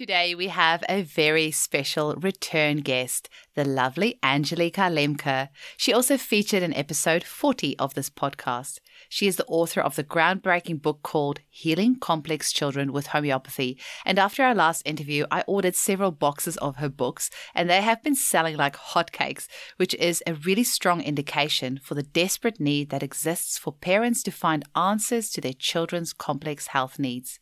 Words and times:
Today 0.00 0.34
we 0.34 0.48
have 0.48 0.82
a 0.88 1.02
very 1.02 1.50
special 1.50 2.14
return 2.14 2.78
guest, 2.78 3.28
the 3.54 3.66
lovely 3.66 4.18
Angelica 4.22 4.88
Lemke. 4.88 5.50
She 5.76 5.92
also 5.92 6.16
featured 6.16 6.62
in 6.62 6.72
episode 6.72 7.22
40 7.22 7.78
of 7.78 7.92
this 7.92 8.08
podcast. 8.08 8.78
She 9.10 9.26
is 9.26 9.36
the 9.36 9.44
author 9.44 9.82
of 9.82 9.96
the 9.96 10.04
groundbreaking 10.04 10.80
book 10.80 11.02
called 11.02 11.40
Healing 11.50 11.96
Complex 11.96 12.50
Children 12.50 12.94
with 12.94 13.08
Homeopathy. 13.08 13.78
And 14.06 14.18
after 14.18 14.42
our 14.42 14.54
last 14.54 14.80
interview, 14.86 15.26
I 15.30 15.44
ordered 15.46 15.76
several 15.76 16.12
boxes 16.12 16.56
of 16.56 16.76
her 16.76 16.88
books, 16.88 17.28
and 17.54 17.68
they 17.68 17.82
have 17.82 18.02
been 18.02 18.14
selling 18.14 18.56
like 18.56 18.76
hotcakes, 18.78 19.48
which 19.76 19.94
is 19.96 20.22
a 20.26 20.32
really 20.32 20.64
strong 20.64 21.02
indication 21.02 21.78
for 21.82 21.94
the 21.94 22.02
desperate 22.02 22.58
need 22.58 22.88
that 22.88 23.02
exists 23.02 23.58
for 23.58 23.74
parents 23.74 24.22
to 24.22 24.30
find 24.30 24.64
answers 24.74 25.28
to 25.32 25.42
their 25.42 25.52
children's 25.52 26.14
complex 26.14 26.68
health 26.68 26.98
needs. 26.98 27.38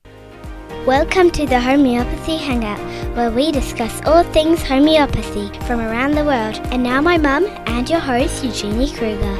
Welcome 0.87 1.29
to 1.31 1.45
the 1.45 1.59
Homeopathy 1.59 2.37
Hangout, 2.37 2.79
where 3.15 3.29
we 3.29 3.51
discuss 3.51 4.01
all 4.03 4.23
things 4.23 4.63
homeopathy 4.63 5.47
from 5.67 5.79
around 5.79 6.13
the 6.15 6.25
world. 6.25 6.59
And 6.71 6.81
now, 6.81 6.99
my 7.01 7.17
mum 7.19 7.45
and 7.67 7.87
your 7.87 7.99
host, 7.99 8.43
Eugenie 8.43 8.91
Kruger. 8.93 9.35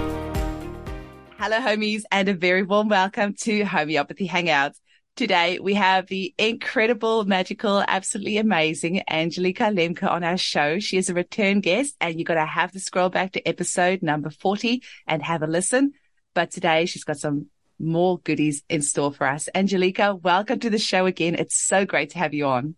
Hello, 1.39 1.57
homies, 1.57 2.03
and 2.11 2.29
a 2.29 2.35
very 2.35 2.61
warm 2.61 2.89
welcome 2.89 3.33
to 3.45 3.63
Homeopathy 3.63 4.27
Hangouts. 4.27 4.79
Today 5.15 5.59
we 5.59 5.73
have 5.73 6.07
the 6.07 6.33
incredible, 6.37 7.25
magical, 7.25 7.83
absolutely 7.87 8.37
amazing 8.37 9.03
Angelica 9.09 9.63
Lemke 9.63 10.09
on 10.09 10.23
our 10.23 10.37
show. 10.37 10.79
She 10.79 10.97
is 10.97 11.09
a 11.09 11.13
return 11.13 11.59
guest 11.59 11.95
and 11.99 12.17
you've 12.17 12.27
got 12.27 12.35
to 12.35 12.45
have 12.45 12.71
to 12.71 12.79
scroll 12.79 13.09
back 13.09 13.33
to 13.33 13.47
episode 13.47 14.01
number 14.01 14.29
40 14.29 14.81
and 15.07 15.21
have 15.21 15.43
a 15.43 15.47
listen. 15.47 15.91
But 16.33 16.51
today 16.51 16.85
she's 16.85 17.03
got 17.03 17.17
some 17.17 17.47
more 17.79 18.19
goodies 18.19 18.63
in 18.69 18.81
store 18.81 19.11
for 19.11 19.27
us. 19.27 19.49
Angelica, 19.53 20.15
welcome 20.15 20.59
to 20.59 20.69
the 20.69 20.77
show 20.77 21.05
again. 21.05 21.35
It's 21.35 21.55
so 21.55 21.85
great 21.85 22.11
to 22.11 22.19
have 22.19 22.33
you 22.33 22.45
on. 22.45 22.75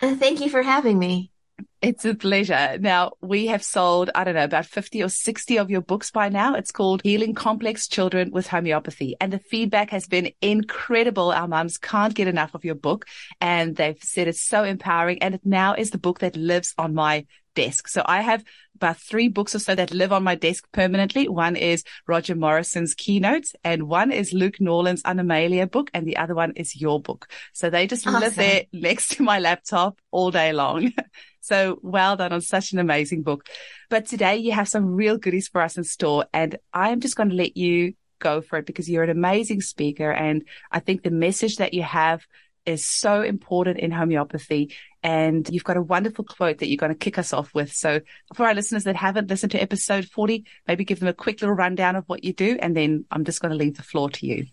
Uh, 0.00 0.14
thank 0.14 0.40
you 0.40 0.50
for 0.50 0.62
having 0.62 0.98
me. 0.98 1.32
It's 1.80 2.04
a 2.04 2.14
pleasure. 2.14 2.76
Now, 2.80 3.12
we 3.20 3.46
have 3.46 3.62
sold, 3.62 4.10
I 4.14 4.24
don't 4.24 4.34
know, 4.34 4.44
about 4.44 4.66
50 4.66 5.02
or 5.02 5.08
60 5.08 5.58
of 5.58 5.70
your 5.70 5.80
books 5.80 6.10
by 6.10 6.28
now. 6.28 6.54
It's 6.54 6.72
called 6.72 7.02
Healing 7.04 7.34
Complex 7.34 7.86
Children 7.86 8.32
with 8.32 8.48
Homeopathy. 8.48 9.14
And 9.20 9.32
the 9.32 9.38
feedback 9.38 9.90
has 9.90 10.08
been 10.08 10.32
incredible. 10.42 11.30
Our 11.30 11.46
mums 11.46 11.78
can't 11.78 12.14
get 12.14 12.26
enough 12.26 12.54
of 12.54 12.64
your 12.64 12.74
book. 12.74 13.06
And 13.40 13.76
they've 13.76 14.02
said 14.02 14.26
it's 14.26 14.44
so 14.44 14.64
empowering. 14.64 15.22
And 15.22 15.36
it 15.36 15.42
now 15.44 15.74
is 15.74 15.90
the 15.90 15.98
book 15.98 16.18
that 16.18 16.36
lives 16.36 16.74
on 16.78 16.94
my 16.94 17.26
desk. 17.54 17.86
So 17.88 18.02
I 18.04 18.22
have 18.22 18.44
about 18.74 18.98
three 18.98 19.28
books 19.28 19.54
or 19.54 19.58
so 19.58 19.74
that 19.74 19.92
live 19.92 20.12
on 20.12 20.22
my 20.22 20.34
desk 20.34 20.66
permanently. 20.72 21.28
One 21.28 21.56
is 21.56 21.84
Roger 22.06 22.34
Morrison's 22.34 22.94
keynotes 22.94 23.54
and 23.64 23.84
one 23.84 24.12
is 24.12 24.32
Luke 24.32 24.60
Norland's 24.60 25.02
Animalia 25.02 25.66
book 25.66 25.90
and 25.94 26.06
the 26.06 26.16
other 26.16 26.34
one 26.34 26.52
is 26.54 26.80
your 26.80 27.00
book. 27.00 27.28
So 27.52 27.70
they 27.70 27.86
just 27.86 28.06
awesome. 28.06 28.20
live 28.20 28.36
there 28.36 28.64
next 28.72 29.12
to 29.12 29.22
my 29.22 29.38
laptop 29.38 29.98
all 30.10 30.30
day 30.30 30.52
long. 30.52 30.92
so 31.48 31.78
well 31.82 32.16
done 32.16 32.32
on 32.32 32.40
such 32.40 32.72
an 32.72 32.78
amazing 32.78 33.22
book. 33.22 33.48
But 33.90 34.06
today 34.06 34.36
you 34.36 34.52
have 34.52 34.68
some 34.68 34.94
real 34.94 35.18
goodies 35.18 35.48
for 35.48 35.60
us 35.60 35.76
in 35.76 35.84
store 35.84 36.26
and 36.32 36.56
I 36.72 36.90
am 36.90 37.00
just 37.00 37.16
going 37.16 37.30
to 37.30 37.34
let 37.34 37.56
you 37.56 37.94
go 38.18 38.40
for 38.40 38.58
it 38.58 38.66
because 38.66 38.88
you're 38.88 39.04
an 39.04 39.10
amazing 39.10 39.60
speaker. 39.60 40.10
And 40.10 40.44
I 40.70 40.80
think 40.80 41.02
the 41.02 41.10
message 41.10 41.56
that 41.56 41.74
you 41.74 41.82
have 41.82 42.26
is 42.66 42.84
so 42.84 43.22
important 43.22 43.78
in 43.78 43.90
homeopathy. 43.90 44.74
And 45.02 45.48
you've 45.48 45.64
got 45.64 45.76
a 45.76 45.82
wonderful 45.82 46.24
quote 46.24 46.58
that 46.58 46.68
you're 46.68 46.76
going 46.76 46.92
to 46.92 46.98
kick 46.98 47.18
us 47.18 47.32
off 47.32 47.54
with. 47.54 47.72
So 47.72 48.00
for 48.34 48.46
our 48.46 48.54
listeners 48.54 48.84
that 48.84 48.96
haven't 48.96 49.30
listened 49.30 49.52
to 49.52 49.62
episode 49.62 50.06
40, 50.06 50.44
maybe 50.66 50.84
give 50.84 51.00
them 51.00 51.08
a 51.08 51.14
quick 51.14 51.40
little 51.40 51.56
rundown 51.56 51.96
of 51.96 52.04
what 52.08 52.24
you 52.24 52.32
do. 52.32 52.58
And 52.60 52.76
then 52.76 53.06
I'm 53.10 53.24
just 53.24 53.40
going 53.40 53.52
to 53.52 53.56
leave 53.56 53.76
the 53.76 53.82
floor 53.82 54.10
to 54.10 54.26
you. 54.26 54.46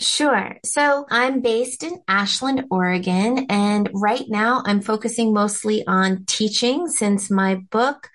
Sure. 0.00 0.56
So 0.64 1.06
I'm 1.10 1.40
based 1.40 1.82
in 1.84 2.02
Ashland, 2.08 2.64
Oregon, 2.70 3.46
and 3.48 3.88
right 3.94 4.24
now 4.28 4.62
I'm 4.66 4.80
focusing 4.80 5.32
mostly 5.32 5.86
on 5.86 6.24
teaching 6.26 6.88
since 6.88 7.30
my 7.30 7.56
book 7.70 8.08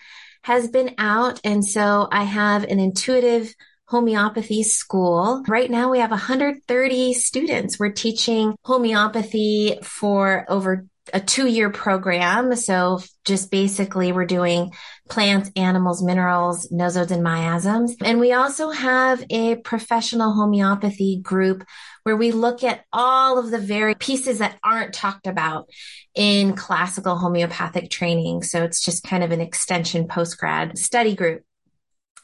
has 0.43 0.67
been 0.67 0.95
out. 0.97 1.39
And 1.43 1.63
so 1.63 2.09
I 2.11 2.23
have 2.23 2.63
an 2.63 2.79
intuitive 2.79 3.53
homeopathy 3.85 4.63
school. 4.63 5.43
Right 5.47 5.71
now 5.71 5.89
we 5.89 5.99
have 5.99 6.09
130 6.09 7.13
students. 7.13 7.79
We're 7.79 7.93
teaching 7.93 8.55
homeopathy 8.65 9.79
for 9.81 10.45
over 10.49 10.85
a 11.13 11.19
two 11.19 11.47
year 11.47 11.69
program. 11.69 12.55
So 12.55 13.01
just 13.25 13.51
basically 13.51 14.11
we're 14.11 14.25
doing 14.25 14.71
plants, 15.09 15.51
animals, 15.55 16.03
minerals, 16.03 16.69
nosodes, 16.69 17.11
and 17.11 17.23
miasms. 17.23 17.95
And 18.03 18.19
we 18.19 18.33
also 18.33 18.71
have 18.71 19.23
a 19.29 19.55
professional 19.57 20.33
homeopathy 20.33 21.19
group 21.21 21.63
where 22.03 22.15
we 22.15 22.31
look 22.31 22.63
at 22.63 22.85
all 22.93 23.37
of 23.37 23.51
the 23.51 23.59
very 23.59 23.95
pieces 23.95 24.39
that 24.39 24.57
aren't 24.63 24.93
talked 24.93 25.27
about 25.27 25.69
in 26.15 26.55
classical 26.55 27.17
homeopathic 27.17 27.89
training. 27.89 28.43
So 28.43 28.63
it's 28.63 28.83
just 28.83 29.03
kind 29.03 29.23
of 29.23 29.31
an 29.31 29.41
extension 29.41 30.07
post 30.07 30.37
grad 30.37 30.77
study 30.77 31.15
group. 31.15 31.43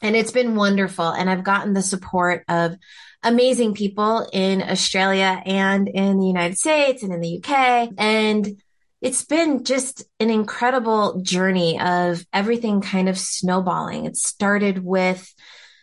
And 0.00 0.16
it's 0.16 0.32
been 0.32 0.54
wonderful. 0.54 1.08
And 1.08 1.30
I've 1.30 1.44
gotten 1.44 1.72
the 1.72 1.82
support 1.82 2.44
of 2.48 2.76
amazing 3.22 3.74
people 3.74 4.28
in 4.32 4.62
Australia 4.62 5.42
and 5.44 5.88
in 5.88 6.18
the 6.18 6.26
United 6.26 6.58
States 6.58 7.02
and 7.02 7.12
in 7.12 7.20
the 7.20 7.42
UK. 7.42 7.90
And 7.96 8.62
it's 9.04 9.22
been 9.22 9.64
just 9.64 10.02
an 10.18 10.30
incredible 10.30 11.20
journey 11.20 11.78
of 11.78 12.24
everything 12.32 12.80
kind 12.80 13.06
of 13.06 13.18
snowballing. 13.18 14.06
It 14.06 14.16
started 14.16 14.82
with, 14.82 15.30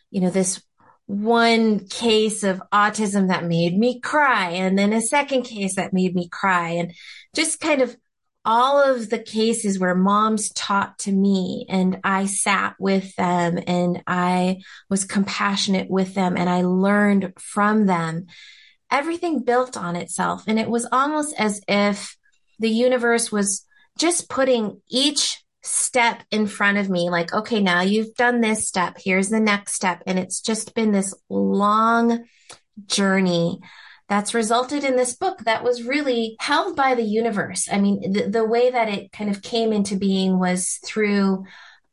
you 0.10 0.22
know, 0.22 0.32
this 0.32 0.60
one 1.06 1.88
case 1.88 2.42
of 2.42 2.64
autism 2.74 3.28
that 3.28 3.46
made 3.46 3.78
me 3.78 4.00
cry 4.00 4.50
and 4.50 4.76
then 4.76 4.92
a 4.92 5.02
second 5.02 5.44
case 5.44 5.76
that 5.76 5.94
made 5.94 6.16
me 6.16 6.30
cry 6.30 6.70
and 6.70 6.94
just 7.36 7.60
kind 7.60 7.84
of 7.84 7.96
all 8.44 8.82
of 8.82 9.12
the 9.12 9.20
cases 9.20 9.78
where 9.78 9.94
moms 9.94 10.52
taught 10.54 10.98
to 10.98 11.12
me 11.12 11.68
and 11.70 12.00
I 12.04 12.26
sat 12.26 12.74
with 12.80 13.16
them 13.18 13.60
and 13.68 14.02
I 14.08 14.62
was 14.90 15.06
compassionate 15.06 15.92
with 15.92 16.16
them 16.16 16.36
and 16.38 16.50
I 16.50 16.64
learned 16.64 17.34
from 17.38 17.86
them, 17.86 18.26
everything 18.90 19.44
built 19.44 19.78
on 19.78 19.96
itself. 19.96 20.46
And 20.48 20.60
it 20.60 20.72
was 20.72 20.88
almost 20.92 21.36
as 21.38 21.62
if 21.68 22.18
the 22.62 22.70
universe 22.70 23.32
was 23.32 23.66
just 23.98 24.30
putting 24.30 24.80
each 24.90 25.44
step 25.64 26.24
in 26.32 26.48
front 26.48 26.78
of 26.78 26.90
me 26.90 27.10
like, 27.10 27.34
okay, 27.34 27.62
now 27.62 27.82
you've 27.82 28.16
done 28.16 28.42
this 28.42 28.68
step. 28.68 28.98
Here's 29.04 29.30
the 29.30 29.40
next 29.40 29.74
step. 29.74 30.02
And 30.08 30.18
it's 30.18 30.42
just 30.42 30.74
been 30.74 30.92
this 30.92 31.14
long 31.30 32.26
journey 32.88 33.60
that's 34.10 34.34
resulted 34.34 34.84
in 34.84 34.96
this 34.96 35.16
book 35.16 35.40
that 35.46 35.64
was 35.64 35.84
really 35.84 36.36
held 36.40 36.76
by 36.76 36.96
the 36.96 37.04
universe. 37.04 37.68
I 37.72 37.80
mean, 37.80 38.12
the, 38.12 38.30
the 38.30 38.46
way 38.46 38.72
that 38.72 38.90
it 38.90 39.12
kind 39.12 39.30
of 39.30 39.42
came 39.42 39.72
into 39.72 39.96
being 39.96 40.40
was 40.40 40.80
through 40.86 41.46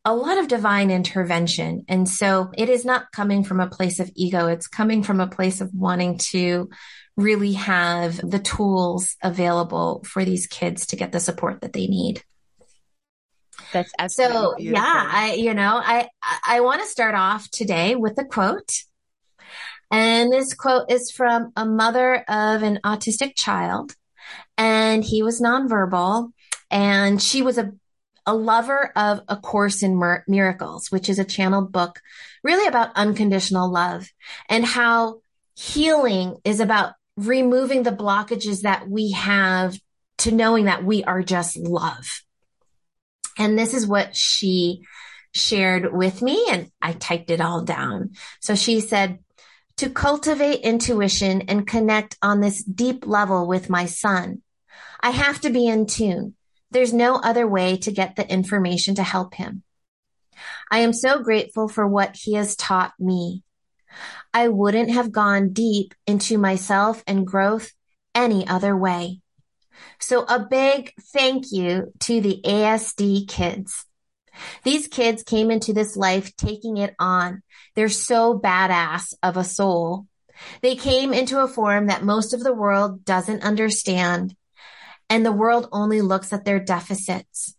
a 0.05 0.15
lot 0.15 0.39
of 0.39 0.49
divine 0.49 0.91
intervention. 0.91 1.85
And 1.89 2.09
so 2.09 2.51
it 2.57 2.69
is 2.71 2.85
not 2.85 3.13
coming 3.13 3.45
from 3.45 3.61
a 3.61 3.69
place 3.69 4.01
of 4.01 4.11
ego. 4.15 4.47
It's 4.47 4.67
coming 4.67 5.03
from 5.03 5.21
a 5.21 5.29
place 5.29 5.61
of 5.61 5.71
wanting 5.75 6.19
to 6.31 6.71
really 7.19 7.53
have 7.53 8.17
the 8.17 8.39
tools 8.39 9.17
available 9.23 10.03
for 10.05 10.25
these 10.25 10.47
kids 10.47 10.87
to 10.87 10.97
get 10.97 11.13
the 11.13 11.21
support 11.21 11.61
that 11.61 11.75
they 11.75 11.87
need. 11.87 12.23
That's 13.73 13.93
absolutely 13.99 14.35
so 14.37 14.55
beautiful. 14.57 14.85
yeah. 14.85 15.09
I 15.13 15.33
you 15.35 15.53
know 15.53 15.83
I 15.85 16.09
I 16.47 16.61
want 16.61 16.81
to 16.81 16.89
start 16.89 17.15
off 17.15 17.51
today 17.51 17.97
with 17.97 18.19
a 18.19 18.25
quote 18.25 18.71
and 19.91 20.33
this 20.33 20.55
quote 20.55 20.91
is 20.91 21.11
from 21.11 21.53
a 21.57 21.65
mother 21.65 22.17
of 22.29 22.63
an 22.63 22.81
autistic 22.85 23.33
child. 23.37 23.95
And 24.57 25.03
he 25.03 25.23
was 25.23 25.41
nonverbal. 25.41 26.33
And 26.71 27.23
she 27.23 27.41
was 27.41 27.57
a, 27.57 27.73
a 28.27 28.35
lover 28.35 28.93
of 28.95 29.23
A 29.29 29.37
Course 29.37 29.83
in 29.83 29.97
Mir- 29.97 30.25
Miracles, 30.29 30.91
which 30.91 31.09
is 31.09 31.19
a 31.19 31.25
channeled 31.25 31.73
book 31.73 32.01
really 32.45 32.67
about 32.67 32.95
unconditional 32.95 33.71
love 33.71 34.11
and 34.49 34.65
how 34.65 35.21
healing 35.57 36.37
is 36.45 36.61
about 36.61 36.93
removing 37.27 37.83
the 37.83 37.91
blockages 37.91 38.63
that 38.63 38.89
we 38.89 39.13
have 39.13 39.79
to 40.19 40.33
knowing 40.33 40.67
that 40.67 40.85
we 40.85 41.05
are 41.05 41.23
just 41.23 41.57
love. 41.57 42.23
And 43.37 43.59
this 43.59 43.75
is 43.75 43.87
what 43.87 44.17
she 44.17 44.83
shared 45.35 45.93
with 45.93 46.23
me 46.23 46.47
and 46.51 46.71
I 46.81 46.93
typed 46.93 47.31
it 47.31 47.41
all 47.41 47.63
down. 47.63 48.13
So 48.41 48.55
she 48.55 48.81
said, 48.81 49.19
to 49.79 49.91
cultivate 49.91 50.63
intuition 50.63 51.43
and 51.43 51.67
connect 51.67 52.17
on 52.21 52.41
this 52.41 52.65
deep 52.65 53.07
level 53.07 53.47
with 53.47 53.71
my 53.71 53.87
son, 53.87 54.43
I 55.01 55.11
have 55.11 55.41
to 55.43 55.51
be 55.51 55.69
in 55.69 55.87
tune. 55.87 56.35
There's 56.73 56.93
no 56.93 57.17
other 57.17 57.47
way 57.47 57.77
to 57.79 57.93
get 57.93 58.17
the 58.17 58.29
information 58.29 58.97
to 58.97 59.05
help 59.05 59.35
him. 59.35 59.63
I 60.71 60.81
am 60.81 60.93
so 60.93 61.23
grateful 61.23 61.69
for 61.69 61.87
what 61.87 62.17
he 62.17 62.35
has 62.35 62.57
taught 62.57 62.93
me. 62.99 63.43
I 64.33 64.49
wouldn't 64.49 64.91
have 64.91 65.13
gone 65.13 65.53
deep 65.53 65.95
into 66.07 66.39
myself 66.39 67.03
and 67.07 67.27
growth 67.27 67.73
any 68.15 68.47
other 68.47 68.77
way. 68.77 69.21
So 70.01 70.25
a 70.25 70.41
big 70.41 70.93
thank 71.13 71.51
you 71.51 71.93
to 72.01 72.21
the 72.21 72.41
ASD 72.45 73.29
kids. 73.29 73.85
These 74.65 74.89
kids 74.89 75.23
came 75.23 75.51
into 75.51 75.73
this 75.73 75.97
life 75.97 76.37
taking 76.37 76.77
it 76.77 76.95
on. 76.99 77.43
They're 77.75 77.89
so 77.89 78.39
badass 78.39 79.15
of 79.23 79.37
a 79.37 79.45
soul. 79.45 80.07
They 80.63 80.77
came 80.77 81.13
into 81.13 81.43
a 81.43 81.49
form 81.49 81.87
that 81.87 82.05
most 82.05 82.33
of 82.33 82.45
the 82.45 82.55
world 82.55 83.05
doesn't 83.05 83.43
understand, 83.43 84.37
and 85.11 85.27
the 85.27 85.33
world 85.33 85.69
only 85.73 86.01
looks 86.01 86.33
at 86.33 86.45
their 86.45 86.61
deficits. 86.61 87.57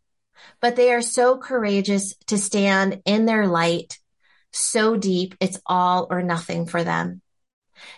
But 0.62 0.76
they 0.76 0.92
are 0.94 1.02
so 1.02 1.38
courageous 1.38 2.16
to 2.28 2.38
stand 2.38 3.02
in 3.06 3.26
their 3.26 3.48
light, 3.48 4.00
so 4.52 4.96
deep 4.96 5.36
it's 5.40 5.60
all 5.66 6.08
or 6.10 6.22
nothing 6.22 6.66
for 6.66 6.84
them. 6.84 7.22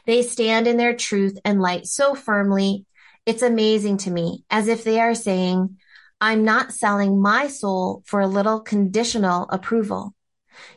They 0.06 0.22
stand 0.22 0.68
in 0.68 0.78
their 0.78 0.96
truth 0.96 1.40
and 1.44 1.62
light 1.62 1.88
so 1.88 2.16
firmly, 2.16 2.86
it's 3.26 3.42
amazing 3.42 3.98
to 3.98 4.12
me, 4.12 4.46
as 4.50 4.68
if 4.68 4.84
they 4.84 5.00
are 5.00 5.16
saying, 5.16 5.78
I'm 6.20 6.44
not 6.44 6.74
selling 6.74 7.22
my 7.22 7.48
soul 7.48 8.04
for 8.06 8.20
a 8.20 8.28
little 8.28 8.60
conditional 8.60 9.48
approval. 9.50 10.14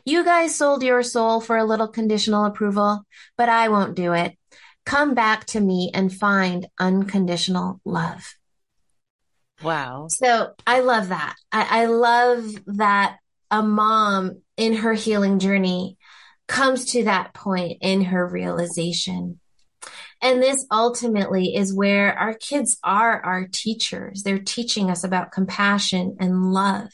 You 0.03 0.23
guys 0.23 0.55
sold 0.55 0.83
your 0.83 1.03
soul 1.03 1.41
for 1.41 1.57
a 1.57 1.65
little 1.65 1.87
conditional 1.87 2.45
approval, 2.45 3.05
but 3.37 3.49
I 3.49 3.69
won't 3.69 3.95
do 3.95 4.13
it. 4.13 4.37
Come 4.85 5.13
back 5.13 5.45
to 5.47 5.59
me 5.59 5.91
and 5.93 6.13
find 6.13 6.67
unconditional 6.79 7.81
love. 7.85 8.35
Wow. 9.63 10.07
So 10.09 10.53
I 10.65 10.81
love 10.81 11.09
that. 11.09 11.35
I, 11.51 11.81
I 11.81 11.85
love 11.85 12.53
that 12.67 13.17
a 13.55 13.63
mom 13.63 14.41
in 14.57 14.73
her 14.73 14.93
healing 14.93 15.39
journey 15.39 15.97
comes 16.47 16.91
to 16.91 17.05
that 17.05 17.33
point 17.33 17.77
in 17.81 18.03
her 18.03 18.27
realization. 18.27 19.39
And 20.21 20.41
this 20.41 20.65
ultimately 20.71 21.55
is 21.55 21.73
where 21.73 22.17
our 22.17 22.33
kids 22.33 22.77
are 22.83 23.21
our 23.21 23.47
teachers. 23.47 24.23
They're 24.23 24.39
teaching 24.39 24.89
us 24.89 25.03
about 25.03 25.31
compassion 25.31 26.17
and 26.19 26.51
love. 26.51 26.89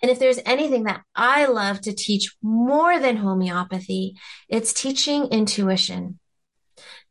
And 0.00 0.10
if 0.10 0.18
there's 0.18 0.40
anything 0.46 0.84
that 0.84 1.02
I 1.14 1.46
love 1.46 1.82
to 1.82 1.94
teach 1.94 2.34
more 2.42 2.98
than 2.98 3.16
homeopathy, 3.16 4.16
it's 4.48 4.72
teaching 4.72 5.26
intuition. 5.26 6.18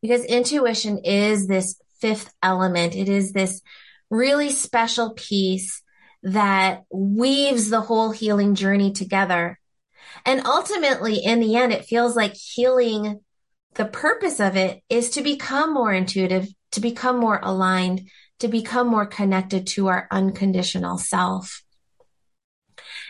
Because 0.02 0.26
intuition 0.26 1.00
is 1.04 1.48
this 1.48 1.80
fifth 2.00 2.34
element. 2.42 2.96
It 2.96 3.10
is 3.10 3.32
this 3.32 3.62
really 4.10 4.50
special 4.50 5.14
piece 5.14 5.84
that 6.26 6.84
weaves 6.92 7.70
the 7.70 7.82
whole 7.82 8.12
healing 8.12 8.56
journey 8.56 8.92
together. 8.92 9.60
And 10.26 10.46
ultimately, 10.46 11.24
in 11.24 11.40
the 11.40 11.56
end, 11.56 11.72
it 11.72 11.86
feels 11.86 12.16
like 12.16 12.34
healing 12.34 13.22
the 13.76 13.86
purpose 13.86 14.40
of 14.40 14.56
it 14.56 14.82
is 14.90 15.12
to 15.12 15.22
become 15.22 15.74
more 15.74 15.94
intuitive, 15.94 16.48
to 16.72 16.82
become 16.82 17.20
more 17.20 17.40
aligned, 17.44 18.10
to 18.40 18.48
become 18.48 18.88
more 18.88 19.06
connected 19.06 19.68
to 19.68 19.88
our 19.88 20.08
unconditional 20.12 20.98
self. 20.98 21.62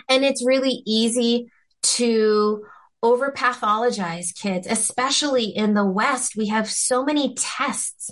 And 0.09 0.25
it's 0.25 0.45
really 0.45 0.83
easy 0.85 1.51
to 1.83 2.65
over 3.01 3.31
pathologize 3.31 4.35
kids, 4.35 4.67
especially 4.67 5.45
in 5.45 5.73
the 5.73 5.85
West. 5.85 6.35
We 6.35 6.47
have 6.47 6.69
so 6.69 7.05
many 7.05 7.35
tests. 7.35 8.09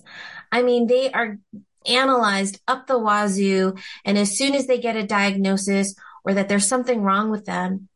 I 0.51 0.61
mean, 0.61 0.88
they 0.88 1.11
are 1.11 1.39
analyzed 1.88 2.62
up 2.68 2.88
the 2.88 2.97
wazoo. 2.97 3.75
And 4.06 4.18
as 4.18 4.38
soon 4.38 4.56
as 4.56 4.68
they 4.68 4.80
get 4.80 4.95
a 4.95 5.06
diagnosis 5.06 5.95
or 6.24 6.33
that 6.33 6.50
there's 6.50 6.68
something 6.68 7.01
wrong 7.01 7.30
with 7.30 7.45
them, 7.45 7.89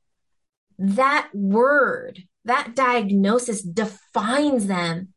that 0.77 1.29
word 1.33 2.23
that 2.45 2.75
diagnosis 2.75 3.61
defines 3.61 4.67
them. 4.67 5.09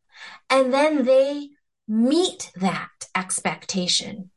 And 0.49 0.73
then 0.73 1.05
they 1.05 1.51
meet 1.87 2.51
that 2.57 2.89
expectation. 3.15 4.31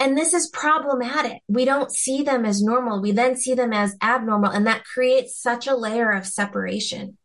And 0.00 0.16
this 0.16 0.32
is 0.32 0.48
problematic. 0.50 1.42
We 1.48 1.64
don't 1.64 1.90
see 1.90 2.22
them 2.22 2.44
as 2.44 2.62
normal. 2.62 3.02
We 3.02 3.10
then 3.10 3.36
see 3.36 3.54
them 3.54 3.72
as 3.72 3.96
abnormal, 4.00 4.50
and 4.50 4.66
that 4.66 4.84
creates 4.84 5.40
such 5.40 5.66
a 5.66 5.74
layer 5.74 6.12
of 6.12 6.26
separation. 6.26 7.18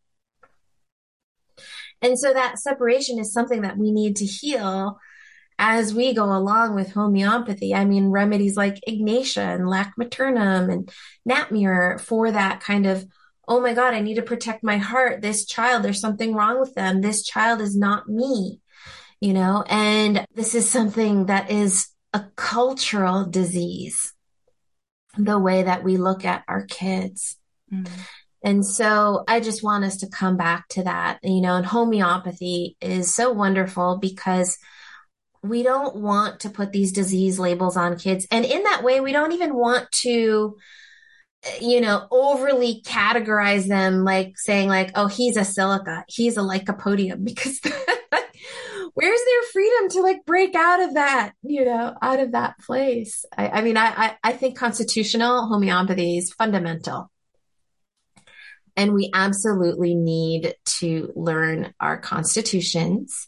And 2.01 2.17
so 2.17 2.33
that 2.33 2.57
separation 2.57 3.19
is 3.19 3.31
something 3.31 3.61
that 3.61 3.77
we 3.77 3.91
need 3.91 4.15
to 4.17 4.25
heal 4.25 4.97
as 5.59 5.93
we 5.93 6.13
go 6.13 6.25
along 6.25 6.75
with 6.75 6.91
homeopathy. 6.91 7.73
I 7.73 7.85
mean, 7.85 8.07
remedies 8.07 8.57
like 8.57 8.79
Ignatia 8.87 9.41
and 9.41 9.67
Lac 9.67 9.93
Maternum 9.97 10.69
and 10.69 10.91
Natmur 11.27 11.99
for 11.99 12.31
that 12.31 12.59
kind 12.59 12.85
of 12.85 13.05
oh 13.47 13.59
my 13.59 13.73
God, 13.73 13.93
I 13.93 13.99
need 13.99 14.15
to 14.15 14.21
protect 14.21 14.63
my 14.63 14.77
heart. 14.77 15.21
This 15.21 15.45
child, 15.45 15.83
there's 15.83 15.99
something 15.99 16.33
wrong 16.33 16.59
with 16.59 16.73
them. 16.75 17.01
This 17.01 17.23
child 17.23 17.61
is 17.61 17.75
not 17.75 18.07
me, 18.07 18.59
you 19.19 19.33
know, 19.33 19.63
and 19.67 20.25
this 20.33 20.55
is 20.55 20.69
something 20.69 21.25
that 21.25 21.51
is 21.51 21.89
a 22.13 22.23
cultural 22.35 23.25
disease, 23.25 24.13
the 25.17 25.39
way 25.39 25.63
that 25.63 25.83
we 25.83 25.97
look 25.97 26.25
at 26.25 26.43
our 26.47 26.65
kids. 26.65 27.37
Mm-hmm. 27.71 27.93
And 28.45 28.65
so 28.65 29.23
I 29.27 29.39
just 29.39 29.63
want 29.63 29.85
us 29.85 29.97
to 29.97 30.09
come 30.09 30.35
back 30.35 30.67
to 30.69 30.83
that, 30.83 31.19
you 31.23 31.41
know, 31.41 31.55
and 31.55 31.65
homeopathy 31.65 32.75
is 32.81 33.13
so 33.13 33.31
wonderful 33.31 33.97
because 33.97 34.57
we 35.43 35.61
don't 35.61 35.95
want 35.97 36.39
to 36.41 36.49
put 36.49 36.71
these 36.71 36.91
disease 36.91 37.37
labels 37.37 37.77
on 37.77 37.97
kids. 37.97 38.25
And 38.31 38.45
in 38.45 38.63
that 38.63 38.83
way, 38.83 39.01
we 39.01 39.11
don't 39.11 39.33
even 39.33 39.53
want 39.53 39.91
to 40.03 40.55
you 41.61 41.81
know, 41.81 42.07
overly 42.11 42.81
categorize 42.85 43.67
them 43.67 44.03
like 44.03 44.33
saying 44.37 44.69
like, 44.69 44.91
oh, 44.95 45.07
he's 45.07 45.37
a 45.37 45.43
silica, 45.43 46.05
he's 46.07 46.37
a 46.37 46.41
lycopodium, 46.41 47.23
because 47.23 47.59
where's 48.93 49.21
their 49.25 49.41
freedom 49.51 49.89
to 49.89 50.01
like 50.01 50.25
break 50.25 50.55
out 50.55 50.81
of 50.81 50.93
that, 50.93 51.33
you 51.43 51.65
know, 51.65 51.95
out 52.01 52.19
of 52.19 52.31
that 52.31 52.57
place? 52.59 53.25
I, 53.37 53.49
I 53.49 53.61
mean, 53.61 53.77
I, 53.77 53.87
I, 53.87 54.17
I 54.23 54.31
think 54.33 54.57
constitutional 54.57 55.47
homeopathy 55.47 56.17
is 56.17 56.33
fundamental. 56.33 57.09
And 58.75 58.93
we 58.93 59.11
absolutely 59.13 59.93
need 59.93 60.55
to 60.79 61.11
learn 61.15 61.73
our 61.79 61.97
constitutions 61.97 63.27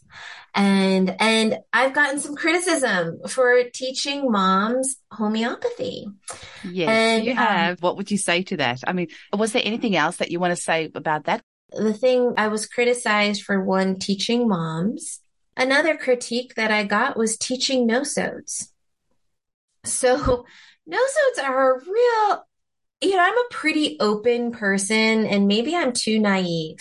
and 0.56 1.14
and 1.20 1.58
I've 1.72 1.92
gotten 1.92 2.18
some 2.18 2.34
criticism 2.34 3.20
for 3.28 3.62
teaching 3.74 4.30
moms 4.30 4.96
homeopathy. 5.12 6.08
Yes, 6.64 6.88
and, 6.88 7.24
you 7.24 7.32
um, 7.32 7.36
have. 7.36 7.72
Um, 7.72 7.76
what 7.80 7.96
would 7.98 8.10
you 8.10 8.16
say 8.16 8.42
to 8.44 8.56
that? 8.56 8.80
I 8.86 8.94
mean, 8.94 9.08
was 9.36 9.52
there 9.52 9.62
anything 9.64 9.94
else 9.94 10.16
that 10.16 10.30
you 10.30 10.40
want 10.40 10.56
to 10.56 10.60
say 10.60 10.90
about 10.94 11.24
that? 11.24 11.42
The 11.70 11.92
thing 11.92 12.32
I 12.38 12.48
was 12.48 12.66
criticized 12.66 13.42
for 13.42 13.62
one 13.62 13.98
teaching 13.98 14.48
moms. 14.48 15.20
Another 15.58 15.96
critique 15.96 16.54
that 16.56 16.70
I 16.70 16.84
got 16.84 17.16
was 17.16 17.36
teaching 17.36 17.86
nosodes. 17.86 18.68
So 19.84 20.44
nosodes 20.88 21.42
are 21.42 21.76
a 21.76 21.80
real 21.84 22.46
you 23.06 23.16
know, 23.16 23.22
I'm 23.22 23.38
a 23.38 23.48
pretty 23.50 23.96
open 24.00 24.50
person 24.50 25.26
and 25.26 25.46
maybe 25.46 25.74
I'm 25.74 25.92
too 25.92 26.18
naive 26.18 26.78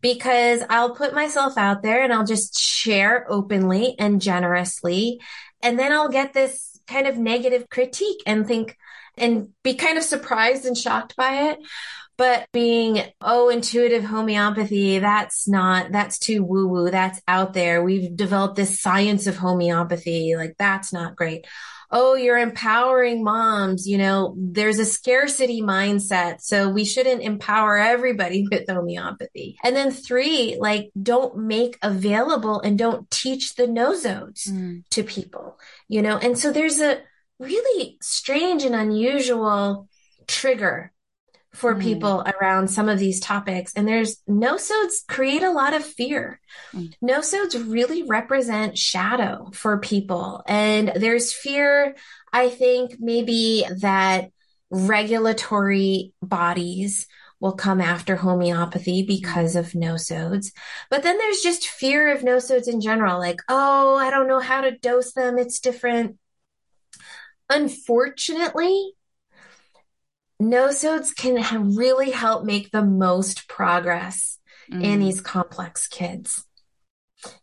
because 0.00 0.62
I'll 0.68 0.94
put 0.94 1.14
myself 1.14 1.56
out 1.56 1.82
there 1.82 2.04
and 2.04 2.12
I'll 2.12 2.26
just 2.26 2.58
share 2.58 3.26
openly 3.28 3.94
and 3.98 4.20
generously. 4.20 5.20
And 5.62 5.78
then 5.78 5.92
I'll 5.92 6.10
get 6.10 6.32
this 6.32 6.78
kind 6.86 7.06
of 7.06 7.16
negative 7.16 7.68
critique 7.70 8.22
and 8.26 8.46
think 8.46 8.76
and 9.16 9.48
be 9.62 9.74
kind 9.74 9.96
of 9.96 10.04
surprised 10.04 10.66
and 10.66 10.76
shocked 10.76 11.16
by 11.16 11.50
it. 11.50 11.58
But 12.18 12.48
being, 12.52 13.02
oh, 13.20 13.48
intuitive 13.48 14.04
homeopathy, 14.04 14.98
that's 14.98 15.48
not, 15.48 15.92
that's 15.92 16.18
too 16.18 16.42
woo 16.42 16.66
woo. 16.66 16.90
That's 16.90 17.20
out 17.26 17.52
there. 17.52 17.82
We've 17.82 18.14
developed 18.14 18.56
this 18.56 18.80
science 18.80 19.26
of 19.26 19.36
homeopathy. 19.36 20.34
Like 20.36 20.54
that's 20.58 20.92
not 20.92 21.16
great 21.16 21.46
oh, 21.90 22.14
you're 22.14 22.38
empowering 22.38 23.22
moms. 23.22 23.86
You 23.86 23.98
know, 23.98 24.34
there's 24.38 24.78
a 24.78 24.84
scarcity 24.84 25.62
mindset. 25.62 26.40
So 26.40 26.68
we 26.68 26.84
shouldn't 26.84 27.22
empower 27.22 27.78
everybody 27.78 28.46
with 28.50 28.68
homeopathy. 28.68 29.56
And 29.62 29.74
then 29.76 29.90
three, 29.90 30.56
like 30.58 30.90
don't 31.00 31.36
make 31.38 31.78
available 31.82 32.60
and 32.60 32.78
don't 32.78 33.10
teach 33.10 33.54
the 33.54 33.66
nosodes 33.66 34.48
mm. 34.48 34.82
to 34.90 35.02
people, 35.02 35.58
you 35.88 36.02
know? 36.02 36.18
And 36.18 36.38
so 36.38 36.52
there's 36.52 36.80
a 36.80 37.00
really 37.38 37.98
strange 38.00 38.64
and 38.64 38.74
unusual 38.74 39.88
trigger 40.26 40.92
for 41.56 41.74
mm. 41.74 41.82
people 41.82 42.24
around 42.40 42.68
some 42.68 42.88
of 42.88 42.98
these 42.98 43.18
topics. 43.18 43.72
And 43.74 43.88
there's 43.88 44.18
nosodes 44.28 45.06
create 45.08 45.42
a 45.42 45.50
lot 45.50 45.74
of 45.74 45.84
fear. 45.84 46.40
Mm. 46.74 46.92
Nosodes 47.02 47.70
really 47.70 48.02
represent 48.02 48.78
shadow 48.78 49.50
for 49.52 49.78
people. 49.78 50.42
And 50.46 50.92
there's 50.94 51.32
fear, 51.32 51.96
I 52.32 52.50
think, 52.50 52.96
maybe 52.98 53.64
that 53.80 54.30
regulatory 54.70 56.12
bodies 56.22 57.06
will 57.40 57.52
come 57.52 57.80
after 57.80 58.16
homeopathy 58.16 59.02
because 59.02 59.56
of 59.56 59.72
nosodes. 59.72 60.52
But 60.90 61.02
then 61.02 61.18
there's 61.18 61.40
just 61.40 61.68
fear 61.68 62.14
of 62.14 62.22
nosodes 62.22 62.68
in 62.68 62.80
general, 62.80 63.18
like, 63.18 63.40
oh, 63.48 63.96
I 63.96 64.10
don't 64.10 64.28
know 64.28 64.40
how 64.40 64.62
to 64.62 64.76
dose 64.76 65.12
them. 65.12 65.38
It's 65.38 65.60
different. 65.60 66.18
Unfortunately, 67.48 68.92
nosodes 70.40 71.14
can 71.14 71.74
really 71.76 72.10
help 72.10 72.44
make 72.44 72.70
the 72.70 72.84
most 72.84 73.48
progress 73.48 74.38
mm. 74.70 74.82
in 74.82 75.00
these 75.00 75.20
complex 75.20 75.88
kids. 75.88 76.44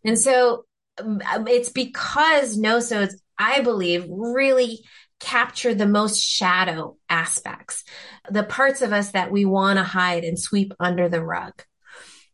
And 0.05 0.17
so 0.17 0.65
um, 1.01 1.21
it's 1.47 1.69
because 1.69 2.57
nosodes, 2.57 3.13
I 3.37 3.61
believe, 3.61 4.05
really 4.09 4.83
capture 5.19 5.73
the 5.73 5.87
most 5.87 6.21
shadow 6.21 6.97
aspects, 7.09 7.83
the 8.29 8.43
parts 8.43 8.81
of 8.81 8.91
us 8.91 9.11
that 9.11 9.31
we 9.31 9.45
want 9.45 9.77
to 9.77 9.83
hide 9.83 10.23
and 10.23 10.37
sweep 10.37 10.73
under 10.79 11.09
the 11.09 11.23
rug. 11.23 11.53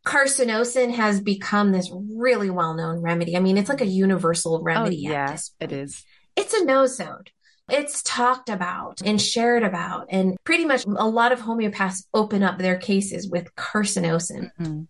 Carcinosin 0.04 0.94
has 0.94 1.20
become 1.20 1.72
this 1.72 1.90
really 1.92 2.50
well 2.50 2.74
known 2.74 3.00
remedy. 3.00 3.36
I 3.36 3.40
mean, 3.40 3.58
it's 3.58 3.68
like 3.68 3.82
a 3.82 3.86
universal 3.86 4.62
remedy. 4.62 5.04
Oh, 5.06 5.12
yes, 5.12 5.52
it 5.60 5.72
is. 5.72 6.04
It's 6.36 6.54
a 6.54 6.64
nosode. 6.64 7.28
It's 7.72 8.02
talked 8.02 8.48
about 8.48 9.02
and 9.04 9.20
shared 9.20 9.62
about. 9.62 10.06
And 10.10 10.36
pretty 10.44 10.64
much 10.64 10.84
a 10.84 11.08
lot 11.08 11.32
of 11.32 11.40
homeopaths 11.40 12.04
open 12.14 12.42
up 12.42 12.58
their 12.58 12.76
cases 12.76 13.28
with 13.28 13.54
carcinosin. 13.54 14.50
Mm-hmm. 14.60 14.82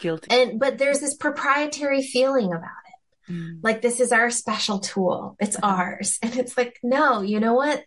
Guilty. 0.00 0.28
And, 0.30 0.60
but 0.60 0.78
there's 0.78 1.00
this 1.00 1.16
proprietary 1.16 2.02
feeling 2.02 2.52
about 2.52 2.62
it. 2.62 3.32
Mm. 3.32 3.58
Like 3.62 3.82
this 3.82 4.00
is 4.00 4.12
our 4.12 4.30
special 4.30 4.78
tool. 4.78 5.36
It's 5.40 5.56
uh-huh. 5.56 5.66
ours. 5.66 6.18
And 6.22 6.36
it's 6.36 6.56
like, 6.56 6.78
no, 6.82 7.22
you 7.22 7.40
know 7.40 7.54
what? 7.54 7.84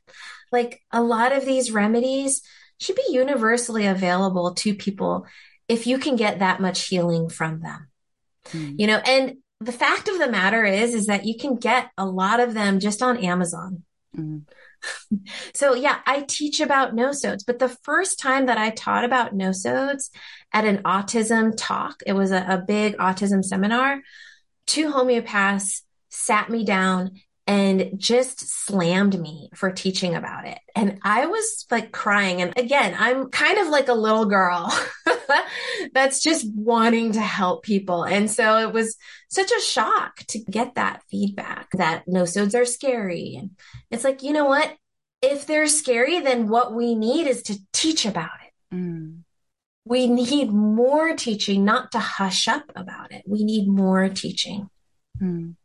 Like 0.51 0.81
a 0.91 1.01
lot 1.01 1.31
of 1.31 1.45
these 1.45 1.71
remedies 1.71 2.41
should 2.79 2.95
be 2.95 3.05
universally 3.09 3.85
available 3.85 4.53
to 4.55 4.73
people 4.73 5.25
if 5.67 5.87
you 5.87 5.97
can 5.97 6.15
get 6.15 6.39
that 6.39 6.59
much 6.59 6.87
healing 6.87 7.29
from 7.29 7.61
them. 7.61 7.87
Mm. 8.49 8.75
You 8.79 8.87
know, 8.87 8.97
and 8.97 9.37
the 9.61 9.71
fact 9.71 10.07
of 10.07 10.17
the 10.17 10.27
matter 10.27 10.65
is, 10.65 10.93
is 10.93 11.05
that 11.05 11.25
you 11.25 11.37
can 11.37 11.55
get 11.55 11.91
a 11.97 12.05
lot 12.05 12.39
of 12.39 12.53
them 12.53 12.79
just 12.79 13.01
on 13.01 13.17
Amazon. 13.17 13.83
Mm. 14.17 14.43
so 15.53 15.73
yeah, 15.73 15.99
I 16.05 16.21
teach 16.21 16.59
about 16.59 16.95
nosodes, 16.95 17.43
but 17.45 17.59
the 17.59 17.75
first 17.83 18.19
time 18.19 18.47
that 18.47 18.57
I 18.57 18.71
taught 18.71 19.05
about 19.05 19.33
nosodes 19.33 20.09
at 20.51 20.65
an 20.65 20.79
autism 20.79 21.53
talk, 21.55 22.01
it 22.05 22.13
was 22.13 22.31
a, 22.31 22.45
a 22.47 22.57
big 22.57 22.97
autism 22.97 23.43
seminar, 23.43 24.01
two 24.67 24.91
homeopaths 24.91 25.81
sat 26.09 26.49
me 26.49 26.65
down 26.65 27.11
and 27.47 27.93
just 27.97 28.65
slammed 28.65 29.19
me 29.19 29.49
for 29.55 29.71
teaching 29.71 30.15
about 30.15 30.47
it. 30.47 30.59
And 30.75 30.99
I 31.03 31.25
was 31.25 31.65
like 31.71 31.91
crying. 31.91 32.41
And 32.41 32.57
again, 32.57 32.95
I'm 32.97 33.29
kind 33.29 33.57
of 33.57 33.67
like 33.67 33.87
a 33.87 33.93
little 33.93 34.25
girl 34.25 34.71
that's 35.93 36.21
just 36.21 36.45
wanting 36.53 37.13
to 37.13 37.21
help 37.21 37.63
people. 37.63 38.03
And 38.03 38.29
so 38.29 38.59
it 38.59 38.73
was 38.73 38.95
such 39.29 39.51
a 39.51 39.61
shock 39.61 40.17
to 40.29 40.39
get 40.39 40.75
that 40.75 41.01
feedback 41.09 41.69
that 41.73 42.05
nosodes 42.07 42.53
are 42.53 42.65
scary. 42.65 43.35
And 43.39 43.51
it's 43.89 44.03
like, 44.03 44.21
you 44.21 44.33
know 44.33 44.45
what? 44.45 44.75
If 45.21 45.45
they're 45.45 45.67
scary, 45.67 46.19
then 46.19 46.47
what 46.47 46.73
we 46.73 46.95
need 46.95 47.27
is 47.27 47.41
to 47.43 47.59
teach 47.73 48.05
about 48.05 48.29
it. 48.45 48.75
Mm. 48.75 49.21
We 49.83 50.07
need 50.07 50.51
more 50.51 51.15
teaching, 51.15 51.65
not 51.65 51.91
to 51.93 51.99
hush 51.99 52.47
up 52.47 52.71
about 52.75 53.11
it. 53.11 53.23
We 53.25 53.43
need 53.43 53.67
more 53.67 54.09
teaching. 54.09 54.69
Mm. 55.19 55.55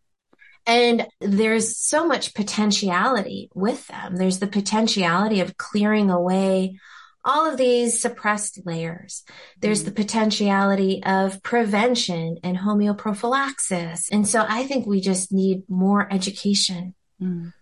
And 0.67 1.07
there's 1.21 1.79
so 1.79 2.07
much 2.07 2.35
potentiality 2.35 3.51
with 3.55 3.87
them. 3.87 4.17
There's 4.17 4.41
the 4.41 4.47
potentiality 4.47 5.41
of 5.41 5.57
clearing 5.57 6.11
away 6.11 6.79
all 7.25 7.51
of 7.51 7.57
these 7.57 8.01
suppressed 8.01 8.61
layers. 8.65 9.25
There's 9.61 9.83
mm 9.83 9.87
the 9.87 9.93
potentiality 9.93 11.03
of 11.05 11.43
prevention 11.43 12.39
and 12.43 12.57
homeoprophylaxis. 12.57 14.09
And 14.11 14.27
so 14.27 14.45
I 14.49 14.65
think 14.65 14.87
we 14.87 15.01
just 15.01 15.33
need 15.33 15.63
more 15.69 16.13
education. 16.13 16.95
Mm. 17.23 17.53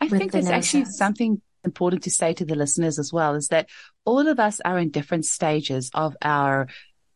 I 0.00 0.08
think 0.08 0.32
there's 0.32 0.48
actually 0.48 0.86
something 0.86 1.40
important 1.64 2.02
to 2.04 2.10
say 2.10 2.34
to 2.34 2.44
the 2.44 2.54
listeners 2.54 2.98
as 2.98 3.12
well 3.12 3.34
is 3.34 3.48
that 3.48 3.68
all 4.04 4.26
of 4.28 4.40
us 4.40 4.60
are 4.64 4.78
in 4.78 4.90
different 4.90 5.24
stages 5.24 5.90
of 5.94 6.16
our 6.22 6.68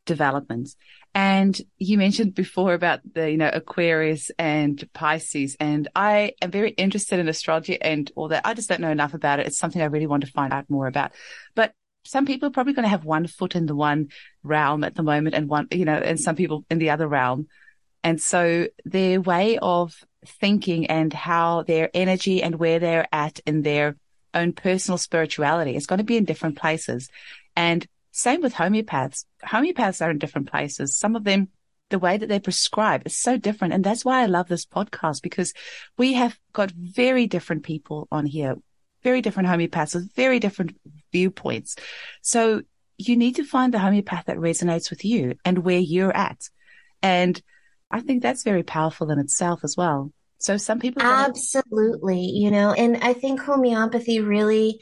development. 0.04 0.74
And 1.16 1.58
you 1.78 1.96
mentioned 1.96 2.34
before 2.34 2.74
about 2.74 3.00
the, 3.14 3.30
you 3.30 3.38
know, 3.38 3.48
Aquarius 3.50 4.30
and 4.38 4.86
Pisces. 4.92 5.56
And 5.58 5.88
I 5.96 6.34
am 6.42 6.50
very 6.50 6.72
interested 6.72 7.18
in 7.18 7.26
astrology 7.26 7.80
and 7.80 8.12
all 8.16 8.28
that. 8.28 8.44
I 8.44 8.52
just 8.52 8.68
don't 8.68 8.82
know 8.82 8.90
enough 8.90 9.14
about 9.14 9.40
it. 9.40 9.46
It's 9.46 9.56
something 9.56 9.80
I 9.80 9.86
really 9.86 10.06
want 10.06 10.26
to 10.26 10.30
find 10.30 10.52
out 10.52 10.68
more 10.68 10.86
about. 10.86 11.12
But 11.54 11.72
some 12.04 12.26
people 12.26 12.48
are 12.48 12.52
probably 12.52 12.74
going 12.74 12.84
to 12.84 12.90
have 12.90 13.06
one 13.06 13.26
foot 13.26 13.56
in 13.56 13.64
the 13.64 13.74
one 13.74 14.08
realm 14.42 14.84
at 14.84 14.94
the 14.94 15.02
moment 15.02 15.34
and 15.34 15.48
one, 15.48 15.68
you 15.70 15.86
know, 15.86 15.96
and 15.96 16.20
some 16.20 16.36
people 16.36 16.66
in 16.68 16.78
the 16.78 16.90
other 16.90 17.08
realm. 17.08 17.46
And 18.04 18.20
so 18.20 18.66
their 18.84 19.18
way 19.18 19.56
of 19.56 19.94
thinking 20.26 20.88
and 20.88 21.14
how 21.14 21.62
their 21.62 21.88
energy 21.94 22.42
and 22.42 22.56
where 22.56 22.78
they're 22.78 23.08
at 23.10 23.40
in 23.46 23.62
their 23.62 23.96
own 24.34 24.52
personal 24.52 24.98
spirituality 24.98 25.76
is 25.76 25.86
going 25.86 25.96
to 25.96 26.04
be 26.04 26.18
in 26.18 26.26
different 26.26 26.58
places. 26.58 27.08
And 27.56 27.86
same 28.16 28.40
with 28.40 28.54
homeopaths. 28.54 29.26
Homeopaths 29.44 30.04
are 30.04 30.10
in 30.10 30.16
different 30.16 30.50
places. 30.50 30.96
Some 30.96 31.16
of 31.16 31.24
them, 31.24 31.48
the 31.90 31.98
way 31.98 32.16
that 32.16 32.30
they 32.30 32.40
prescribe 32.40 33.02
is 33.04 33.14
so 33.14 33.36
different. 33.36 33.74
And 33.74 33.84
that's 33.84 34.06
why 34.06 34.22
I 34.22 34.26
love 34.26 34.48
this 34.48 34.64
podcast 34.64 35.20
because 35.20 35.52
we 35.98 36.14
have 36.14 36.38
got 36.54 36.70
very 36.70 37.26
different 37.26 37.62
people 37.62 38.08
on 38.10 38.24
here, 38.24 38.56
very 39.02 39.20
different 39.20 39.50
homeopaths 39.50 39.94
with 39.94 40.14
very 40.14 40.38
different 40.38 40.78
viewpoints. 41.12 41.76
So 42.22 42.62
you 42.96 43.18
need 43.18 43.36
to 43.36 43.44
find 43.44 43.74
the 43.74 43.78
homeopath 43.78 44.24
that 44.24 44.38
resonates 44.38 44.88
with 44.88 45.04
you 45.04 45.34
and 45.44 45.58
where 45.58 45.78
you're 45.78 46.16
at. 46.16 46.48
And 47.02 47.38
I 47.90 48.00
think 48.00 48.22
that's 48.22 48.44
very 48.44 48.62
powerful 48.62 49.10
in 49.10 49.18
itself 49.18 49.60
as 49.62 49.76
well. 49.76 50.10
So 50.38 50.56
some 50.56 50.80
people 50.80 51.02
absolutely, 51.02 52.20
you 52.20 52.50
know, 52.50 52.72
and 52.72 52.96
I 52.96 53.12
think 53.12 53.40
homeopathy 53.40 54.20
really 54.20 54.80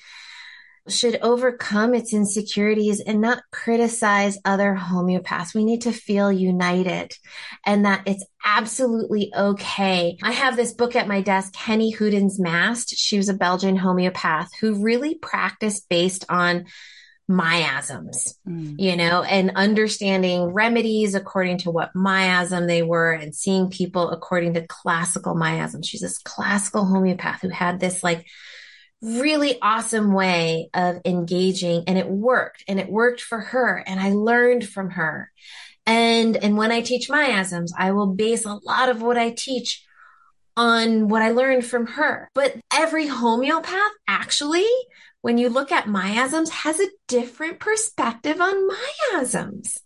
should 0.88 1.18
overcome 1.22 1.94
its 1.94 2.12
insecurities 2.12 3.00
and 3.00 3.20
not 3.20 3.42
criticize 3.50 4.38
other 4.44 4.74
homeopaths. 4.74 5.54
We 5.54 5.64
need 5.64 5.82
to 5.82 5.92
feel 5.92 6.30
united 6.30 7.12
and 7.64 7.86
that 7.86 8.02
it's 8.06 8.24
absolutely 8.44 9.32
okay. 9.34 10.18
I 10.22 10.32
have 10.32 10.56
this 10.56 10.74
book 10.74 10.94
at 10.94 11.08
my 11.08 11.22
desk, 11.22 11.56
Henny 11.56 11.94
Heudens 11.94 12.38
Mast. 12.38 12.96
She 12.96 13.16
was 13.16 13.28
a 13.28 13.34
Belgian 13.34 13.76
homeopath 13.76 14.50
who 14.60 14.82
really 14.82 15.14
practiced 15.14 15.88
based 15.88 16.26
on 16.28 16.66
miasms, 17.26 18.38
mm. 18.46 18.74
you 18.78 18.96
know, 18.96 19.22
and 19.22 19.52
understanding 19.54 20.44
remedies 20.52 21.14
according 21.14 21.56
to 21.58 21.70
what 21.70 21.94
miasm 21.94 22.66
they 22.66 22.82
were 22.82 23.12
and 23.12 23.34
seeing 23.34 23.70
people 23.70 24.10
according 24.10 24.52
to 24.54 24.66
classical 24.66 25.34
miasms. 25.34 25.88
She's 25.88 26.02
this 26.02 26.18
classical 26.18 26.84
homeopath 26.84 27.40
who 27.40 27.48
had 27.48 27.80
this 27.80 28.02
like 28.02 28.26
really 29.04 29.58
awesome 29.60 30.12
way 30.12 30.70
of 30.72 31.00
engaging 31.04 31.84
and 31.86 31.98
it 31.98 32.08
worked 32.08 32.64
and 32.66 32.80
it 32.80 32.90
worked 32.90 33.20
for 33.20 33.38
her 33.38 33.82
and 33.86 34.00
I 34.00 34.10
learned 34.10 34.66
from 34.66 34.90
her. 34.90 35.30
And, 35.86 36.36
and 36.36 36.56
when 36.56 36.72
I 36.72 36.80
teach 36.80 37.10
miasms, 37.10 37.72
I 37.78 37.92
will 37.92 38.06
base 38.06 38.46
a 38.46 38.58
lot 38.64 38.88
of 38.88 39.02
what 39.02 39.18
I 39.18 39.30
teach 39.30 39.84
on 40.56 41.08
what 41.08 41.20
I 41.20 41.32
learned 41.32 41.66
from 41.66 41.86
her. 41.86 42.30
But 42.34 42.56
every 42.72 43.06
homeopath 43.06 43.92
actually, 44.08 44.68
when 45.20 45.36
you 45.36 45.50
look 45.50 45.70
at 45.70 45.88
miasms, 45.88 46.48
has 46.50 46.80
a 46.80 46.88
different 47.06 47.60
perspective 47.60 48.40
on 48.40 48.68
miasms 49.12 49.83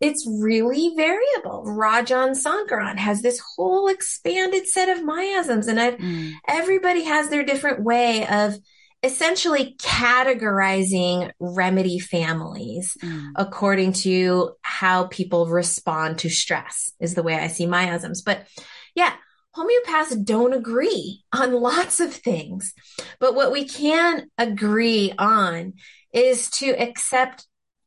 it's 0.00 0.26
really 0.26 0.92
variable. 0.96 1.64
Rajan 1.66 2.36
Sankaran 2.36 2.98
has 2.98 3.22
this 3.22 3.40
whole 3.56 3.88
expanded 3.88 4.66
set 4.66 4.88
of 4.88 5.04
miasms 5.04 5.66
and 5.66 5.78
mm. 5.78 6.32
everybody 6.48 7.04
has 7.04 7.28
their 7.28 7.44
different 7.44 7.82
way 7.82 8.26
of 8.26 8.58
essentially 9.02 9.76
categorizing 9.78 11.30
remedy 11.38 11.98
families 11.98 12.96
mm. 13.02 13.30
according 13.36 13.92
to 13.92 14.52
how 14.62 15.04
people 15.04 15.46
respond 15.46 16.18
to 16.18 16.30
stress 16.30 16.92
is 16.98 17.14
the 17.14 17.22
way 17.22 17.34
I 17.34 17.48
see 17.48 17.66
miasms. 17.66 18.22
But 18.22 18.46
yeah, 18.94 19.12
homeopaths 19.56 20.24
don't 20.24 20.54
agree 20.54 21.22
on 21.32 21.52
lots 21.60 22.00
of 22.00 22.14
things. 22.14 22.72
But 23.20 23.34
what 23.34 23.52
we 23.52 23.68
can 23.68 24.26
agree 24.38 25.12
on 25.18 25.74
is 26.12 26.48
to 26.50 26.70
accept 26.70 27.46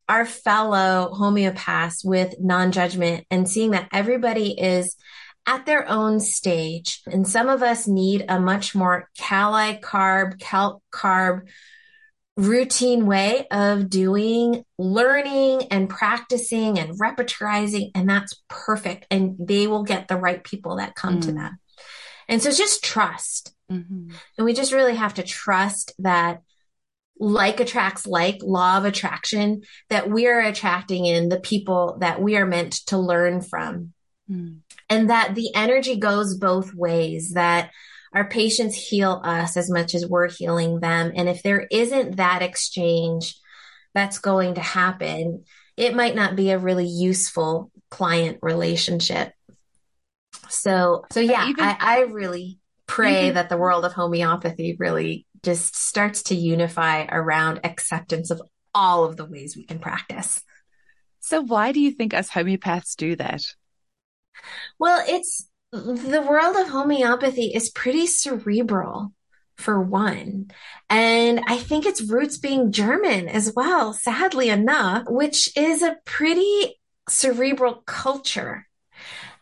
our 0.09 0.25
fellow 0.25 1.11
homeopaths 1.13 2.05
with 2.05 2.35
non-judgment 2.39 3.25
and 3.29 3.47
seeing 3.47 3.71
that 3.71 3.89
everybody 3.91 4.59
is 4.59 4.95
at 5.45 5.65
their 5.65 5.87
own 5.89 6.19
stage. 6.19 7.01
And 7.07 7.27
some 7.27 7.49
of 7.49 7.63
us 7.63 7.87
need 7.87 8.25
a 8.27 8.39
much 8.39 8.75
more 8.75 9.09
kali 9.17 9.77
carb, 9.77 10.39
calc 10.39 10.81
carb 10.93 11.47
routine 12.37 13.07
way 13.07 13.47
of 13.49 13.89
doing 13.89 14.63
learning 14.77 15.63
and 15.71 15.89
practicing 15.89 16.77
and 16.77 16.99
repertorizing 16.99 17.89
and 17.95 18.07
that's 18.07 18.39
perfect 18.47 19.07
and 19.09 19.35
they 19.39 19.65
will 19.65 19.83
get 19.83 20.07
the 20.07 20.15
right 20.15 20.43
people 20.43 20.77
that 20.77 20.93
come 20.93 21.17
mm. 21.17 21.21
to 21.23 21.31
them 21.31 21.57
and 22.29 22.39
so 22.39 22.49
it's 22.49 22.57
just 22.59 22.83
trust 22.83 23.55
mm-hmm. 23.71 24.11
and 24.37 24.45
we 24.45 24.53
just 24.53 24.71
really 24.71 24.93
have 24.93 25.15
to 25.15 25.23
trust 25.23 25.93
that 25.97 26.43
like 27.19 27.59
attracts 27.59 28.05
like 28.05 28.39
law 28.41 28.77
of 28.77 28.85
attraction 28.85 29.61
that 29.89 30.09
we 30.09 30.27
are 30.27 30.39
attracting 30.39 31.05
in 31.05 31.29
the 31.29 31.39
people 31.39 31.97
that 32.01 32.21
we 32.21 32.37
are 32.37 32.45
meant 32.45 32.73
to 32.87 32.97
learn 32.97 33.41
from 33.41 33.93
mm. 34.29 34.57
and 34.89 35.09
that 35.09 35.33
the 35.35 35.53
energy 35.55 35.97
goes 35.97 36.37
both 36.37 36.73
ways 36.73 37.31
that 37.33 37.71
our 38.13 38.27
patients 38.27 38.75
heal 38.75 39.21
us 39.23 39.57
as 39.57 39.69
much 39.69 39.93
as 39.93 40.05
we're 40.05 40.29
healing 40.29 40.79
them. 40.79 41.11
And 41.15 41.29
if 41.29 41.43
there 41.43 41.67
isn't 41.69 42.15
that 42.15 42.41
exchange 42.41 43.35
that's 43.93 44.17
going 44.19 44.55
to 44.55 44.61
happen, 44.61 45.43
it 45.75 45.95
might 45.95 46.15
not 46.15 46.35
be 46.35 46.49
a 46.49 46.57
really 46.57 46.87
useful 46.87 47.71
client 47.91 48.39
relationship. 48.41 49.33
So, 50.49 51.05
so 51.11 51.19
yeah, 51.19 51.47
even, 51.47 51.63
I, 51.63 51.77
I, 51.79 51.99
really 52.01 52.57
pray 52.87 53.25
even, 53.25 53.35
that 53.35 53.49
the 53.49 53.57
world 53.57 53.85
of 53.85 53.93
homeopathy 53.93 54.75
really 54.79 55.26
just 55.43 55.75
starts 55.75 56.23
to 56.23 56.35
unify 56.35 57.05
around 57.05 57.61
acceptance 57.63 58.31
of 58.31 58.41
all 58.73 59.05
of 59.05 59.17
the 59.17 59.25
ways 59.25 59.55
we 59.55 59.65
can 59.65 59.79
practice. 59.79 60.41
So 61.19 61.41
why 61.41 61.71
do 61.71 61.79
you 61.79 61.91
think 61.91 62.13
us 62.13 62.29
homeopaths 62.29 62.95
do 62.95 63.15
that? 63.15 63.41
Well, 64.79 65.03
it's 65.07 65.47
the 65.71 66.25
world 66.27 66.55
of 66.55 66.69
homeopathy 66.69 67.51
is 67.53 67.69
pretty 67.69 68.07
cerebral 68.07 69.13
for 69.57 69.81
one. 69.81 70.51
And 70.89 71.41
I 71.47 71.57
think 71.57 71.85
its 71.85 72.01
roots 72.01 72.37
being 72.37 72.71
German 72.71 73.27
as 73.27 73.51
well, 73.55 73.93
sadly 73.93 74.49
enough, 74.49 75.03
which 75.07 75.55
is 75.57 75.81
a 75.81 75.97
pretty 76.05 76.79
cerebral 77.09 77.81
culture. 77.85 78.67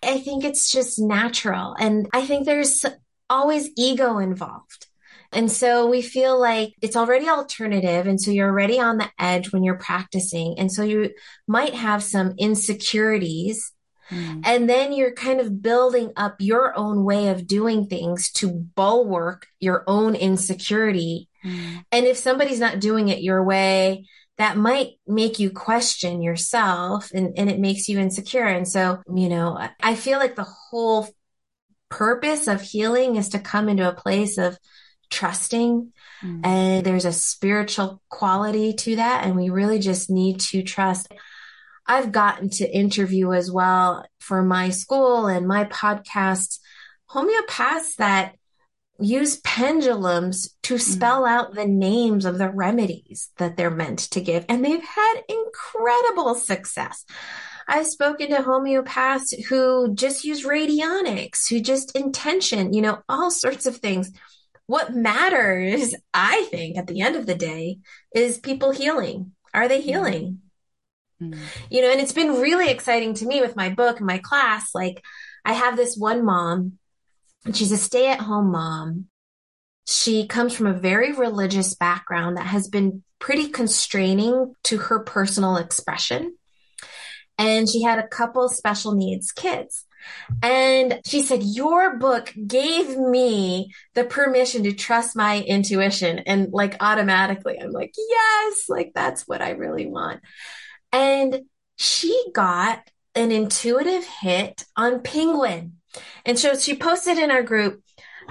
I 0.01 0.19
think 0.19 0.43
it's 0.43 0.71
just 0.71 0.99
natural. 0.99 1.75
And 1.77 2.07
I 2.13 2.25
think 2.25 2.45
there's 2.45 2.85
always 3.29 3.69
ego 3.77 4.17
involved. 4.17 4.87
And 5.35 5.51
so 5.51 5.87
we 5.87 6.01
feel 6.01 6.39
like 6.39 6.73
it's 6.81 6.95
already 6.95 7.27
alternative. 7.27 8.07
And 8.07 8.19
so 8.19 8.31
you're 8.31 8.49
already 8.49 8.79
on 8.79 8.97
the 8.97 9.09
edge 9.19 9.51
when 9.51 9.63
you're 9.63 9.77
practicing. 9.77 10.55
And 10.57 10.71
so 10.71 10.83
you 10.83 11.11
might 11.47 11.75
have 11.75 12.01
some 12.01 12.33
insecurities 12.37 13.73
Mm. 14.11 14.41
And 14.45 14.69
then 14.69 14.93
you're 14.93 15.13
kind 15.13 15.39
of 15.39 15.61
building 15.61 16.11
up 16.15 16.35
your 16.39 16.77
own 16.77 17.03
way 17.03 17.29
of 17.29 17.47
doing 17.47 17.87
things 17.87 18.31
to 18.33 18.51
bulwark 18.51 19.47
your 19.59 19.83
own 19.87 20.15
insecurity. 20.15 21.29
Mm. 21.43 21.85
And 21.91 22.05
if 22.05 22.17
somebody's 22.17 22.59
not 22.59 22.79
doing 22.79 23.09
it 23.09 23.21
your 23.21 23.43
way, 23.43 24.05
that 24.37 24.57
might 24.57 24.93
make 25.07 25.39
you 25.39 25.49
question 25.49 26.21
yourself 26.21 27.09
and, 27.13 27.37
and 27.37 27.49
it 27.49 27.59
makes 27.59 27.87
you 27.87 27.99
insecure. 27.99 28.45
And 28.45 28.67
so, 28.67 29.01
you 29.13 29.29
know, 29.29 29.57
I 29.81 29.95
feel 29.95 30.19
like 30.19 30.35
the 30.35 30.43
whole 30.43 31.07
purpose 31.89 32.47
of 32.47 32.61
healing 32.61 33.15
is 33.15 33.29
to 33.29 33.39
come 33.39 33.69
into 33.69 33.87
a 33.87 33.93
place 33.93 34.37
of 34.37 34.57
trusting. 35.09 35.91
Mm. 36.23 36.45
And 36.45 36.85
there's 36.85 37.05
a 37.05 37.13
spiritual 37.13 38.01
quality 38.09 38.73
to 38.73 38.97
that. 38.97 39.25
And 39.25 39.35
we 39.35 39.49
really 39.49 39.79
just 39.79 40.09
need 40.09 40.39
to 40.41 40.63
trust. 40.63 41.07
I've 41.87 42.11
gotten 42.11 42.49
to 42.51 42.69
interview 42.69 43.33
as 43.33 43.51
well 43.51 44.05
for 44.19 44.41
my 44.41 44.69
school 44.69 45.27
and 45.27 45.47
my 45.47 45.65
podcast 45.65 46.59
homeopaths 47.09 47.95
that 47.97 48.35
use 48.99 49.37
pendulums 49.41 50.55
to 50.63 50.75
mm-hmm. 50.75 50.91
spell 50.91 51.23
mm. 51.23 51.29
out 51.29 51.53
the 51.53 51.65
names 51.65 52.25
of 52.25 52.37
the 52.37 52.49
remedies 52.49 53.29
that 53.37 53.57
they're 53.57 53.69
meant 53.69 53.99
to 53.99 54.21
give. 54.21 54.45
And 54.49 54.63
they've 54.63 54.83
had 54.83 55.21
incredible 55.27 56.35
success. 56.35 57.05
I've 57.67 57.87
spoken 57.87 58.29
to 58.29 58.37
homeopaths 58.37 59.45
who 59.45 59.93
just 59.95 60.23
use 60.23 60.45
radionics, 60.45 61.49
who 61.49 61.59
just 61.59 61.95
intention, 61.95 62.73
you 62.73 62.81
know, 62.81 62.99
all 63.09 63.31
sorts 63.31 63.65
of 63.65 63.77
things. 63.77 64.11
What 64.67 64.95
matters, 64.95 65.93
I 66.13 66.47
think, 66.49 66.77
at 66.77 66.87
the 66.87 67.01
end 67.01 67.15
of 67.15 67.25
the 67.25 67.35
day, 67.35 67.79
is 68.13 68.37
people 68.37 68.71
healing. 68.71 69.33
Are 69.53 69.67
they 69.67 69.81
healing? 69.81 70.39
Mm. 71.21 71.37
You 71.69 71.81
know, 71.81 71.91
and 71.91 72.01
it's 72.01 72.13
been 72.13 72.41
really 72.41 72.69
exciting 72.69 73.13
to 73.15 73.25
me 73.25 73.41
with 73.41 73.55
my 73.55 73.69
book 73.69 73.97
and 73.97 74.07
my 74.07 74.17
class. 74.17 74.73
Like, 74.73 75.03
I 75.45 75.53
have 75.53 75.77
this 75.77 75.95
one 75.95 76.25
mom, 76.25 76.73
and 77.45 77.55
she's 77.55 77.71
a 77.71 77.77
stay 77.77 78.09
at 78.09 78.21
home 78.21 78.51
mom. 78.51 79.05
She 79.87 80.25
comes 80.27 80.53
from 80.53 80.65
a 80.65 80.73
very 80.73 81.13
religious 81.13 81.75
background 81.75 82.37
that 82.37 82.47
has 82.47 82.67
been 82.67 83.03
pretty 83.19 83.49
constraining 83.49 84.55
to 84.63 84.77
her 84.77 84.99
personal 84.99 85.57
expression. 85.57 86.35
And 87.37 87.69
she 87.69 87.83
had 87.83 87.99
a 87.99 88.07
couple 88.07 88.49
special 88.49 88.93
needs 88.93 89.31
kids. 89.31 89.85
And 90.41 91.01
she 91.05 91.21
said, 91.21 91.43
Your 91.43 91.97
book 91.97 92.33
gave 92.47 92.97
me 92.97 93.71
the 93.93 94.03
permission 94.03 94.63
to 94.63 94.73
trust 94.73 95.15
my 95.15 95.41
intuition. 95.41 96.19
And 96.19 96.51
like 96.51 96.77
automatically, 96.79 97.59
I'm 97.59 97.71
like, 97.71 97.93
Yes, 97.97 98.65
like 98.69 98.91
that's 98.93 99.27
what 99.27 99.41
I 99.41 99.51
really 99.51 99.85
want. 99.85 100.21
And 100.91 101.41
she 101.77 102.31
got 102.33 102.81
an 103.15 103.31
intuitive 103.31 104.05
hit 104.05 104.65
on 104.75 105.01
penguin. 105.01 105.77
And 106.25 106.37
so 106.37 106.57
she 106.57 106.75
posted 106.75 107.17
in 107.17 107.31
our 107.31 107.43
group, 107.43 107.81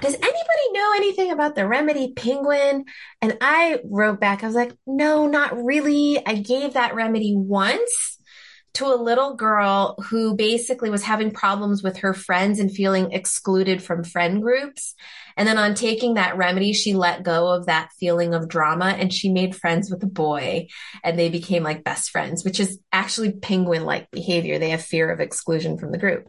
does 0.01 0.15
anybody 0.15 0.73
know 0.73 0.93
anything 0.97 1.31
about 1.31 1.55
the 1.55 1.67
remedy 1.67 2.13
penguin? 2.15 2.85
And 3.23 3.39
I 3.41 3.81
wrote 3.85 4.21
back, 4.21 4.43
I 4.43 4.47
was 4.47 4.57
like, 4.57 4.77
no, 4.87 5.27
not 5.27 5.65
really. 5.65 6.25
I 6.27 6.35
gave 6.35 6.75
that 6.75 6.95
remedy 6.95 7.35
once 7.37 8.14
to 8.75 8.87
a 8.87 9.01
little 9.01 9.35
girl 9.35 9.97
who 10.09 10.35
basically 10.35 10.91
was 10.91 11.05
having 11.05 11.31
problems 11.31 11.83
with 11.83 11.99
her 11.99 12.13
friends 12.13 12.59
and 12.59 12.71
feeling 12.71 13.13
excluded 13.13 13.83
from 13.83 14.03
friend 14.03 14.43
groups. 14.43 14.95
And 15.37 15.49
then 15.49 15.59
on 15.59 15.75
taking 15.75 16.15
that 16.15 16.37
remedy, 16.37 16.73
she 16.73 16.95
let 16.95 17.23
go 17.23 17.49
of 17.49 17.67
that 17.67 17.91
feeling 17.99 18.35
of 18.35 18.49
drama 18.49 18.87
and 18.87 19.13
she 19.13 19.33
made 19.33 19.55
friends 19.55 19.91
with 19.91 20.03
a 20.03 20.09
boy 20.09 20.69
and 21.03 21.19
they 21.19 21.29
became 21.29 21.63
like 21.63 21.85
best 21.85 22.11
friends, 22.11 22.45
which 22.45 22.59
is 22.59 22.79
actually 22.93 23.33
penguin 23.33 23.85
like 23.85 24.11
behavior. 24.11 24.59
They 24.59 24.71
have 24.71 24.83
fear 24.83 25.11
of 25.11 25.21
exclusion 25.21 25.79
from 25.79 25.93
the 25.93 25.99
group. 25.99 26.29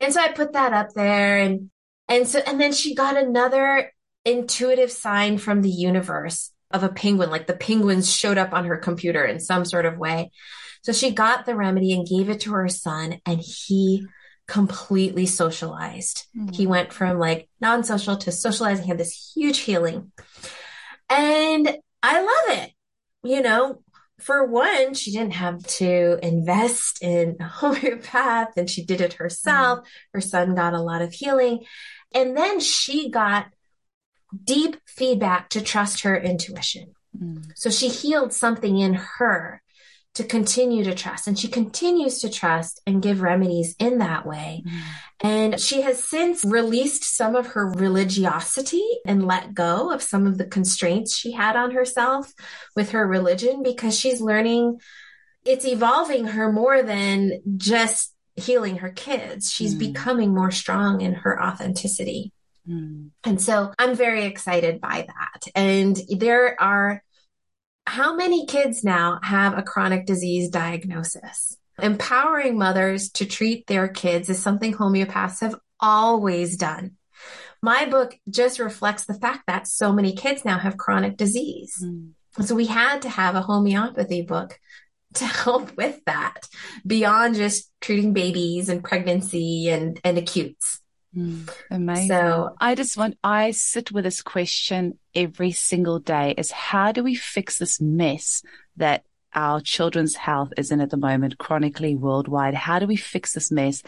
And 0.00 0.12
so 0.12 0.20
I 0.20 0.32
put 0.32 0.52
that 0.52 0.72
up 0.72 0.88
there 0.94 1.38
and, 1.38 1.70
and 2.08 2.26
so, 2.26 2.40
and 2.40 2.60
then 2.60 2.72
she 2.72 2.94
got 2.94 3.16
another 3.16 3.92
intuitive 4.24 4.90
sign 4.90 5.38
from 5.38 5.62
the 5.62 5.70
universe 5.70 6.52
of 6.70 6.82
a 6.82 6.88
penguin, 6.88 7.30
like 7.30 7.46
the 7.46 7.56
penguins 7.56 8.12
showed 8.12 8.38
up 8.38 8.52
on 8.52 8.66
her 8.66 8.76
computer 8.76 9.24
in 9.24 9.40
some 9.40 9.64
sort 9.64 9.86
of 9.86 9.96
way. 9.96 10.30
So 10.88 10.94
she 10.94 11.10
got 11.10 11.44
the 11.44 11.54
remedy 11.54 11.92
and 11.92 12.08
gave 12.08 12.30
it 12.30 12.40
to 12.40 12.52
her 12.52 12.66
son 12.66 13.20
and 13.26 13.42
he 13.42 14.06
completely 14.46 15.26
socialized. 15.26 16.24
Mm-hmm. 16.34 16.54
He 16.54 16.66
went 16.66 16.94
from 16.94 17.18
like 17.18 17.46
non 17.60 17.84
social 17.84 18.16
to 18.16 18.32
socializing, 18.32 18.84
he 18.84 18.88
had 18.88 18.96
this 18.96 19.34
huge 19.36 19.58
healing. 19.58 20.12
And 21.10 21.76
I 22.02 22.22
love 22.22 22.58
it. 22.58 22.72
You 23.22 23.42
know, 23.42 23.82
for 24.18 24.46
one, 24.46 24.94
she 24.94 25.12
didn't 25.12 25.34
have 25.34 25.62
to 25.76 26.18
invest 26.22 27.02
in 27.02 27.36
a 27.38 27.44
homeopath 27.46 28.56
and 28.56 28.70
she 28.70 28.82
did 28.82 29.02
it 29.02 29.12
herself. 29.12 29.80
Mm-hmm. 29.80 29.88
Her 30.14 30.20
son 30.22 30.54
got 30.54 30.72
a 30.72 30.80
lot 30.80 31.02
of 31.02 31.12
healing. 31.12 31.66
And 32.14 32.34
then 32.34 32.60
she 32.60 33.10
got 33.10 33.48
deep 34.42 34.78
feedback 34.86 35.50
to 35.50 35.60
trust 35.60 36.00
her 36.04 36.16
intuition. 36.16 36.94
Mm. 37.14 37.52
So 37.56 37.68
she 37.68 37.88
healed 37.88 38.32
something 38.32 38.78
in 38.78 38.94
her 38.94 39.60
to 40.18 40.24
continue 40.24 40.82
to 40.82 40.96
trust. 40.96 41.28
And 41.28 41.38
she 41.38 41.46
continues 41.46 42.20
to 42.20 42.28
trust 42.28 42.82
and 42.86 43.00
give 43.00 43.22
remedies 43.22 43.76
in 43.78 43.98
that 43.98 44.26
way. 44.26 44.64
Mm. 44.66 44.80
And 45.20 45.60
she 45.60 45.82
has 45.82 46.02
since 46.02 46.44
released 46.44 47.04
some 47.04 47.36
of 47.36 47.46
her 47.48 47.70
religiosity 47.70 48.84
and 49.06 49.28
let 49.28 49.54
go 49.54 49.92
of 49.92 50.02
some 50.02 50.26
of 50.26 50.36
the 50.36 50.44
constraints 50.44 51.16
she 51.16 51.30
had 51.30 51.54
on 51.54 51.70
herself 51.70 52.32
with 52.74 52.90
her 52.90 53.06
religion 53.06 53.62
because 53.62 53.98
she's 53.98 54.20
learning 54.20 54.80
it's 55.44 55.64
evolving 55.64 56.26
her 56.26 56.52
more 56.52 56.82
than 56.82 57.40
just 57.56 58.12
healing 58.34 58.78
her 58.78 58.90
kids. 58.90 59.50
She's 59.50 59.74
mm. 59.74 59.78
becoming 59.78 60.34
more 60.34 60.50
strong 60.50 61.00
in 61.00 61.14
her 61.14 61.40
authenticity. 61.42 62.32
Mm. 62.68 63.10
And 63.24 63.40
so 63.40 63.72
I'm 63.78 63.94
very 63.94 64.24
excited 64.24 64.80
by 64.80 65.06
that. 65.06 65.44
And 65.54 65.96
there 66.18 66.60
are 66.60 67.02
how 67.88 68.14
many 68.14 68.44
kids 68.46 68.84
now 68.84 69.18
have 69.22 69.56
a 69.56 69.62
chronic 69.62 70.04
disease 70.04 70.50
diagnosis? 70.50 71.56
Empowering 71.80 72.58
mothers 72.58 73.10
to 73.12 73.24
treat 73.24 73.66
their 73.66 73.88
kids 73.88 74.28
is 74.28 74.40
something 74.40 74.74
homeopaths 74.74 75.40
have 75.40 75.56
always 75.80 76.56
done. 76.56 76.96
My 77.62 77.86
book 77.86 78.16
just 78.28 78.58
reflects 78.58 79.06
the 79.06 79.14
fact 79.14 79.44
that 79.46 79.66
so 79.66 79.92
many 79.92 80.12
kids 80.12 80.44
now 80.44 80.58
have 80.58 80.76
chronic 80.76 81.16
disease. 81.16 81.82
Mm. 81.82 82.10
So 82.42 82.54
we 82.54 82.66
had 82.66 83.02
to 83.02 83.08
have 83.08 83.34
a 83.34 83.42
homeopathy 83.42 84.22
book 84.22 84.58
to 85.14 85.24
help 85.24 85.76
with 85.76 86.04
that 86.04 86.46
beyond 86.86 87.36
just 87.36 87.70
treating 87.80 88.12
babies 88.12 88.68
and 88.68 88.84
pregnancy 88.84 89.68
and, 89.70 89.98
and 90.04 90.18
acutes. 90.18 90.80
Mm, 91.16 91.50
amazing. 91.70 92.08
So 92.08 92.54
I 92.60 92.74
just 92.74 92.96
want, 92.96 93.16
I 93.24 93.52
sit 93.52 93.90
with 93.90 94.04
this 94.04 94.22
question 94.22 94.98
every 95.14 95.52
single 95.52 95.98
day 95.98 96.34
is 96.36 96.50
how 96.50 96.92
do 96.92 97.02
we 97.02 97.14
fix 97.14 97.58
this 97.58 97.80
mess 97.80 98.42
that 98.76 99.04
our 99.34 99.60
children's 99.60 100.14
health 100.14 100.52
is 100.56 100.70
in 100.70 100.80
at 100.80 100.90
the 100.90 100.96
moment 100.96 101.38
chronically 101.38 101.94
worldwide? 101.94 102.54
How 102.54 102.78
do 102.78 102.86
we 102.86 102.96
fix 102.96 103.32
this 103.32 103.50
mess? 103.50 103.82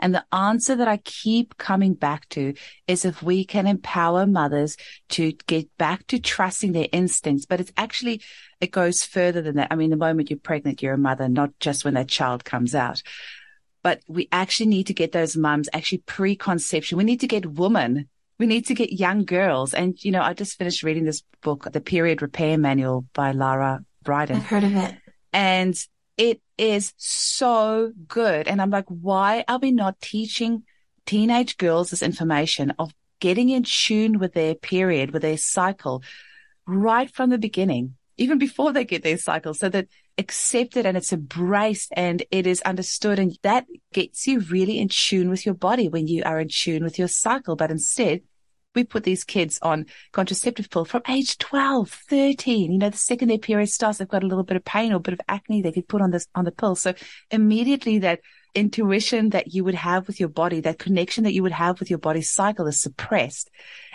And 0.00 0.14
the 0.14 0.24
answer 0.32 0.76
that 0.76 0.88
I 0.88 0.98
keep 0.98 1.56
coming 1.58 1.94
back 1.94 2.28
to 2.30 2.54
is 2.86 3.04
if 3.04 3.22
we 3.22 3.44
can 3.44 3.66
empower 3.66 4.26
mothers 4.26 4.76
to 5.10 5.32
get 5.46 5.76
back 5.78 6.06
to 6.08 6.18
trusting 6.18 6.72
their 6.72 6.88
instincts, 6.92 7.46
but 7.46 7.60
it's 7.60 7.72
actually, 7.76 8.22
it 8.60 8.70
goes 8.70 9.04
further 9.04 9.42
than 9.42 9.56
that. 9.56 9.68
I 9.70 9.76
mean, 9.76 9.90
the 9.90 9.96
moment 9.96 10.30
you're 10.30 10.38
pregnant, 10.38 10.82
you're 10.82 10.94
a 10.94 10.98
mother, 10.98 11.28
not 11.28 11.58
just 11.60 11.84
when 11.84 11.94
that 11.94 12.08
child 12.08 12.44
comes 12.44 12.74
out 12.74 13.02
but 13.84 14.00
we 14.08 14.28
actually 14.32 14.66
need 14.66 14.86
to 14.86 14.94
get 14.94 15.12
those 15.12 15.36
mums 15.36 15.68
actually 15.74 15.98
preconception. 15.98 16.96
We 16.96 17.04
need 17.04 17.20
to 17.20 17.28
get 17.28 17.44
women. 17.44 18.08
We 18.38 18.46
need 18.46 18.66
to 18.66 18.74
get 18.74 18.98
young 18.98 19.26
girls. 19.26 19.74
And, 19.74 20.02
you 20.02 20.10
know, 20.10 20.22
I 20.22 20.32
just 20.32 20.56
finished 20.56 20.82
reading 20.82 21.04
this 21.04 21.22
book, 21.42 21.70
The 21.70 21.82
Period 21.82 22.22
Repair 22.22 22.56
Manual 22.56 23.04
by 23.12 23.32
Lara 23.32 23.84
Briden. 24.02 24.36
I've 24.36 24.46
heard 24.46 24.64
of 24.64 24.74
it. 24.74 24.94
And 25.34 25.76
it 26.16 26.40
is 26.56 26.94
so 26.96 27.92
good. 28.08 28.48
And 28.48 28.62
I'm 28.62 28.70
like, 28.70 28.86
why 28.88 29.44
are 29.46 29.58
we 29.58 29.70
not 29.70 30.00
teaching 30.00 30.62
teenage 31.04 31.58
girls 31.58 31.90
this 31.90 32.02
information 32.02 32.72
of 32.78 32.94
getting 33.20 33.50
in 33.50 33.64
tune 33.64 34.18
with 34.18 34.32
their 34.32 34.54
period, 34.54 35.10
with 35.10 35.22
their 35.22 35.36
cycle 35.36 36.02
right 36.66 37.10
from 37.10 37.28
the 37.28 37.38
beginning, 37.38 37.96
even 38.16 38.38
before 38.38 38.72
they 38.72 38.84
get 38.84 39.02
their 39.02 39.18
cycle 39.18 39.52
so 39.52 39.68
that 39.68 39.88
accepted 40.18 40.86
and 40.86 40.96
it's 40.96 41.12
embraced 41.12 41.92
and 41.96 42.24
it 42.30 42.46
is 42.46 42.60
understood. 42.62 43.18
And 43.18 43.36
that 43.42 43.66
gets 43.92 44.26
you 44.26 44.40
really 44.40 44.78
in 44.78 44.88
tune 44.88 45.30
with 45.30 45.44
your 45.44 45.54
body 45.54 45.88
when 45.88 46.06
you 46.06 46.22
are 46.24 46.40
in 46.40 46.48
tune 46.48 46.84
with 46.84 46.98
your 46.98 47.08
cycle. 47.08 47.56
But 47.56 47.70
instead, 47.70 48.22
we 48.74 48.84
put 48.84 49.04
these 49.04 49.24
kids 49.24 49.58
on 49.62 49.86
contraceptive 50.12 50.68
pill 50.70 50.84
from 50.84 51.02
age 51.08 51.38
12, 51.38 51.90
13. 51.90 52.72
You 52.72 52.78
know, 52.78 52.90
the 52.90 52.96
second 52.96 53.28
their 53.28 53.38
period 53.38 53.68
starts, 53.68 53.98
they've 53.98 54.08
got 54.08 54.24
a 54.24 54.26
little 54.26 54.44
bit 54.44 54.56
of 54.56 54.64
pain 54.64 54.92
or 54.92 54.96
a 54.96 55.00
bit 55.00 55.14
of 55.14 55.20
acne, 55.28 55.62
they 55.62 55.72
could 55.72 55.88
put 55.88 56.02
on 56.02 56.10
this, 56.10 56.26
on 56.34 56.44
the 56.44 56.52
pill. 56.52 56.74
So 56.74 56.94
immediately 57.30 57.98
that 58.00 58.20
intuition 58.54 59.30
that 59.30 59.54
you 59.54 59.64
would 59.64 59.74
have 59.74 60.06
with 60.06 60.20
your 60.20 60.28
body, 60.28 60.60
that 60.60 60.78
connection 60.78 61.24
that 61.24 61.34
you 61.34 61.42
would 61.42 61.52
have 61.52 61.80
with 61.80 61.90
your 61.90 61.98
body's 61.98 62.30
cycle 62.30 62.66
is 62.66 62.80
suppressed. 62.80 63.50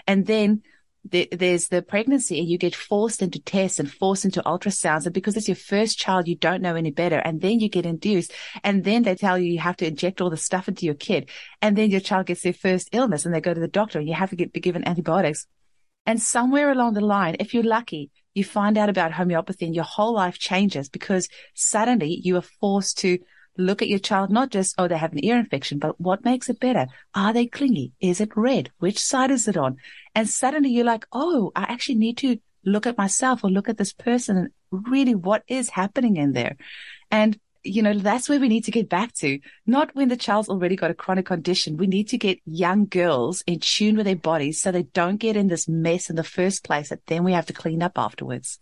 And 0.07 0.25
then 0.25 0.63
there's 1.11 1.67
the 1.67 1.81
pregnancy 1.81 2.39
and 2.39 2.47
you 2.47 2.57
get 2.57 2.75
forced 2.75 3.21
into 3.21 3.39
tests 3.39 3.79
and 3.79 3.91
forced 3.91 4.25
into 4.25 4.41
ultrasounds. 4.43 5.05
And 5.05 5.13
because 5.13 5.35
it's 5.37 5.47
your 5.47 5.55
first 5.55 5.97
child, 5.97 6.27
you 6.27 6.35
don't 6.35 6.61
know 6.61 6.75
any 6.75 6.91
better. 6.91 7.17
And 7.17 7.41
then 7.41 7.59
you 7.59 7.69
get 7.69 7.85
induced 7.85 8.31
and 8.63 8.83
then 8.83 9.03
they 9.03 9.15
tell 9.15 9.37
you 9.37 9.51
you 9.51 9.59
have 9.59 9.77
to 9.77 9.87
inject 9.87 10.21
all 10.21 10.29
the 10.29 10.37
stuff 10.37 10.67
into 10.67 10.85
your 10.85 10.95
kid. 10.95 11.29
And 11.61 11.77
then 11.77 11.89
your 11.89 11.99
child 11.99 12.27
gets 12.27 12.41
their 12.41 12.53
first 12.53 12.89
illness 12.91 13.25
and 13.25 13.33
they 13.33 13.41
go 13.41 13.53
to 13.53 13.59
the 13.59 13.67
doctor 13.67 13.99
and 13.99 14.07
you 14.07 14.13
have 14.13 14.29
to 14.29 14.35
get, 14.35 14.53
be 14.53 14.59
given 14.59 14.87
antibiotics. 14.87 15.47
And 16.05 16.21
somewhere 16.21 16.71
along 16.71 16.93
the 16.93 17.01
line, 17.01 17.35
if 17.39 17.53
you're 17.53 17.63
lucky, 17.63 18.09
you 18.33 18.43
find 18.43 18.77
out 18.77 18.89
about 18.89 19.11
homeopathy 19.11 19.65
and 19.65 19.75
your 19.75 19.83
whole 19.83 20.13
life 20.13 20.39
changes 20.39 20.89
because 20.89 21.27
suddenly 21.53 22.19
you 22.23 22.37
are 22.37 22.41
forced 22.41 22.97
to 22.99 23.19
look 23.57 23.81
at 23.81 23.87
your 23.87 23.99
child, 23.99 24.29
not 24.29 24.49
just, 24.49 24.75
oh, 24.77 24.87
they 24.87 24.97
have 24.97 25.13
an 25.13 25.23
ear 25.23 25.37
infection, 25.37 25.79
but 25.79 25.99
what 25.99 26.23
makes 26.23 26.49
it 26.49 26.59
better? 26.59 26.87
Are 27.13 27.33
they 27.33 27.45
clingy? 27.45 27.93
Is 27.99 28.21
it 28.21 28.35
red? 28.35 28.71
Which 28.79 28.99
side 28.99 29.31
is 29.31 29.47
it 29.47 29.57
on? 29.57 29.77
And 30.15 30.29
suddenly 30.29 30.69
you're 30.69 30.85
like, 30.85 31.05
oh, 31.11 31.51
I 31.55 31.63
actually 31.63 31.95
need 31.95 32.17
to 32.19 32.39
look 32.65 32.87
at 32.87 32.97
myself 32.97 33.43
or 33.43 33.49
look 33.49 33.69
at 33.69 33.77
this 33.77 33.93
person 33.93 34.37
and 34.37 34.49
really 34.71 35.15
what 35.15 35.43
is 35.47 35.69
happening 35.69 36.17
in 36.17 36.33
there. 36.33 36.57
And 37.11 37.39
you 37.63 37.81
know, 37.81 37.93
that's 37.93 38.29
where 38.29 38.39
we 38.39 38.47
need 38.47 38.63
to 38.65 38.71
get 38.71 38.89
back 38.89 39.13
to. 39.15 39.39
Not 39.65 39.93
when 39.93 40.07
the 40.07 40.17
child's 40.17 40.49
already 40.49 40.75
got 40.75 40.91
a 40.91 40.95
chronic 40.95 41.25
condition. 41.25 41.77
We 41.77 41.87
need 41.87 42.07
to 42.09 42.17
get 42.17 42.39
young 42.45 42.85
girls 42.85 43.43
in 43.45 43.59
tune 43.59 43.97
with 43.97 44.05
their 44.05 44.15
bodies 44.15 44.61
so 44.61 44.71
they 44.71 44.83
don't 44.83 45.17
get 45.17 45.35
in 45.35 45.47
this 45.47 45.67
mess 45.67 46.09
in 46.09 46.15
the 46.15 46.23
first 46.23 46.63
place 46.63 46.89
that 46.89 47.05
then 47.07 47.23
we 47.23 47.33
have 47.33 47.47
to 47.47 47.53
clean 47.53 47.83
up 47.83 47.93
afterwards. 47.97 48.59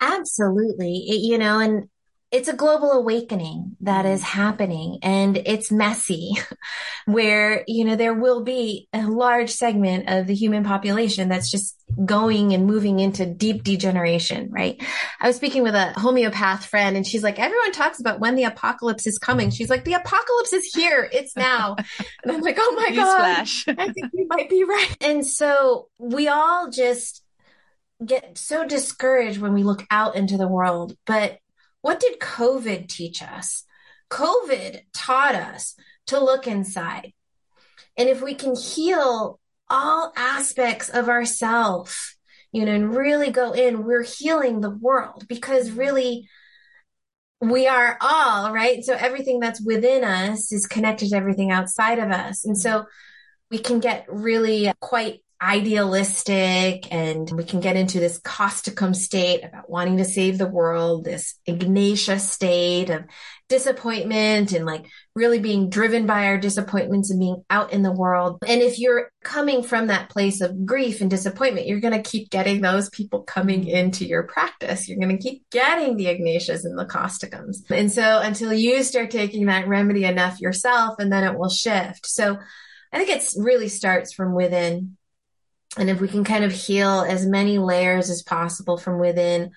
Absolutely. 0.00 1.04
It, 1.08 1.20
you 1.20 1.38
know, 1.38 1.60
and 1.60 1.88
it's 2.30 2.48
a 2.48 2.52
global 2.52 2.92
awakening 2.92 3.76
that 3.80 4.04
is 4.04 4.20
mm-hmm. 4.20 4.38
happening 4.38 4.98
and 5.02 5.36
it's 5.46 5.72
messy 5.72 6.32
where, 7.06 7.64
you 7.66 7.84
know, 7.84 7.96
there 7.96 8.12
will 8.12 8.42
be 8.42 8.86
a 8.92 9.06
large 9.06 9.50
segment 9.50 10.08
of 10.08 10.26
the 10.26 10.34
human 10.34 10.62
population 10.62 11.30
that's 11.30 11.50
just 11.50 11.74
going 12.04 12.52
and 12.52 12.66
moving 12.66 13.00
into 13.00 13.24
deep 13.24 13.62
degeneration, 13.62 14.50
right? 14.50 14.82
I 15.20 15.26
was 15.26 15.36
speaking 15.36 15.62
with 15.62 15.74
a 15.74 15.94
homeopath 15.96 16.66
friend 16.66 16.96
and 16.96 17.06
she's 17.06 17.22
like, 17.22 17.38
everyone 17.38 17.72
talks 17.72 17.98
about 17.98 18.20
when 18.20 18.34
the 18.34 18.44
apocalypse 18.44 19.06
is 19.06 19.18
coming. 19.18 19.50
She's 19.50 19.70
like, 19.70 19.84
the 19.84 19.94
apocalypse 19.94 20.52
is 20.52 20.66
here. 20.66 21.08
It's 21.10 21.34
now. 21.34 21.76
and 22.22 22.32
I'm 22.32 22.42
like, 22.42 22.58
oh 22.58 22.74
my 22.76 22.94
God, 22.94 23.48
I 23.78 23.92
think 23.92 24.10
you 24.12 24.26
might 24.28 24.50
be 24.50 24.64
right. 24.64 24.96
And 25.00 25.26
so 25.26 25.88
we 25.98 26.28
all 26.28 26.70
just 26.70 27.24
get 28.04 28.36
so 28.36 28.66
discouraged 28.66 29.40
when 29.40 29.54
we 29.54 29.62
look 29.62 29.86
out 29.90 30.14
into 30.14 30.36
the 30.36 30.46
world, 30.46 30.94
but 31.06 31.38
what 31.88 32.00
did 32.00 32.20
COVID 32.20 32.86
teach 32.86 33.22
us? 33.22 33.64
COVID 34.10 34.82
taught 34.92 35.34
us 35.34 35.74
to 36.08 36.22
look 36.22 36.46
inside. 36.46 37.14
And 37.96 38.10
if 38.10 38.20
we 38.20 38.34
can 38.34 38.54
heal 38.54 39.40
all 39.70 40.12
aspects 40.14 40.90
of 40.90 41.08
ourself, 41.08 42.14
you 42.52 42.66
know, 42.66 42.74
and 42.74 42.94
really 42.94 43.30
go 43.30 43.52
in, 43.52 43.84
we're 43.84 44.02
healing 44.02 44.60
the 44.60 44.68
world 44.68 45.26
because 45.30 45.70
really 45.70 46.28
we 47.40 47.66
are 47.66 47.96
all, 48.02 48.52
right? 48.52 48.84
So 48.84 48.92
everything 48.92 49.40
that's 49.40 49.64
within 49.64 50.04
us 50.04 50.52
is 50.52 50.66
connected 50.66 51.08
to 51.08 51.16
everything 51.16 51.50
outside 51.50 51.98
of 51.98 52.10
us. 52.10 52.44
And 52.44 52.58
so 52.58 52.84
we 53.50 53.56
can 53.56 53.80
get 53.80 54.04
really 54.10 54.70
quite 54.78 55.22
idealistic 55.40 56.92
and 56.92 57.30
we 57.30 57.44
can 57.44 57.60
get 57.60 57.76
into 57.76 58.00
this 58.00 58.20
causticum 58.20 58.94
state 58.94 59.44
about 59.44 59.70
wanting 59.70 59.98
to 59.98 60.04
save 60.04 60.36
the 60.36 60.48
world, 60.48 61.04
this 61.04 61.38
Ignatia 61.48 62.18
state 62.18 62.90
of 62.90 63.04
disappointment 63.48 64.52
and 64.52 64.66
like 64.66 64.84
really 65.14 65.38
being 65.38 65.70
driven 65.70 66.06
by 66.06 66.26
our 66.26 66.38
disappointments 66.38 67.10
and 67.10 67.20
being 67.20 67.42
out 67.48 67.72
in 67.72 67.82
the 67.82 67.92
world. 67.92 68.38
And 68.46 68.60
if 68.60 68.78
you're 68.78 69.10
coming 69.22 69.62
from 69.62 69.86
that 69.86 70.10
place 70.10 70.40
of 70.40 70.66
grief 70.66 71.00
and 71.00 71.10
disappointment, 71.10 71.66
you're 71.66 71.80
going 71.80 72.00
to 72.00 72.10
keep 72.10 72.30
getting 72.30 72.60
those 72.60 72.90
people 72.90 73.22
coming 73.22 73.66
into 73.66 74.04
your 74.04 74.24
practice. 74.24 74.88
You're 74.88 74.98
going 74.98 75.16
to 75.16 75.22
keep 75.22 75.48
getting 75.50 75.96
the 75.96 76.06
Ignatias 76.06 76.64
and 76.64 76.78
the 76.78 76.84
causticums. 76.84 77.58
And 77.70 77.90
so 77.90 78.20
until 78.20 78.52
you 78.52 78.82
start 78.82 79.10
taking 79.10 79.46
that 79.46 79.68
remedy 79.68 80.04
enough 80.04 80.40
yourself, 80.40 80.96
and 80.98 81.12
then 81.12 81.24
it 81.24 81.38
will 81.38 81.48
shift. 81.48 82.06
So 82.06 82.38
I 82.92 82.98
think 82.98 83.10
it 83.10 83.26
really 83.36 83.68
starts 83.68 84.12
from 84.12 84.34
within 84.34 84.97
and 85.76 85.90
if 85.90 86.00
we 86.00 86.08
can 86.08 86.24
kind 86.24 86.44
of 86.44 86.52
heal 86.52 87.04
as 87.06 87.26
many 87.26 87.58
layers 87.58 88.10
as 88.10 88.22
possible 88.22 88.78
from 88.78 88.98
within 88.98 89.50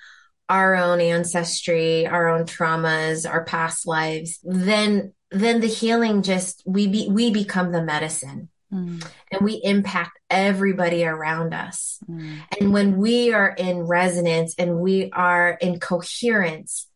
our 0.50 0.76
own 0.76 1.00
ancestry, 1.00 2.06
our 2.06 2.28
own 2.28 2.46
traumas, 2.46 3.30
our 3.30 3.46
past 3.46 3.88
lives, 3.88 4.40
then 4.44 5.14
then 5.32 5.62
the 5.62 5.68
healing 5.68 6.24
just 6.24 6.62
we 6.66 6.88
be, 6.88 7.08
we 7.10 7.32
become 7.32 7.72
the 7.72 7.82
medicine. 7.82 8.50
Mm. 8.74 9.06
And 9.32 9.42
we 9.42 9.62
impact 9.64 10.20
everybody 10.30 11.06
around 11.06 11.54
us. 11.54 12.00
Mm. 12.10 12.38
And 12.60 12.74
when 12.74 12.98
we 12.98 13.34
are 13.34 13.50
in 13.50 13.80
resonance 13.80 14.56
and 14.58 14.80
we 14.80 15.10
are 15.12 15.58
in 15.62 15.80
coherence, 15.80 16.88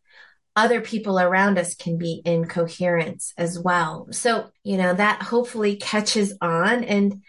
other 0.54 0.80
people 0.80 1.20
around 1.20 1.58
us 1.58 1.74
can 1.74 1.98
be 1.98 2.22
in 2.24 2.46
coherence 2.46 3.34
as 3.36 3.58
well. 3.58 4.08
So, 4.10 4.50
you 4.64 4.78
know, 4.78 4.94
that 4.94 5.22
hopefully 5.22 5.76
catches 5.76 6.34
on 6.40 6.82
and 6.84 7.22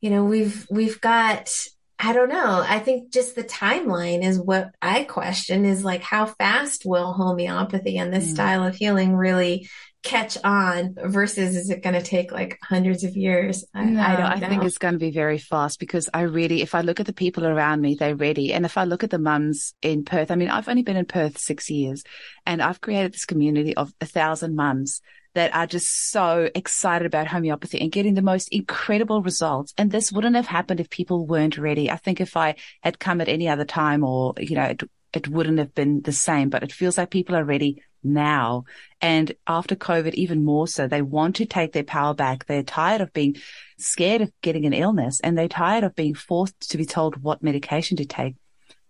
you 0.00 0.10
know, 0.10 0.24
we've, 0.24 0.66
we've 0.70 1.00
got, 1.00 1.50
I 1.98 2.12
don't 2.12 2.28
know. 2.28 2.64
I 2.66 2.78
think 2.78 3.12
just 3.12 3.34
the 3.34 3.42
timeline 3.42 4.22
is 4.22 4.38
what 4.38 4.70
I 4.80 5.04
question 5.04 5.64
is 5.64 5.84
like, 5.84 6.02
how 6.02 6.26
fast 6.26 6.84
will 6.84 7.12
homeopathy 7.12 7.98
and 7.98 8.12
this 8.12 8.28
mm. 8.28 8.34
style 8.34 8.64
of 8.64 8.76
healing 8.76 9.16
really 9.16 9.68
catch 10.04 10.38
on 10.44 10.94
versus 10.96 11.56
is 11.56 11.70
it 11.70 11.82
going 11.82 11.94
to 11.94 12.02
take 12.02 12.30
like 12.30 12.56
hundreds 12.62 13.02
of 13.02 13.16
years? 13.16 13.64
I, 13.74 13.84
no, 13.84 14.00
I, 14.00 14.32
I 14.34 14.40
think 14.40 14.62
it's 14.62 14.78
going 14.78 14.94
to 14.94 14.98
be 14.98 15.10
very 15.10 15.38
fast 15.38 15.80
because 15.80 16.08
I 16.14 16.22
really, 16.22 16.62
if 16.62 16.76
I 16.76 16.82
look 16.82 17.00
at 17.00 17.06
the 17.06 17.12
people 17.12 17.44
around 17.44 17.80
me, 17.80 17.96
they're 17.96 18.14
ready. 18.14 18.52
And 18.52 18.64
if 18.64 18.78
I 18.78 18.84
look 18.84 19.02
at 19.02 19.10
the 19.10 19.18
mums 19.18 19.74
in 19.82 20.04
Perth, 20.04 20.30
I 20.30 20.36
mean, 20.36 20.50
I've 20.50 20.68
only 20.68 20.82
been 20.82 20.96
in 20.96 21.04
Perth 21.04 21.38
six 21.38 21.68
years 21.68 22.04
and 22.46 22.62
I've 22.62 22.80
created 22.80 23.12
this 23.12 23.24
community 23.24 23.76
of 23.76 23.92
a 24.00 24.06
thousand 24.06 24.54
mums 24.54 25.00
that 25.38 25.54
are 25.54 25.68
just 25.68 26.10
so 26.10 26.50
excited 26.56 27.06
about 27.06 27.28
homeopathy 27.28 27.80
and 27.80 27.92
getting 27.92 28.14
the 28.14 28.22
most 28.22 28.48
incredible 28.48 29.22
results. 29.22 29.72
And 29.78 29.90
this 29.90 30.10
wouldn't 30.10 30.34
have 30.34 30.48
happened 30.48 30.80
if 30.80 30.90
people 30.90 31.26
weren't 31.26 31.56
ready. 31.56 31.90
I 31.90 31.96
think 31.96 32.20
if 32.20 32.36
I 32.36 32.56
had 32.82 32.98
come 32.98 33.20
at 33.20 33.28
any 33.28 33.48
other 33.48 33.64
time 33.64 34.02
or, 34.02 34.34
you 34.38 34.56
know, 34.56 34.64
it, 34.64 34.82
it 35.12 35.28
wouldn't 35.28 35.58
have 35.58 35.74
been 35.74 36.02
the 36.02 36.12
same, 36.12 36.48
but 36.48 36.64
it 36.64 36.72
feels 36.72 36.98
like 36.98 37.10
people 37.10 37.36
are 37.36 37.44
ready 37.44 37.82
now. 38.02 38.64
And 39.00 39.32
after 39.46 39.76
COVID, 39.76 40.14
even 40.14 40.44
more 40.44 40.66
so, 40.66 40.88
they 40.88 41.02
want 41.02 41.36
to 41.36 41.46
take 41.46 41.72
their 41.72 41.84
power 41.84 42.14
back. 42.14 42.46
They're 42.46 42.64
tired 42.64 43.00
of 43.00 43.12
being 43.12 43.36
scared 43.76 44.22
of 44.22 44.32
getting 44.42 44.66
an 44.66 44.72
illness 44.72 45.20
and 45.20 45.38
they're 45.38 45.46
tired 45.46 45.84
of 45.84 45.94
being 45.94 46.14
forced 46.14 46.70
to 46.70 46.76
be 46.76 46.84
told 46.84 47.22
what 47.22 47.44
medication 47.44 47.96
to 47.98 48.04
take. 48.04 48.34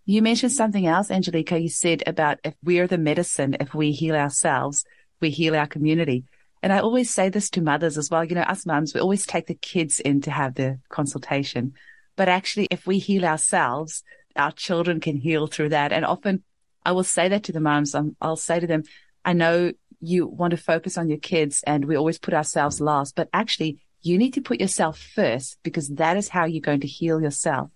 You 0.06 0.22
mentioned 0.22 0.52
something 0.52 0.86
else, 0.86 1.10
Angelica. 1.10 1.60
You 1.60 1.68
said 1.68 2.02
about 2.06 2.38
if 2.42 2.54
we're 2.64 2.86
the 2.86 2.96
medicine, 2.96 3.58
if 3.60 3.74
we 3.74 3.92
heal 3.92 4.16
ourselves, 4.16 4.86
we 5.20 5.28
heal 5.28 5.54
our 5.54 5.66
community. 5.66 6.24
And 6.62 6.72
I 6.72 6.80
always 6.80 7.10
say 7.10 7.28
this 7.28 7.50
to 7.50 7.60
mothers 7.60 7.96
as 7.96 8.10
well. 8.10 8.24
You 8.24 8.34
know, 8.34 8.42
us 8.42 8.66
mums, 8.66 8.94
we 8.94 9.00
always 9.00 9.26
take 9.26 9.46
the 9.46 9.54
kids 9.54 10.00
in 10.00 10.20
to 10.22 10.30
have 10.30 10.54
the 10.54 10.80
consultation. 10.88 11.74
But 12.16 12.28
actually, 12.28 12.68
if 12.70 12.86
we 12.86 12.98
heal 12.98 13.24
ourselves, 13.24 14.02
our 14.36 14.52
children 14.52 15.00
can 15.00 15.16
heal 15.16 15.46
through 15.46 15.70
that. 15.70 15.92
And 15.92 16.04
often 16.04 16.42
I 16.84 16.92
will 16.92 17.04
say 17.04 17.28
that 17.28 17.44
to 17.44 17.52
the 17.52 17.60
moms. 17.60 17.94
i 17.94 18.02
I'll 18.20 18.36
say 18.36 18.60
to 18.60 18.66
them, 18.66 18.82
I 19.24 19.32
know 19.32 19.72
you 20.00 20.26
want 20.26 20.52
to 20.52 20.56
focus 20.56 20.96
on 20.96 21.08
your 21.08 21.18
kids 21.18 21.62
and 21.66 21.84
we 21.84 21.96
always 21.96 22.18
put 22.18 22.34
ourselves 22.34 22.80
last, 22.80 23.14
but 23.14 23.28
actually 23.32 23.78
you 24.00 24.16
need 24.16 24.34
to 24.34 24.40
put 24.40 24.60
yourself 24.60 24.98
first 24.98 25.58
because 25.62 25.88
that 25.88 26.16
is 26.16 26.28
how 26.28 26.44
you're 26.44 26.60
going 26.60 26.80
to 26.80 26.86
heal 26.86 27.20
yourself 27.20 27.70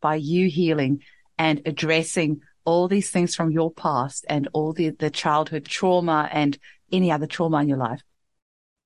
by 0.00 0.16
you 0.16 0.48
healing 0.48 1.02
and 1.38 1.62
addressing 1.64 2.40
all 2.64 2.88
these 2.88 3.10
things 3.10 3.34
from 3.34 3.50
your 3.50 3.70
past 3.72 4.24
and 4.28 4.48
all 4.52 4.72
the, 4.72 4.90
the 4.90 5.10
childhood 5.10 5.64
trauma 5.64 6.28
and 6.32 6.58
any 6.90 7.10
other 7.10 7.26
trauma 7.26 7.58
in 7.58 7.68
your 7.68 7.78
life. 7.78 8.02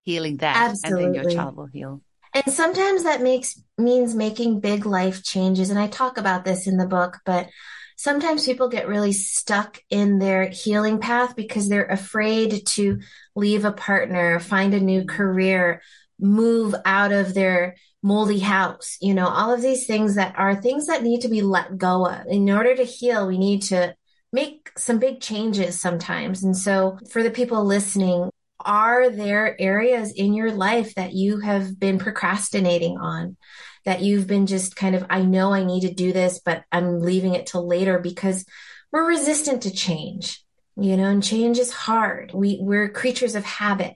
Healing 0.07 0.39
that 0.39 0.71
Absolutely. 0.71 1.05
and 1.05 1.15
then 1.15 1.23
your 1.23 1.31
child 1.33 1.57
will 1.57 1.67
heal. 1.67 2.01
And 2.33 2.55
sometimes 2.55 3.03
that 3.03 3.23
makes 3.23 3.61
means 3.77 4.15
making 4.15 4.61
big 4.61 4.87
life 4.87 5.23
changes. 5.23 5.69
And 5.69 5.79
I 5.79 5.89
talk 5.89 6.17
about 6.17 6.45
this 6.45 6.67
in 6.67 6.77
the 6.77 6.87
book, 6.87 7.19
but 7.27 7.49
sometimes 7.97 8.47
people 8.47 8.69
get 8.69 8.89
really 8.89 9.13
stuck 9.13 9.83
in 9.91 10.19
their 10.19 10.49
healing 10.49 11.01
path 11.01 11.35
because 11.35 11.69
they're 11.69 11.87
afraid 11.87 12.67
to 12.67 13.01
leave 13.35 13.65
a 13.65 13.73
partner, 13.73 14.39
find 14.39 14.75
a 14.75 14.81
new 14.81 15.05
career, 15.05 15.83
move 16.21 16.75
out 16.85 17.11
of 17.11 17.35
their 17.35 17.75
moldy 18.03 18.39
house. 18.39 18.97
You 19.01 19.15
know, 19.15 19.27
all 19.27 19.53
of 19.53 19.63
these 19.63 19.87
things 19.87 20.15
that 20.15 20.35
are 20.39 20.55
things 20.55 20.87
that 20.87 21.03
need 21.03 21.23
to 21.23 21.29
be 21.29 21.43
let 21.43 21.79
go 21.79 22.07
of. 22.07 22.27
In 22.29 22.49
order 22.49 22.77
to 22.77 22.85
heal, 22.85 23.27
we 23.27 23.39
need 23.39 23.63
to 23.63 23.95
make 24.33 24.71
some 24.77 24.99
big 24.99 25.21
changes 25.21 25.81
sometimes. 25.81 26.45
And 26.45 26.57
so 26.57 26.99
for 27.11 27.23
the 27.23 27.31
people 27.31 27.65
listening, 27.65 28.31
are 28.67 29.09
there 29.09 29.57
areas 29.59 30.13
in 30.13 30.35
your 30.35 30.53
life 30.53 30.95
that 30.97 31.13
you 31.13 31.41
have 31.41 31.79
been 31.79 31.99
procrastinating 31.99 32.99
on? 32.99 33.37
That 33.85 34.03
you've 34.03 34.27
been 34.27 34.47
just 34.47 34.75
kind 34.75 34.97
of, 34.97 35.07
I 35.09 35.23
know 35.23 35.55
I 35.55 35.65
need 35.65 35.83
to 35.83 35.95
do 35.95 36.13
this, 36.13 36.41
but 36.45 36.65
I'm 36.73 37.01
leaving 37.01 37.35
it 37.35 37.47
till 37.47 37.67
later 37.67 38.01
because 38.01 38.45
we're 38.91 39.09
resistant 39.09 39.63
to 39.63 39.71
change, 39.71 40.45
you 40.77 40.97
know, 40.97 41.09
and 41.09 41.23
change 41.23 41.59
is 41.59 41.73
hard. 41.73 42.33
We, 42.35 42.59
we're 42.61 42.89
creatures 42.89 43.37
of 43.37 43.45
habit. 43.45 43.95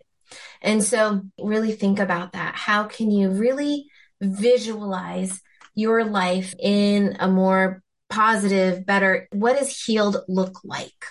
And 0.62 0.82
so 0.84 1.22
really 1.40 1.72
think 1.72 1.98
about 1.98 2.32
that. 2.32 2.54
How 2.54 2.84
can 2.84 3.10
you 3.10 3.30
really 3.30 3.88
visualize 4.20 5.40
your 5.74 6.04
life 6.04 6.54
in 6.58 7.16
a 7.18 7.28
more 7.28 7.82
positive, 8.10 8.84
better, 8.86 9.28
what 9.32 9.58
does 9.58 9.84
healed 9.84 10.18
look 10.28 10.60
like? 10.64 11.04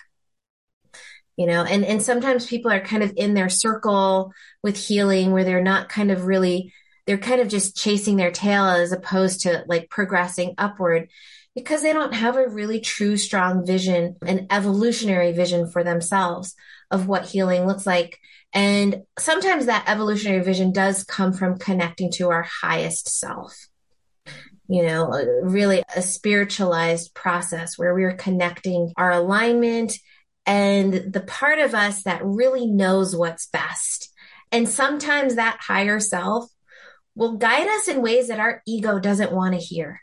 You 1.40 1.48
know 1.48 1.64
and 1.64 1.86
and 1.86 2.04
sometimes 2.04 2.46
people 2.46 2.70
are 2.70 2.82
kind 2.82 3.02
of 3.02 3.14
in 3.16 3.34
their 3.34 3.48
circle 3.48 4.34
with 4.62 4.76
healing 4.76 5.32
where 5.32 5.46
they're 5.46 5.64
not 5.64 5.88
kind 5.88 6.12
of 6.12 6.26
really 6.26 6.74
they're 7.08 7.18
kind 7.18 7.40
of 7.40 7.48
just 7.48 7.78
chasing 7.78 8.18
their 8.18 8.30
tail 8.30 8.66
as 8.66 8.92
opposed 8.92 9.42
to 9.42 9.64
like 9.66 9.90
progressing 9.90 10.54
upward 10.58 11.10
because 11.56 11.82
they 11.82 11.94
don't 11.94 12.14
have 12.14 12.36
a 12.36 12.50
really 12.50 12.82
true 12.82 13.16
strong 13.16 13.66
vision 13.66 14.18
an 14.22 14.48
evolutionary 14.52 15.32
vision 15.32 15.68
for 15.72 15.82
themselves 15.82 16.56
of 16.92 17.08
what 17.08 17.26
healing 17.26 17.66
looks 17.66 17.86
like. 17.86 18.20
And 18.52 19.04
sometimes 19.18 19.68
that 19.68 19.88
evolutionary 19.88 20.44
vision 20.44 20.72
does 20.72 21.04
come 21.04 21.34
from 21.34 21.60
connecting 21.60 22.12
to 22.14 22.30
our 22.30 22.44
highest 22.44 23.08
self 23.10 23.70
you 24.72 24.84
know, 24.84 25.10
really 25.42 25.82
a 25.96 26.02
spiritualized 26.02 27.16
process 27.16 27.76
where 27.76 27.96
we're 27.96 28.14
connecting 28.14 28.94
our 28.98 29.12
alignment 29.12 29.98
and 30.50 31.14
the 31.14 31.22
part 31.22 31.60
of 31.60 31.76
us 31.76 32.02
that 32.04 32.26
really 32.26 32.66
knows 32.66 33.16
what's 33.16 33.46
best. 33.46 34.12
And 34.52 34.68
sometimes 34.68 35.36
that 35.36 35.60
higher 35.62 36.00
self 36.00 36.50
will 37.14 37.38
guide 37.38 37.68
us 37.68 37.88
in 37.88 38.02
ways 38.02 38.30
that 38.30 38.40
our 38.40 38.64
ego 38.66 38.98
doesn't 38.98 39.32
want 39.32 39.54
to 39.54 39.60
hear. 39.60 40.02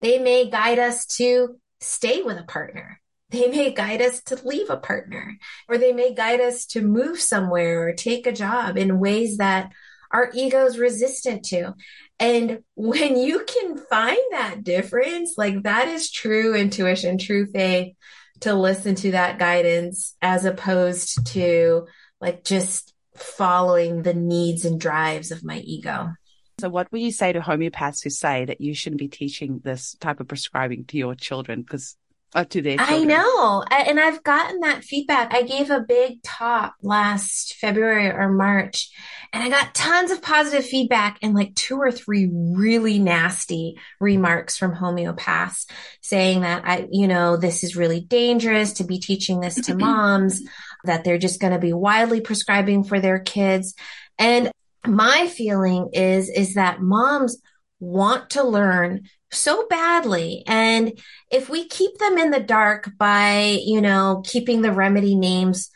They 0.00 0.18
may 0.18 0.48
guide 0.48 0.78
us 0.78 1.04
to 1.18 1.58
stay 1.82 2.22
with 2.22 2.38
a 2.38 2.44
partner. 2.44 2.98
They 3.28 3.48
may 3.48 3.74
guide 3.74 4.00
us 4.00 4.22
to 4.24 4.40
leave 4.42 4.70
a 4.70 4.78
partner, 4.78 5.36
or 5.68 5.76
they 5.76 5.92
may 5.92 6.14
guide 6.14 6.40
us 6.40 6.64
to 6.68 6.80
move 6.80 7.20
somewhere 7.20 7.86
or 7.86 7.92
take 7.92 8.26
a 8.26 8.32
job 8.32 8.78
in 8.78 9.00
ways 9.00 9.36
that 9.36 9.70
our 10.12 10.30
ego 10.32 10.64
is 10.64 10.78
resistant 10.78 11.44
to. 11.46 11.74
And 12.18 12.60
when 12.74 13.18
you 13.18 13.44
can 13.44 13.76
find 13.76 14.16
that 14.30 14.64
difference, 14.64 15.34
like 15.36 15.64
that 15.64 15.88
is 15.88 16.10
true 16.10 16.54
intuition, 16.54 17.18
true 17.18 17.46
faith, 17.52 17.94
to 18.40 18.54
listen 18.54 18.94
to 18.96 19.12
that 19.12 19.38
guidance 19.38 20.14
as 20.20 20.44
opposed 20.44 21.26
to 21.28 21.86
like 22.20 22.44
just 22.44 22.94
following 23.14 24.02
the 24.02 24.14
needs 24.14 24.64
and 24.64 24.80
drives 24.80 25.30
of 25.30 25.44
my 25.44 25.58
ego. 25.58 26.10
So, 26.58 26.70
what 26.70 26.90
would 26.90 27.02
you 27.02 27.12
say 27.12 27.32
to 27.32 27.40
homeopaths 27.40 28.02
who 28.02 28.10
say 28.10 28.46
that 28.46 28.60
you 28.60 28.74
shouldn't 28.74 28.98
be 28.98 29.08
teaching 29.08 29.60
this 29.62 29.94
type 30.00 30.20
of 30.20 30.28
prescribing 30.28 30.86
to 30.86 30.96
your 30.96 31.14
children? 31.14 31.60
Because 31.60 31.96
uh, 32.34 32.44
to 32.44 32.62
children. 32.62 32.78
I 32.80 33.04
know. 33.04 33.64
And 33.70 34.00
I've 34.00 34.22
gotten 34.22 34.60
that 34.60 34.84
feedback. 34.84 35.32
I 35.34 35.42
gave 35.42 35.70
a 35.70 35.80
big 35.80 36.22
talk 36.22 36.74
last 36.82 37.56
February 37.56 38.10
or 38.10 38.30
March 38.30 38.90
and 39.32 39.42
I 39.42 39.48
got 39.50 39.74
tons 39.74 40.10
of 40.10 40.22
positive 40.22 40.64
feedback 40.64 41.18
and 41.22 41.34
like 41.34 41.54
two 41.54 41.76
or 41.76 41.90
three 41.90 42.30
really 42.32 42.98
nasty 42.98 43.78
remarks 44.00 44.56
from 44.56 44.74
homeopaths 44.74 45.66
saying 46.00 46.40
that 46.40 46.62
I, 46.64 46.88
you 46.90 47.08
know, 47.08 47.36
this 47.36 47.62
is 47.62 47.76
really 47.76 48.00
dangerous 48.00 48.74
to 48.74 48.84
be 48.84 48.98
teaching 48.98 49.40
this 49.40 49.56
to 49.66 49.74
moms, 49.78 50.42
that 50.84 51.04
they're 51.04 51.18
just 51.18 51.40
going 51.40 51.52
to 51.52 51.58
be 51.58 51.72
widely 51.72 52.20
prescribing 52.20 52.84
for 52.84 53.00
their 53.00 53.18
kids. 53.18 53.74
And 54.18 54.50
my 54.86 55.26
feeling 55.26 55.90
is, 55.92 56.30
is 56.30 56.54
that 56.54 56.80
moms 56.80 57.36
want 57.78 58.30
to 58.30 58.42
learn 58.42 59.02
so 59.32 59.66
badly. 59.68 60.42
And 60.46 60.98
if 61.30 61.48
we 61.48 61.66
keep 61.68 61.98
them 61.98 62.18
in 62.18 62.30
the 62.30 62.40
dark 62.40 62.90
by, 62.98 63.58
you 63.64 63.80
know, 63.80 64.22
keeping 64.24 64.62
the 64.62 64.72
remedy 64.72 65.14
names 65.14 65.70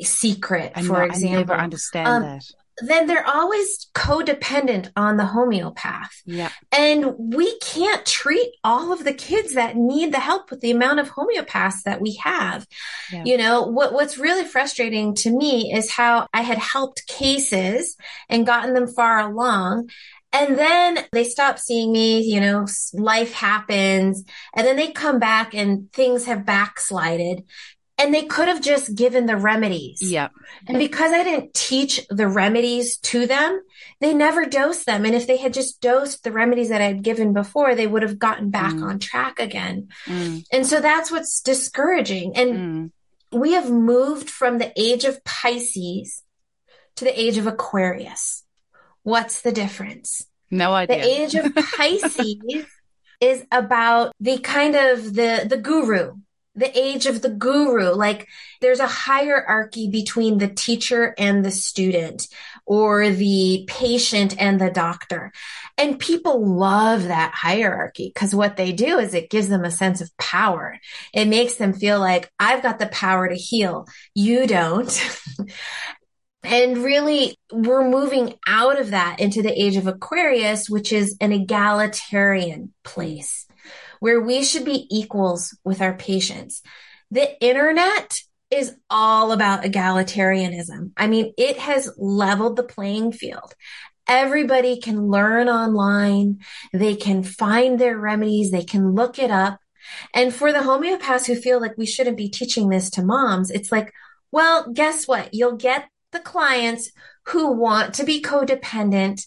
secret, 0.00 0.72
I 0.74 0.82
for 0.82 0.98
know, 0.98 1.04
example, 1.04 1.54
I 1.54 1.58
understand 1.58 2.08
um, 2.08 2.22
that. 2.22 2.44
Then 2.78 3.06
they're 3.06 3.26
always 3.26 3.86
codependent 3.94 4.90
on 4.96 5.18
the 5.18 5.26
homeopath. 5.26 6.22
Yeah. 6.24 6.50
And 6.72 7.14
we 7.18 7.58
can't 7.58 8.04
treat 8.06 8.54
all 8.64 8.92
of 8.92 9.04
the 9.04 9.12
kids 9.12 9.54
that 9.54 9.76
need 9.76 10.12
the 10.12 10.18
help 10.18 10.50
with 10.50 10.62
the 10.62 10.70
amount 10.70 10.98
of 10.98 11.10
homeopaths 11.10 11.82
that 11.84 12.00
we 12.00 12.14
have. 12.24 12.66
Yeah. 13.12 13.24
You 13.24 13.36
know, 13.36 13.62
what, 13.62 13.92
what's 13.92 14.16
really 14.16 14.44
frustrating 14.44 15.14
to 15.16 15.30
me 15.30 15.72
is 15.72 15.90
how 15.90 16.26
I 16.32 16.40
had 16.40 16.58
helped 16.58 17.06
cases 17.06 17.96
and 18.30 18.46
gotten 18.46 18.72
them 18.72 18.88
far 18.88 19.18
along. 19.30 19.90
And 20.32 20.58
then 20.58 21.04
they 21.12 21.24
stop 21.24 21.58
seeing 21.58 21.92
me, 21.92 22.22
you 22.22 22.40
know, 22.40 22.66
life 22.94 23.32
happens. 23.32 24.24
And 24.56 24.66
then 24.66 24.76
they 24.76 24.90
come 24.90 25.18
back 25.18 25.54
and 25.54 25.92
things 25.92 26.24
have 26.24 26.46
backslided. 26.46 27.44
And 27.98 28.12
they 28.12 28.24
could 28.24 28.48
have 28.48 28.62
just 28.62 28.96
given 28.96 29.26
the 29.26 29.36
remedies. 29.36 30.00
Yeah. 30.02 30.28
And 30.66 30.78
because 30.78 31.12
I 31.12 31.22
didn't 31.22 31.54
teach 31.54 32.00
the 32.08 32.26
remedies 32.26 32.96
to 32.98 33.26
them, 33.26 33.60
they 34.00 34.14
never 34.14 34.46
dosed 34.46 34.86
them. 34.86 35.04
And 35.04 35.14
if 35.14 35.26
they 35.26 35.36
had 35.36 35.52
just 35.52 35.80
dosed 35.80 36.24
the 36.24 36.32
remedies 36.32 36.70
that 36.70 36.80
I'd 36.80 37.02
given 37.02 37.32
before, 37.32 37.74
they 37.74 37.86
would 37.86 38.02
have 38.02 38.18
gotten 38.18 38.50
back 38.50 38.72
mm. 38.72 38.82
on 38.82 38.98
track 38.98 39.38
again. 39.38 39.88
Mm. 40.06 40.44
And 40.50 40.66
so 40.66 40.80
that's 40.80 41.12
what's 41.12 41.42
discouraging. 41.42 42.34
And 42.34 42.52
mm. 42.52 42.90
we 43.38 43.52
have 43.52 43.70
moved 43.70 44.30
from 44.30 44.58
the 44.58 44.72
age 44.80 45.04
of 45.04 45.22
Pisces 45.22 46.22
to 46.96 47.04
the 47.04 47.20
age 47.20 47.36
of 47.36 47.46
Aquarius. 47.46 48.41
What's 49.02 49.42
the 49.42 49.52
difference? 49.52 50.26
No 50.50 50.72
idea. 50.72 50.96
The 50.96 51.02
age 51.02 51.34
of 51.34 51.54
Pisces 51.76 52.66
is 53.20 53.44
about 53.50 54.12
the 54.20 54.38
kind 54.38 54.76
of 54.76 55.14
the 55.14 55.46
the 55.48 55.56
guru, 55.56 56.16
the 56.54 56.78
age 56.78 57.06
of 57.06 57.22
the 57.22 57.30
guru. 57.30 57.92
Like 57.94 58.28
there's 58.60 58.80
a 58.80 58.86
hierarchy 58.86 59.88
between 59.88 60.38
the 60.38 60.48
teacher 60.48 61.14
and 61.18 61.44
the 61.44 61.50
student 61.50 62.26
or 62.66 63.10
the 63.10 63.64
patient 63.66 64.34
and 64.38 64.60
the 64.60 64.70
doctor. 64.70 65.32
And 65.78 65.98
people 65.98 66.46
love 66.46 67.04
that 67.04 67.32
hierarchy 67.34 68.10
because 68.14 68.34
what 68.34 68.56
they 68.56 68.72
do 68.72 68.98
is 68.98 69.14
it 69.14 69.30
gives 69.30 69.48
them 69.48 69.64
a 69.64 69.70
sense 69.70 70.00
of 70.00 70.16
power. 70.18 70.78
It 71.14 71.26
makes 71.26 71.56
them 71.56 71.72
feel 71.72 71.98
like 71.98 72.30
I've 72.38 72.62
got 72.62 72.78
the 72.78 72.86
power 72.86 73.28
to 73.28 73.34
heal. 73.34 73.86
You 74.14 74.46
don't. 74.46 74.92
And 76.44 76.78
really, 76.78 77.38
we're 77.52 77.88
moving 77.88 78.34
out 78.46 78.80
of 78.80 78.90
that 78.90 79.20
into 79.20 79.42
the 79.42 79.62
age 79.62 79.76
of 79.76 79.86
Aquarius, 79.86 80.68
which 80.68 80.92
is 80.92 81.16
an 81.20 81.32
egalitarian 81.32 82.72
place 82.82 83.46
where 84.00 84.20
we 84.20 84.42
should 84.42 84.64
be 84.64 84.88
equals 84.90 85.56
with 85.62 85.80
our 85.80 85.94
patients. 85.94 86.60
The 87.12 87.40
internet 87.40 88.18
is 88.50 88.74
all 88.90 89.30
about 89.30 89.62
egalitarianism. 89.62 90.90
I 90.96 91.06
mean, 91.06 91.32
it 91.38 91.56
has 91.58 91.92
leveled 91.96 92.56
the 92.56 92.64
playing 92.64 93.12
field. 93.12 93.54
Everybody 94.08 94.80
can 94.80 95.06
learn 95.08 95.48
online. 95.48 96.40
They 96.72 96.96
can 96.96 97.22
find 97.22 97.78
their 97.78 97.96
remedies. 97.96 98.50
They 98.50 98.64
can 98.64 98.92
look 98.94 99.20
it 99.20 99.30
up. 99.30 99.60
And 100.12 100.34
for 100.34 100.52
the 100.52 100.58
homeopaths 100.58 101.26
who 101.26 101.36
feel 101.36 101.60
like 101.60 101.78
we 101.78 101.86
shouldn't 101.86 102.16
be 102.16 102.28
teaching 102.28 102.68
this 102.68 102.90
to 102.90 103.04
moms, 103.04 103.50
it's 103.50 103.70
like, 103.70 103.92
well, 104.32 104.72
guess 104.72 105.06
what? 105.06 105.32
You'll 105.32 105.56
get 105.56 105.88
the 106.12 106.20
clients 106.20 106.90
who 107.26 107.52
want 107.52 107.94
to 107.94 108.04
be 108.04 108.22
codependent 108.22 109.26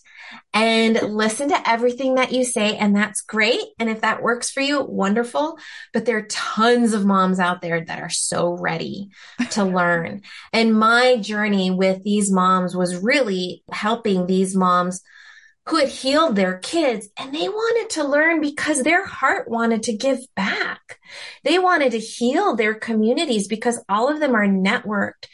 and 0.54 1.02
listen 1.02 1.50
to 1.50 1.70
everything 1.70 2.16
that 2.16 2.32
you 2.32 2.44
say. 2.44 2.76
And 2.76 2.96
that's 2.96 3.22
great. 3.22 3.62
And 3.80 3.90
if 3.90 4.02
that 4.02 4.22
works 4.22 4.50
for 4.50 4.62
you, 4.62 4.82
wonderful. 4.84 5.58
But 5.94 6.06
there 6.06 6.18
are 6.18 6.28
tons 6.30 6.94
of 6.94 7.06
moms 7.06 7.40
out 7.40 7.62
there 7.62 7.84
that 7.86 8.02
are 8.02 8.10
so 8.10 8.52
ready 8.52 9.10
to 9.52 9.64
learn. 9.64 10.22
And 10.52 10.78
my 10.78 11.18
journey 11.18 11.72
with 11.72 12.04
these 12.04 12.32
moms 12.32 12.76
was 12.76 12.98
really 12.98 13.64
helping 13.72 14.26
these 14.28 14.56
moms 14.56 15.02
who 15.68 15.78
had 15.78 15.90
healed 15.90 16.36
their 16.36 16.60
kids 16.60 17.10
and 17.18 17.34
they 17.34 17.50
wanted 17.50 17.90
to 17.90 18.04
learn 18.04 18.40
because 18.40 18.84
their 18.84 19.04
heart 19.04 19.50
wanted 19.50 19.82
to 19.84 19.98
give 19.98 20.20
back. 20.36 21.00
They 21.44 21.58
wanted 21.58 21.92
to 21.94 22.00
heal 22.00 22.56
their 22.56 22.76
communities 22.76 23.48
because 23.48 23.84
all 23.90 24.08
of 24.08 24.20
them 24.20 24.36
are 24.36 24.46
networked 24.46 25.26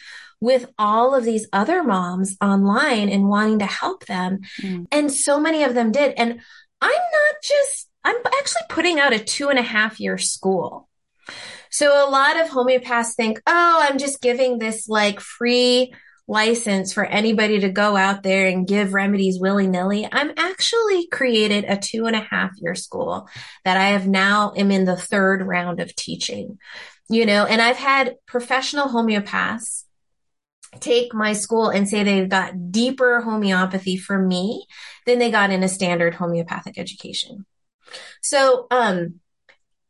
with 0.41 0.65
all 0.77 1.15
of 1.15 1.23
these 1.23 1.47
other 1.53 1.83
moms 1.83 2.35
online 2.41 3.07
and 3.07 3.29
wanting 3.29 3.59
to 3.59 3.65
help 3.65 4.05
them. 4.07 4.39
Mm. 4.61 4.87
And 4.91 5.11
so 5.11 5.39
many 5.39 5.63
of 5.63 5.75
them 5.75 5.91
did. 5.91 6.15
And 6.17 6.41
I'm 6.81 6.91
not 6.91 7.35
just, 7.43 7.87
I'm 8.03 8.17
actually 8.25 8.63
putting 8.67 8.99
out 8.99 9.13
a 9.13 9.19
two 9.19 9.49
and 9.49 9.59
a 9.59 9.63
half 9.63 9.99
year 9.99 10.17
school. 10.17 10.89
So 11.69 11.87
a 11.87 12.09
lot 12.09 12.41
of 12.41 12.49
homeopaths 12.49 13.13
think, 13.15 13.41
oh, 13.45 13.87
I'm 13.87 13.99
just 13.99 14.19
giving 14.19 14.57
this 14.57 14.89
like 14.89 15.19
free 15.21 15.93
license 16.27 16.91
for 16.91 17.05
anybody 17.05 17.59
to 17.59 17.69
go 17.69 17.95
out 17.95 18.23
there 18.23 18.47
and 18.47 18.67
give 18.67 18.93
remedies 18.93 19.39
willy 19.39 19.67
nilly. 19.67 20.07
I'm 20.11 20.31
actually 20.37 21.07
created 21.07 21.65
a 21.67 21.77
two 21.77 22.07
and 22.07 22.15
a 22.15 22.21
half 22.21 22.51
year 22.57 22.73
school 22.73 23.29
that 23.63 23.77
I 23.77 23.89
have 23.89 24.07
now 24.07 24.53
am 24.55 24.71
in 24.71 24.85
the 24.85 24.97
third 24.97 25.45
round 25.45 25.79
of 25.79 25.95
teaching, 25.95 26.57
you 27.09 27.25
know, 27.25 27.45
and 27.45 27.61
I've 27.61 27.77
had 27.77 28.15
professional 28.25 28.87
homeopaths 28.87 29.83
take 30.79 31.13
my 31.13 31.33
school 31.33 31.69
and 31.69 31.87
say 31.87 32.03
they've 32.03 32.29
got 32.29 32.71
deeper 32.71 33.21
homeopathy 33.21 33.97
for 33.97 34.17
me 34.17 34.65
than 35.05 35.19
they 35.19 35.31
got 35.31 35.51
in 35.51 35.63
a 35.63 35.67
standard 35.67 36.15
homeopathic 36.15 36.77
education. 36.77 37.45
So, 38.21 38.67
um, 38.71 39.19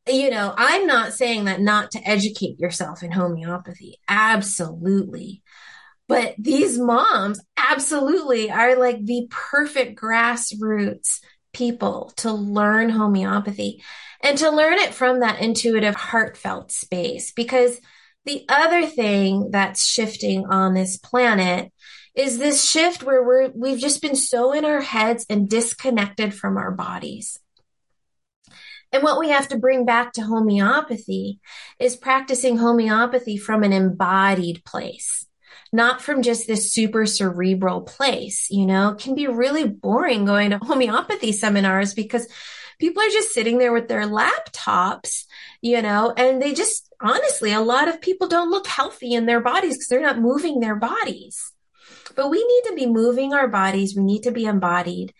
you 0.08 0.32
know, 0.32 0.54
I'm 0.58 0.88
not 0.88 1.13
saying 1.13 1.46
that 1.46 1.62
not 1.62 1.91
to 1.91 2.00
educate 2.08 2.60
yourself 2.60 3.04
in 3.04 3.12
homeopathy. 3.12 4.00
Absolutely. 4.08 5.44
But 6.08 6.36
these 6.38 6.78
moms 6.78 7.39
absolutely 7.56 8.52
are 8.52 8.76
like 8.78 9.06
the 9.06 9.28
perfect 9.30 10.00
grassroots 10.00 11.20
people 11.54 12.12
to 12.17 12.32
learn 12.32 12.89
homeopathy 12.89 13.84
and 14.22 14.38
to 14.39 14.50
learn 14.50 14.74
it 14.80 14.94
from 14.94 15.20
that 15.20 15.39
intuitive, 15.41 15.96
heartfelt 15.96 16.72
space 16.72 17.32
because 17.32 17.80
the 18.26 18.46
other 18.50 18.86
thing 18.86 19.50
that's 19.52 19.86
shifting 19.86 20.46
on 20.46 20.74
this 20.74 20.98
planet 20.98 21.72
is 22.16 22.38
this 22.38 22.70
shift 22.70 23.04
where 23.04 23.24
we're, 23.24 23.50
we've 23.56 23.80
just 23.80 24.02
been 24.02 24.16
so 24.16 24.52
in 24.52 24.66
our 24.66 24.82
heads 24.82 25.26
and 25.30 25.50
disconnected 25.50 26.34
from 26.34 26.58
our 26.58 26.72
bodies. 26.72 27.40
And 28.92 29.04
what 29.04 29.20
we 29.20 29.30
have 29.30 29.48
to 29.50 29.58
bring 29.58 29.86
back 29.86 30.14
to 30.14 30.22
homeopathy 30.22 31.40
is 31.80 31.96
practicing 31.96 32.58
homeopathy 32.58 33.38
from 33.38 33.64
an 33.64 33.72
embodied 33.72 34.66
place, 34.66 35.26
not 35.72 36.02
from 36.02 36.22
just 36.22 36.48
this 36.48 36.74
super 36.74 37.06
cerebral 37.06 37.82
place. 37.82 38.48
You 38.50 38.66
know, 38.66 38.90
it 38.90 39.00
can 39.00 39.16
be 39.16 39.28
really 39.28 39.68
boring 39.68 40.26
going 40.26 40.52
to 40.52 40.58
homeopathy 40.62 41.32
seminars 41.32 41.94
because 41.94 42.28
people 42.80 43.02
are 43.04 43.10
just 43.10 43.34
sitting 43.34 43.58
there 43.58 43.74
with 43.74 43.88
their 43.88 44.04
laptops, 44.04 45.26
you 45.62 45.82
know, 45.82 46.14
and 46.16 46.42
they 46.42 46.54
just 46.54 46.92
honestly, 47.02 47.52
a 47.52 47.62
lot 47.62 47.88
of 47.88 48.02
people 48.02 48.28
don't 48.28 48.52
look 48.52 48.68
healthy 48.68 49.14
in 49.14 49.26
their 49.26 49.42
bodies 49.42 49.76
because 49.76 49.88
they're 49.88 50.02
not 50.02 50.20
moving 50.20 50.60
their 50.60 50.76
bodies. 50.76 51.52
But 52.16 52.30
we 52.30 52.38
need 52.38 52.70
to 52.70 52.76
be 52.76 52.86
moving 52.88 53.34
our 53.34 53.48
bodies. 53.48 53.96
We 53.96 54.04
need 54.04 54.24
to 54.24 54.32
be 54.32 54.46
embodied. 54.46 55.14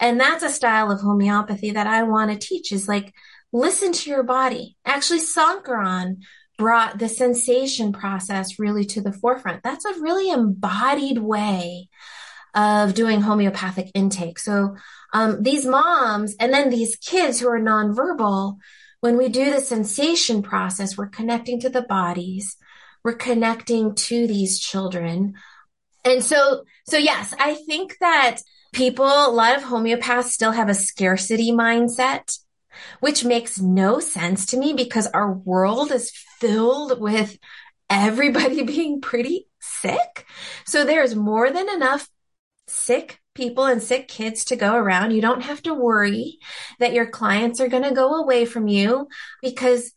And 0.00 0.18
that's 0.18 0.42
a 0.42 0.50
style 0.50 0.90
of 0.90 1.00
homeopathy 1.00 1.70
that 1.72 1.86
I 1.86 2.02
want 2.02 2.30
to 2.32 2.46
teach 2.46 2.72
is 2.72 2.88
like, 2.88 3.14
listen 3.52 3.92
to 3.92 4.10
your 4.10 4.22
body. 4.22 4.76
Actually, 4.84 5.20
Sankaran 5.20 6.22
brought 6.62 6.96
the 6.96 7.08
sensation 7.08 7.92
process 7.92 8.60
really 8.60 8.84
to 8.84 9.00
the 9.00 9.12
forefront. 9.12 9.64
That's 9.64 9.84
a 9.84 10.00
really 10.00 10.30
embodied 10.30 11.18
way 11.18 11.88
of 12.54 12.94
doing 12.94 13.20
homeopathic 13.20 13.90
intake. 13.94 14.38
So, 14.38 14.76
um, 15.12 15.42
these 15.42 15.66
moms 15.66 16.36
and 16.38 16.54
then 16.54 16.70
these 16.70 16.94
kids 16.94 17.40
who 17.40 17.48
are 17.48 17.58
nonverbal, 17.58 18.58
when 19.00 19.16
we 19.16 19.28
do 19.28 19.50
the 19.50 19.60
sensation 19.60 20.40
process, 20.42 20.96
we're 20.96 21.08
connecting 21.08 21.58
to 21.62 21.68
the 21.68 21.82
bodies, 21.82 22.56
we're 23.02 23.14
connecting 23.14 23.96
to 23.96 24.28
these 24.28 24.60
children. 24.60 25.34
And 26.04 26.22
so, 26.22 26.62
so 26.86 26.96
yes, 26.96 27.34
I 27.40 27.54
think 27.54 27.96
that 27.98 28.36
people, 28.72 29.04
a 29.04 29.32
lot 29.32 29.56
of 29.56 29.64
homeopaths 29.64 30.30
still 30.30 30.52
have 30.52 30.68
a 30.68 30.74
scarcity 30.74 31.50
mindset, 31.50 32.38
which 33.00 33.24
makes 33.24 33.60
no 33.60 34.00
sense 34.00 34.46
to 34.46 34.56
me 34.56 34.72
because 34.72 35.06
our 35.08 35.32
world 35.32 35.90
is 35.92 36.10
filled 36.40 37.00
with 37.00 37.38
everybody 37.88 38.62
being 38.64 39.00
pretty 39.00 39.46
sick. 39.60 40.26
So 40.64 40.84
there's 40.84 41.14
more 41.14 41.50
than 41.50 41.68
enough 41.68 42.08
sick 42.66 43.20
people 43.34 43.64
and 43.64 43.82
sick 43.82 44.08
kids 44.08 44.44
to 44.46 44.56
go 44.56 44.74
around. 44.74 45.12
You 45.12 45.20
don't 45.20 45.42
have 45.42 45.62
to 45.62 45.74
worry 45.74 46.38
that 46.78 46.92
your 46.92 47.06
clients 47.06 47.60
are 47.60 47.68
going 47.68 47.82
to 47.82 47.94
go 47.94 48.14
away 48.22 48.44
from 48.44 48.68
you 48.68 49.08
because 49.42 49.92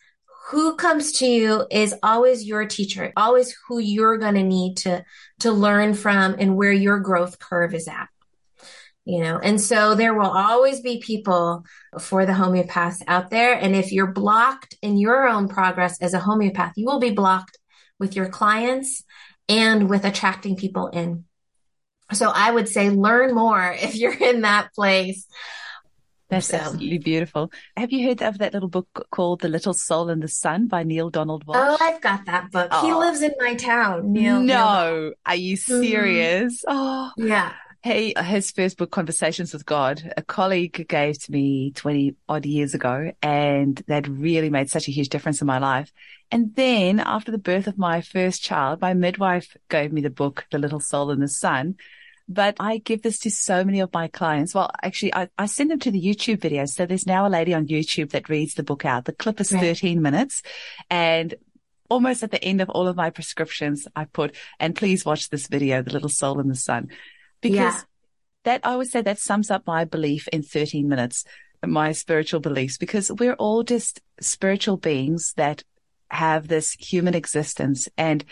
who 0.50 0.76
comes 0.76 1.14
to 1.14 1.26
you 1.26 1.66
is 1.72 1.96
always 2.04 2.46
your 2.46 2.66
teacher, 2.66 3.12
always 3.18 3.56
who 3.68 3.80
you're 3.80 4.18
going 4.18 4.36
to 4.36 4.44
need 4.44 4.78
to, 4.78 5.04
to 5.40 5.52
learn 5.52 5.96
from 5.96 6.36
and 6.38 6.56
where 6.56 6.72
your 6.72 7.00
growth 7.00 7.40
curve 7.40 7.74
is 7.74 7.88
at. 7.88 8.08
You 9.08 9.22
know, 9.22 9.38
and 9.38 9.62
so 9.62 9.94
there 9.94 10.16
will 10.16 10.32
always 10.32 10.82
be 10.82 11.00
people 11.00 11.64
for 12.00 12.26
the 12.26 12.34
homeopaths 12.34 13.04
out 13.08 13.30
there. 13.30 13.54
And 13.54 13.76
if 13.76 13.92
you're 13.92 14.12
blocked 14.12 14.76
in 14.82 14.98
your 14.98 15.28
own 15.28 15.48
progress 15.48 16.02
as 16.02 16.16
a 16.16 16.20
homeopath, 16.20 16.74
you 16.76 16.88
will 16.88 17.00
be 17.00 17.12
blocked 17.12 17.60
with 18.00 18.16
your 18.16 18.28
clients 18.28 19.04
and 19.48 19.90
with 19.90 20.06
attracting 20.06 20.56
people 20.56 20.88
in. 20.88 21.26
So 22.14 22.32
I 22.34 22.52
would 22.52 22.68
say 22.68 22.90
learn 22.90 23.34
more 23.34 23.76
if 23.80 23.96
you're 23.96 24.14
in 24.14 24.42
that 24.42 24.74
place. 24.74 25.28
That's 26.30 26.48
so. 26.48 26.58
absolutely 26.58 26.98
beautiful. 26.98 27.52
Have 27.78 27.92
you 27.92 28.08
heard 28.08 28.24
of 28.24 28.40
that 28.40 28.54
little 28.54 28.70
book 28.70 29.08
called 29.12 29.42
The 29.42 29.48
Little 29.48 29.76
Soul 29.76 30.10
in 30.10 30.20
the 30.20 30.28
Sun 30.28 30.68
by 30.68 30.82
Neale 30.82 31.12
Donald 31.12 31.46
Walsch? 31.46 31.56
Oh, 31.58 31.78
I've 31.80 32.02
got 32.02 32.26
that 32.26 32.52
book. 32.52 32.70
Oh. 32.72 32.86
He 32.86 32.92
lives 32.92 33.22
in 33.22 33.34
my 33.40 33.54
town, 33.54 34.12
Neale. 34.12 34.40
No, 34.42 35.00
Neale. 35.02 35.14
are 35.24 35.36
you 35.36 35.56
mm-hmm. 35.56 35.82
serious? 35.84 36.66
Mm-hmm. 36.68 36.76
Oh, 36.76 37.12
yeah. 37.18 37.54
Hey, 37.86 38.16
his 38.20 38.50
first 38.50 38.80
book, 38.80 38.90
Conversations 38.90 39.54
with 39.54 39.64
God, 39.64 40.12
a 40.18 40.24
colleague 40.24 40.88
gave 40.90 41.20
to 41.20 41.32
me 41.32 41.70
20 41.70 42.16
odd 42.28 42.44
years 42.44 42.74
ago, 42.74 43.12
and 43.22 43.76
that 43.86 44.08
really 44.08 44.50
made 44.50 44.72
such 44.72 44.88
a 44.88 44.92
huge 44.92 45.10
difference 45.10 45.40
in 45.40 45.46
my 45.46 45.60
life. 45.60 45.94
And 46.32 46.56
then 46.56 47.00
after 47.00 47.32
the 47.32 47.38
birth 47.38 47.68
of 47.68 47.78
my 47.78 48.02
first 48.02 48.42
child, 48.42 48.82
my 48.82 48.96
midwife 48.96 49.56
gave 49.70 49.94
me 49.94 50.02
the 50.02 50.10
book, 50.10 50.48
The 50.50 50.58
Little 50.58 50.80
Soul 50.80 51.12
in 51.12 51.20
the 51.20 51.28
Sun. 51.28 51.76
But 52.28 52.56
I 52.60 52.80
give 52.80 53.04
this 53.04 53.20
to 53.20 53.30
so 53.30 53.64
many 53.64 53.82
of 53.82 53.94
my 53.94 54.08
clients. 54.08 54.56
Well, 54.56 54.72
actually, 54.82 55.14
I, 55.14 55.30
I 55.38 55.46
send 55.46 55.70
them 55.70 55.80
to 55.82 55.92
the 55.92 56.02
YouTube 56.02 56.40
videos. 56.40 56.70
So 56.70 56.88
there's 56.88 57.06
now 57.06 57.28
a 57.28 57.30
lady 57.30 57.54
on 57.54 57.68
YouTube 57.68 58.10
that 58.14 58.30
reads 58.30 58.56
the 58.56 58.64
book 58.64 58.84
out. 58.84 59.06
The 59.06 59.14
clip 59.14 59.40
is 59.40 59.54
right. 59.54 59.62
13 59.62 60.02
minutes 60.02 60.42
and 60.90 61.36
almost 61.90 62.24
at 62.24 62.32
the 62.32 62.44
end 62.44 62.62
of 62.62 62.70
all 62.72 62.88
of 62.88 62.96
my 62.96 63.12
prescriptions, 63.12 63.88
I 63.96 64.06
put, 64.06 64.36
and 64.60 64.76
please 64.76 65.06
watch 65.06 65.30
this 65.30 65.48
video, 65.48 65.84
The 65.84 65.94
Little 65.94 66.10
Soul 66.10 66.40
in 66.40 66.48
the 66.48 66.56
Sun, 66.56 66.90
because 67.42 67.58
yeah. 67.58 67.82
that 68.44 68.62
I 68.64 68.76
would 68.76 68.88
say 68.88 69.02
that 69.02 69.20
sums 69.20 69.52
up 69.52 69.68
my 69.68 69.86
belief 69.86 70.28
in 70.30 70.44
13 70.44 70.88
minutes, 70.88 71.26
my 71.66 71.92
spiritual 71.92 72.40
beliefs, 72.40 72.78
because 72.78 73.12
we're 73.12 73.34
all 73.34 73.64
just 73.64 74.02
spiritual 74.20 74.78
beings 74.78 75.34
that 75.38 75.64
have 76.10 76.48
this 76.48 76.74
human 76.74 77.16
existence. 77.16 77.88
And 77.98 78.24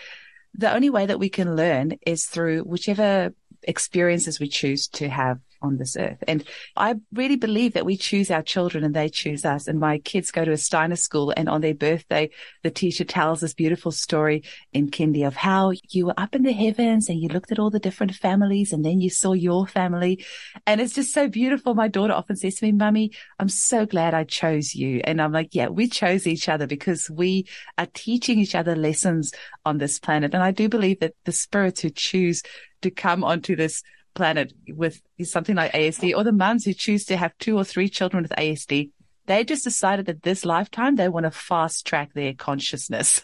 the 0.54 0.74
only 0.74 0.89
way 0.89 1.06
that 1.06 1.20
we 1.20 1.30
can 1.30 1.56
learn 1.56 1.94
is 2.06 2.26
through 2.26 2.62
whichever 2.62 3.34
experiences 3.63 4.39
we 4.39 4.48
choose 4.48 4.88
to 4.88 5.10
have 5.10 5.39
on 5.63 5.78
this 5.78 5.95
earth. 5.97 6.17
And 6.28 6.43
I 6.76 6.95
really 7.13 7.38
believe 7.38 7.73
that 7.73 7.86
we 7.86 7.97
choose 7.97 8.30
our 8.30 8.43
children 8.43 8.84
and 8.84 8.93
they 8.93 9.10
choose 9.10 9.45
us. 9.45 9.67
And 9.67 9.80
my 9.80 9.97
kids 9.99 10.30
go 10.30 10.45
to 10.45 10.52
a 10.52 10.58
Steiner 10.58 10.97
school 10.97 11.34
and 11.36 11.49
on 11.49 11.62
their 11.62 11.73
birthday, 11.73 12.30
the 12.62 12.69
teacher 12.69 13.06
tells 13.06 13.39
this 13.39 13.54
beautiful 13.54 13.91
story 13.91 14.43
in 14.73 14.91
Kindy 14.91 15.26
of 15.26 15.36
how 15.36 15.71
you 15.89 16.08
were 16.08 16.13
up 16.17 16.36
in 16.36 16.43
the 16.43 16.52
heavens 16.52 17.10
and 17.10 17.19
you 17.19 17.30
looked 17.30 17.52
at 17.52 17.60
all 17.60 17.69
the 17.69 17.79
different 17.79 18.13
families 18.13 18.73
and 18.73 18.83
then 18.83 19.02
you 19.02 19.10
saw 19.10 19.33
your 19.33 19.65
family. 19.65 20.23
And 20.67 20.81
it's 20.81 20.94
just 20.94 21.13
so 21.13 21.27
beautiful. 21.27 21.73
My 21.73 21.88
daughter 21.88 22.13
often 22.13 22.35
says 22.35 22.56
to 22.56 22.65
me, 22.65 22.73
mummy, 22.73 23.12
I'm 23.40 23.50
so 23.50 23.85
glad 23.85 24.13
I 24.13 24.25
chose 24.25 24.75
you. 24.75 25.02
And 25.06 25.21
I'm 25.21 25.31
like, 25.31 25.56
yeah, 25.56 25.69
we 25.69 25.88
chose 25.88 26.27
each 26.27 26.50
other 26.50 26.67
because 26.67 27.10
we 27.10 27.48
are 27.77 27.88
teaching 27.94 28.40
each 28.40 28.56
other 28.56 28.75
lessons 28.75 29.31
on 29.65 29.77
this 29.77 29.98
planet. 29.98 30.33
And 30.33 30.44
I 30.44 30.52
do 30.52 30.67
believe 30.67 31.00
that 31.00 31.13
the 31.23 31.31
spirits 31.31 31.81
who 31.81 31.90
choose 31.90 32.44
to 32.81 32.92
come 32.92 33.23
onto 33.23 33.56
this 33.56 33.81
planet 34.14 34.54
with 34.68 35.02
something 35.24 35.56
like 35.56 35.74
ASD 35.74 36.16
or 36.16 36.24
the 36.24 36.32
moms 36.32 36.66
who 36.66 36.74
choose 36.74 37.06
to 37.06 37.18
have 37.18 37.38
two 37.38 37.58
or 37.58 37.64
three 37.64 37.90
children 37.90 38.24
with 38.24 38.32
ASD, 38.32 38.92
they 39.26 39.44
just 39.44 39.64
decided 39.64 40.08
that 40.08 40.24
this 40.24 40.46
lifetime 40.46 40.96
they 40.96 41.10
want 41.10 41.26
to 41.26 41.32
fast 41.32 41.86
track 41.86 42.14
their 42.14 42.34
consciousness. 42.34 43.22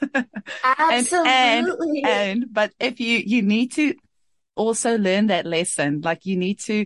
Absolutely. 0.64 1.30
and, 1.30 1.68
and, 1.68 2.06
and, 2.06 2.46
but 2.52 2.72
if 2.80 3.00
you, 3.00 3.20
you 3.26 3.42
need 3.42 3.74
to 3.74 3.96
also 4.56 4.98
learn 4.98 5.28
that 5.28 5.46
lesson. 5.46 6.02
Like 6.02 6.26
you 6.26 6.38
need 6.38 6.60
to, 6.62 6.86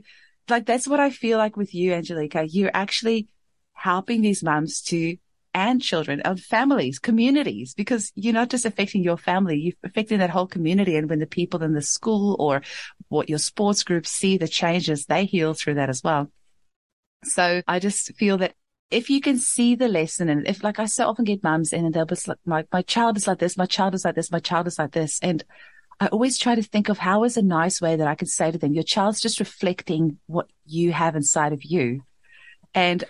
like, 0.49 0.65
that's 0.65 0.87
what 0.87 0.99
I 0.99 1.09
feel 1.09 1.37
like 1.37 1.57
with 1.57 1.73
you, 1.73 1.93
Angelica. 1.93 2.45
You're 2.47 2.71
actually 2.73 3.27
helping 3.73 4.21
these 4.21 4.43
mums 4.43 4.81
to 4.83 5.17
and 5.53 5.81
children 5.81 6.21
and 6.21 6.39
families, 6.39 6.99
communities, 6.99 7.73
because 7.73 8.11
you're 8.15 8.33
not 8.33 8.49
just 8.49 8.65
affecting 8.65 9.03
your 9.03 9.17
family, 9.17 9.59
you're 9.59 9.73
affecting 9.83 10.19
that 10.19 10.29
whole 10.29 10.47
community. 10.47 10.95
And 10.95 11.09
when 11.09 11.19
the 11.19 11.27
people 11.27 11.63
in 11.63 11.73
the 11.73 11.81
school 11.81 12.35
or 12.39 12.61
what 13.09 13.29
your 13.29 13.39
sports 13.39 13.83
groups 13.83 14.09
see 14.09 14.37
the 14.37 14.47
changes, 14.47 15.05
they 15.05 15.25
heal 15.25 15.53
through 15.53 15.75
that 15.75 15.89
as 15.89 16.03
well. 16.03 16.31
So 17.23 17.61
I 17.67 17.79
just 17.79 18.15
feel 18.15 18.37
that 18.39 18.55
if 18.91 19.09
you 19.09 19.21
can 19.21 19.37
see 19.37 19.75
the 19.75 19.87
lesson 19.87 20.29
and 20.29 20.47
if 20.47 20.63
like 20.63 20.79
I 20.79 20.85
so 20.85 21.07
often 21.07 21.25
get 21.25 21.43
mums 21.43 21.73
in 21.73 21.85
and 21.85 21.93
they'll 21.93 22.05
be 22.05 22.15
like, 22.27 22.37
my, 22.45 22.65
my 22.71 22.81
child 22.81 23.17
is 23.17 23.27
like 23.27 23.39
this, 23.39 23.57
my 23.57 23.65
child 23.65 23.95
is 23.95 24.05
like 24.05 24.15
this, 24.15 24.31
my 24.31 24.39
child 24.39 24.67
is 24.67 24.77
like 24.77 24.91
this. 24.91 25.19
And 25.21 25.43
I 25.99 26.07
always 26.07 26.37
try 26.37 26.55
to 26.55 26.63
think 26.63 26.89
of 26.89 26.97
how 26.97 27.23
is 27.23 27.37
a 27.37 27.41
nice 27.41 27.81
way 27.81 27.95
that 27.95 28.07
I 28.07 28.15
can 28.15 28.27
say 28.27 28.51
to 28.51 28.57
them, 28.57 28.73
your 28.73 28.83
child's 28.83 29.21
just 29.21 29.39
reflecting 29.39 30.17
what 30.27 30.47
you 30.65 30.91
have 30.91 31.15
inside 31.15 31.53
of 31.53 31.63
you. 31.63 32.01
And 32.73 33.03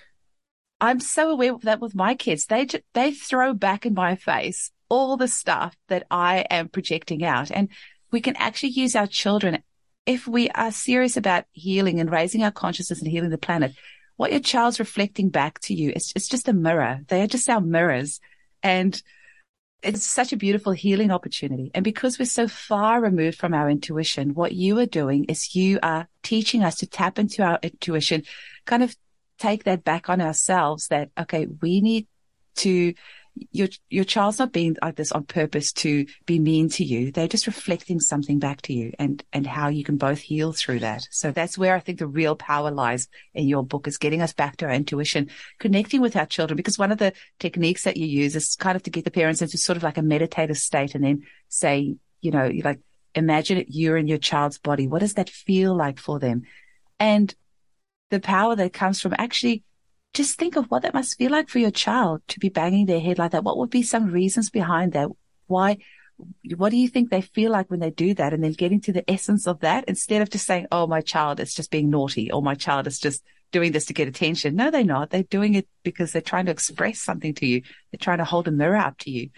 I'm 0.83 0.99
so 0.99 1.29
aware 1.29 1.53
of 1.53 1.61
that 1.61 1.79
with 1.79 1.95
my 1.95 2.13
kids. 2.13 2.45
They, 2.45 2.67
they 2.93 3.13
throw 3.13 3.53
back 3.53 3.85
in 3.85 3.93
my 3.93 4.17
face 4.17 4.69
all 4.89 5.15
the 5.15 5.29
stuff 5.29 5.77
that 5.87 6.05
I 6.11 6.39
am 6.49 6.67
projecting 6.67 7.23
out. 7.23 7.51
And 7.51 7.69
we 8.11 8.19
can 8.19 8.35
actually 8.35 8.73
use 8.73 8.93
our 8.93 9.07
children 9.07 9.63
if 10.05 10.27
we 10.27 10.49
are 10.49 10.73
serious 10.73 11.15
about 11.15 11.45
healing 11.53 12.01
and 12.01 12.11
raising 12.11 12.43
our 12.43 12.51
consciousness 12.51 13.01
and 13.01 13.09
healing 13.09 13.29
the 13.29 13.37
planet. 13.37 13.73
What 14.17 14.31
your 14.31 14.41
child's 14.41 14.77
reflecting 14.77 15.29
back 15.29 15.59
to 15.61 15.73
you, 15.73 15.93
it's, 15.95 16.11
it's 16.17 16.27
just 16.27 16.49
a 16.49 16.53
mirror. 16.53 16.99
They 17.07 17.21
are 17.21 17.27
just 17.27 17.49
our 17.49 17.61
mirrors. 17.61 18.19
And 18.61 19.01
it's 19.83 20.05
such 20.05 20.33
a 20.33 20.37
beautiful 20.37 20.73
healing 20.73 21.11
opportunity. 21.11 21.71
And 21.73 21.85
because 21.85 22.19
we're 22.19 22.25
so 22.25 22.49
far 22.49 22.99
removed 22.99 23.37
from 23.37 23.53
our 23.53 23.69
intuition, 23.69 24.33
what 24.33 24.51
you 24.51 24.77
are 24.79 24.85
doing 24.85 25.23
is 25.29 25.55
you 25.55 25.79
are 25.81 26.09
teaching 26.23 26.61
us 26.61 26.75
to 26.79 26.87
tap 26.87 27.19
into 27.19 27.41
our 27.41 27.57
intuition, 27.63 28.23
kind 28.65 28.83
of 28.83 28.97
take 29.39 29.63
that 29.65 29.83
back 29.83 30.09
on 30.09 30.21
ourselves 30.21 30.87
that, 30.87 31.09
okay, 31.19 31.47
we 31.61 31.81
need 31.81 32.07
to, 32.57 32.93
your, 33.51 33.67
your 33.89 34.03
child's 34.03 34.37
not 34.37 34.51
being 34.51 34.77
like 34.81 34.95
this 34.95 35.11
on 35.11 35.23
purpose 35.23 35.73
to 35.73 36.05
be 36.27 36.37
mean 36.37 36.69
to 36.69 36.83
you. 36.83 37.11
They're 37.11 37.27
just 37.27 37.47
reflecting 37.47 37.99
something 37.99 38.37
back 38.37 38.61
to 38.63 38.73
you 38.73 38.93
and, 38.99 39.23
and 39.33 39.47
how 39.47 39.69
you 39.69 39.83
can 39.83 39.97
both 39.97 40.19
heal 40.19 40.51
through 40.53 40.79
that. 40.79 41.07
So 41.09 41.31
that's 41.31 41.57
where 41.57 41.75
I 41.75 41.79
think 41.79 41.97
the 41.97 42.07
real 42.07 42.35
power 42.35 42.69
lies 42.69 43.07
in 43.33 43.47
your 43.47 43.65
book 43.65 43.87
is 43.87 43.97
getting 43.97 44.21
us 44.21 44.33
back 44.33 44.57
to 44.57 44.65
our 44.65 44.71
intuition, 44.71 45.31
connecting 45.57 45.99
with 45.99 46.15
our 46.15 46.27
children. 46.27 46.57
Because 46.57 46.77
one 46.77 46.91
of 46.91 46.99
the 46.99 47.13
techniques 47.39 47.85
that 47.85 47.97
you 47.97 48.05
use 48.05 48.35
is 48.35 48.55
kind 48.55 48.75
of 48.75 48.83
to 48.83 48.91
get 48.91 49.03
the 49.03 49.11
parents 49.11 49.41
into 49.41 49.57
sort 49.57 49.77
of 49.77 49.83
like 49.83 49.97
a 49.97 50.03
meditative 50.03 50.57
state 50.57 50.93
and 50.93 51.03
then 51.03 51.23
say, 51.49 51.95
you 52.21 52.29
know, 52.31 52.51
like 52.63 52.79
imagine 53.15 53.57
it, 53.57 53.67
you're 53.69 53.97
in 53.97 54.07
your 54.07 54.19
child's 54.19 54.59
body. 54.59 54.87
What 54.87 54.99
does 54.99 55.15
that 55.15 55.29
feel 55.29 55.75
like 55.75 55.97
for 55.97 56.19
them? 56.19 56.43
And 56.99 57.33
the 58.13 58.19
power 58.19 58.55
that 58.55 58.73
comes 58.73 59.01
from 59.01 59.15
actually 59.17 59.63
just 60.13 60.37
think 60.37 60.55
of 60.55 60.65
what 60.67 60.83
that 60.83 60.93
must 60.93 61.17
feel 61.17 61.31
like 61.31 61.49
for 61.49 61.57
your 61.57 61.71
child 61.71 62.21
to 62.27 62.39
be 62.39 62.49
banging 62.49 62.85
their 62.85 62.99
head 62.99 63.17
like 63.17 63.31
that. 63.31 63.43
What 63.43 63.57
would 63.57 63.71
be 63.71 63.81
some 63.81 64.11
reasons 64.11 64.51
behind 64.51 64.93
that? 64.93 65.09
Why? 65.47 65.77
What 66.55 66.69
do 66.69 66.77
you 66.77 66.87
think 66.87 67.09
they 67.09 67.21
feel 67.21 67.51
like 67.51 67.71
when 67.71 67.79
they 67.79 67.89
do 67.89 68.13
that? 68.13 68.31
And 68.31 68.43
then 68.43 68.51
getting 68.51 68.79
to 68.81 68.93
the 68.93 69.09
essence 69.09 69.47
of 69.47 69.61
that 69.61 69.85
instead 69.87 70.21
of 70.21 70.29
just 70.29 70.45
saying, 70.45 70.67
Oh, 70.71 70.85
my 70.85 71.01
child 71.01 71.39
is 71.39 71.55
just 71.55 71.71
being 71.71 71.89
naughty 71.89 72.31
or 72.31 72.43
my 72.43 72.53
child 72.53 72.85
is 72.85 72.99
just 72.99 73.23
doing 73.51 73.71
this 73.71 73.85
to 73.85 73.93
get 73.93 74.07
attention. 74.07 74.55
No, 74.55 74.69
they're 74.69 74.83
not. 74.83 75.09
They're 75.09 75.23
doing 75.23 75.55
it 75.55 75.67
because 75.83 76.11
they're 76.11 76.21
trying 76.21 76.45
to 76.45 76.51
express 76.51 76.99
something 76.99 77.33
to 77.35 77.47
you. 77.47 77.63
They're 77.91 77.99
trying 77.99 78.19
to 78.19 78.25
hold 78.25 78.47
a 78.47 78.51
mirror 78.51 78.77
up 78.77 78.99
to 78.99 79.11
you. 79.11 79.31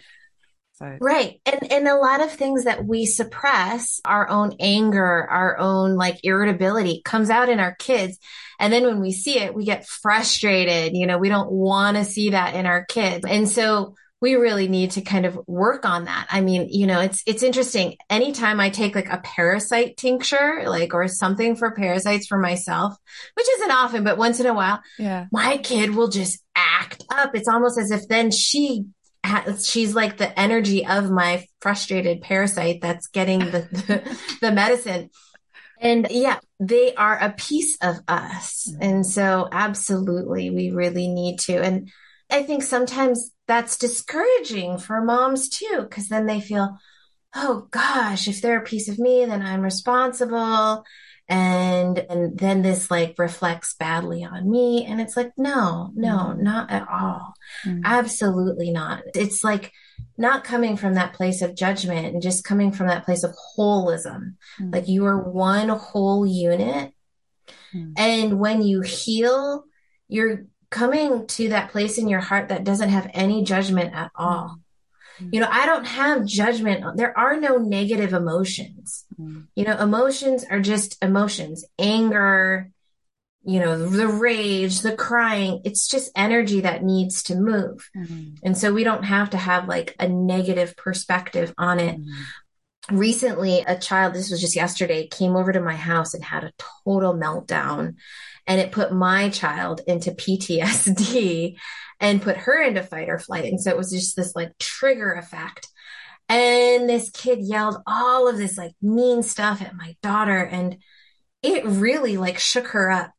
So. 0.75 0.97
Right. 0.99 1.39
And 1.45 1.71
and 1.71 1.87
a 1.87 1.95
lot 1.95 2.21
of 2.21 2.31
things 2.31 2.65
that 2.65 2.85
we 2.85 3.05
suppress, 3.05 4.01
our 4.03 4.27
own 4.27 4.55
anger, 4.59 5.25
our 5.29 5.57
own 5.57 5.95
like 5.95 6.19
irritability 6.23 7.01
comes 7.05 7.29
out 7.29 7.47
in 7.47 7.61
our 7.61 7.73
kids. 7.75 8.19
And 8.59 8.73
then 8.73 8.83
when 8.83 8.99
we 8.99 9.13
see 9.13 9.39
it, 9.39 9.55
we 9.55 9.63
get 9.63 9.87
frustrated. 9.87 10.93
You 10.93 11.07
know, 11.07 11.17
we 11.17 11.29
don't 11.29 11.49
want 11.49 11.95
to 11.95 12.03
see 12.03 12.31
that 12.31 12.55
in 12.55 12.65
our 12.65 12.83
kids. 12.83 13.25
And 13.25 13.47
so 13.47 13.95
we 14.21 14.35
really 14.35 14.67
need 14.67 14.91
to 14.91 15.01
kind 15.01 15.25
of 15.25 15.39
work 15.47 15.85
on 15.85 16.05
that. 16.05 16.27
I 16.29 16.41
mean, 16.41 16.67
you 16.69 16.87
know, 16.87 16.99
it's 16.99 17.23
it's 17.25 17.43
interesting. 17.43 17.95
Anytime 18.09 18.59
I 18.59 18.69
take 18.69 18.95
like 18.95 19.09
a 19.09 19.21
parasite 19.23 19.95
tincture, 19.95 20.63
like 20.65 20.93
or 20.93 21.07
something 21.07 21.55
for 21.55 21.71
parasites 21.71 22.27
for 22.27 22.37
myself, 22.37 22.95
which 23.35 23.47
isn't 23.47 23.71
often, 23.71 24.03
but 24.03 24.17
once 24.17 24.41
in 24.41 24.45
a 24.45 24.53
while, 24.53 24.81
yeah. 24.99 25.27
my 25.31 25.57
kid 25.57 25.95
will 25.95 26.09
just 26.09 26.43
act 26.55 27.03
up. 27.11 27.35
It's 27.35 27.47
almost 27.47 27.79
as 27.79 27.91
if 27.91 28.07
then 28.09 28.31
she 28.31 28.85
she's 29.63 29.95
like 29.95 30.17
the 30.17 30.37
energy 30.39 30.85
of 30.85 31.09
my 31.09 31.45
frustrated 31.61 32.21
parasite 32.21 32.81
that's 32.81 33.07
getting 33.07 33.39
the, 33.39 33.67
the, 33.71 34.17
the 34.41 34.51
medicine. 34.51 35.09
And 35.79 36.07
yeah, 36.09 36.39
they 36.59 36.95
are 36.95 37.17
a 37.17 37.31
piece 37.31 37.77
of 37.81 37.97
us. 38.07 38.73
And 38.79 39.05
so 39.05 39.47
absolutely, 39.51 40.49
we 40.49 40.71
really 40.71 41.07
need 41.07 41.39
to. 41.41 41.61
And 41.61 41.91
I 42.29 42.43
think 42.43 42.63
sometimes 42.63 43.31
that's 43.47 43.77
discouraging 43.77 44.77
for 44.77 45.01
moms 45.01 45.49
too, 45.49 45.81
because 45.81 46.07
then 46.07 46.25
they 46.25 46.41
feel, 46.41 46.77
oh 47.35 47.67
gosh, 47.71 48.27
if 48.27 48.41
they're 48.41 48.59
a 48.59 48.63
piece 48.63 48.87
of 48.87 48.97
me, 48.97 49.25
then 49.25 49.41
I'm 49.41 49.61
responsible 49.61 50.85
and 51.27 51.97
and 51.97 52.37
then 52.37 52.61
this 52.61 52.91
like 52.91 53.15
reflects 53.17 53.73
badly 53.75 54.23
on 54.23 54.49
me 54.49 54.85
and 54.85 55.01
it's 55.01 55.17
like 55.17 55.31
no 55.37 55.89
no 55.95 56.17
mm. 56.17 56.37
not 56.37 56.69
at 56.69 56.87
all 56.87 57.33
mm. 57.65 57.81
absolutely 57.83 58.69
not 58.69 59.01
it's 59.15 59.43
like 59.43 59.71
not 60.17 60.43
coming 60.43 60.77
from 60.77 60.93
that 60.93 61.13
place 61.13 61.41
of 61.41 61.55
judgment 61.55 62.13
and 62.13 62.21
just 62.21 62.43
coming 62.43 62.71
from 62.71 62.87
that 62.87 63.05
place 63.05 63.23
of 63.23 63.35
holism 63.57 64.35
mm. 64.61 64.73
like 64.73 64.87
you 64.87 65.03
are 65.05 65.17
one 65.17 65.69
whole 65.69 66.27
unit 66.27 66.93
mm. 67.73 67.91
and 67.97 68.39
when 68.39 68.61
you 68.61 68.81
heal 68.81 69.63
you're 70.07 70.45
coming 70.69 71.25
to 71.27 71.49
that 71.49 71.71
place 71.71 71.97
in 71.97 72.09
your 72.09 72.19
heart 72.19 72.49
that 72.49 72.63
doesn't 72.63 72.89
have 72.89 73.09
any 73.13 73.43
judgment 73.43 73.93
at 73.95 74.11
all. 74.15 74.59
You 75.19 75.39
know, 75.39 75.47
I 75.49 75.65
don't 75.65 75.85
have 75.85 76.25
judgment. 76.25 76.97
There 76.97 77.17
are 77.17 77.39
no 77.39 77.57
negative 77.57 78.13
emotions. 78.13 79.05
Mm. 79.19 79.47
You 79.55 79.65
know, 79.65 79.77
emotions 79.77 80.45
are 80.49 80.59
just 80.59 81.01
emotions. 81.03 81.65
Anger, 81.79 82.71
you 83.45 83.59
know, 83.59 83.87
the 83.87 84.07
rage, 84.07 84.81
the 84.81 84.95
crying, 84.95 85.61
it's 85.63 85.87
just 85.87 86.11
energy 86.15 86.61
that 86.61 86.83
needs 86.83 87.23
to 87.23 87.35
move. 87.35 87.89
Mm-hmm. 87.95 88.35
And 88.43 88.57
so 88.57 88.73
we 88.73 88.83
don't 88.83 89.03
have 89.03 89.29
to 89.31 89.37
have 89.37 89.67
like 89.67 89.95
a 89.99 90.07
negative 90.07 90.75
perspective 90.75 91.53
on 91.57 91.79
it. 91.79 91.99
Mm-hmm. 91.99 92.97
Recently, 92.97 93.61
a 93.61 93.77
child, 93.77 94.13
this 94.13 94.31
was 94.31 94.41
just 94.41 94.55
yesterday, 94.55 95.07
came 95.07 95.35
over 95.35 95.51
to 95.51 95.61
my 95.61 95.75
house 95.75 96.13
and 96.13 96.23
had 96.23 96.43
a 96.43 96.53
total 96.83 97.13
meltdown. 97.13 97.95
And 98.47 98.61
it 98.61 98.71
put 98.71 98.91
my 98.91 99.29
child 99.29 99.81
into 99.87 100.11
PTSD 100.11 101.55
and 101.99 102.21
put 102.21 102.37
her 102.37 102.61
into 102.61 102.83
fight 102.83 103.09
or 103.09 103.19
flight. 103.19 103.45
And 103.45 103.59
so 103.59 103.69
it 103.69 103.77
was 103.77 103.91
just 103.91 104.15
this 104.15 104.35
like 104.35 104.57
trigger 104.57 105.13
effect. 105.13 105.67
And 106.27 106.89
this 106.89 107.11
kid 107.11 107.39
yelled 107.41 107.77
all 107.85 108.27
of 108.27 108.37
this 108.37 108.57
like 108.57 108.73
mean 108.81 109.23
stuff 109.23 109.61
at 109.61 109.75
my 109.75 109.95
daughter. 110.01 110.39
And 110.39 110.77
it 111.41 111.65
really 111.65 112.17
like 112.17 112.39
shook 112.39 112.67
her 112.67 112.89
up. 112.89 113.11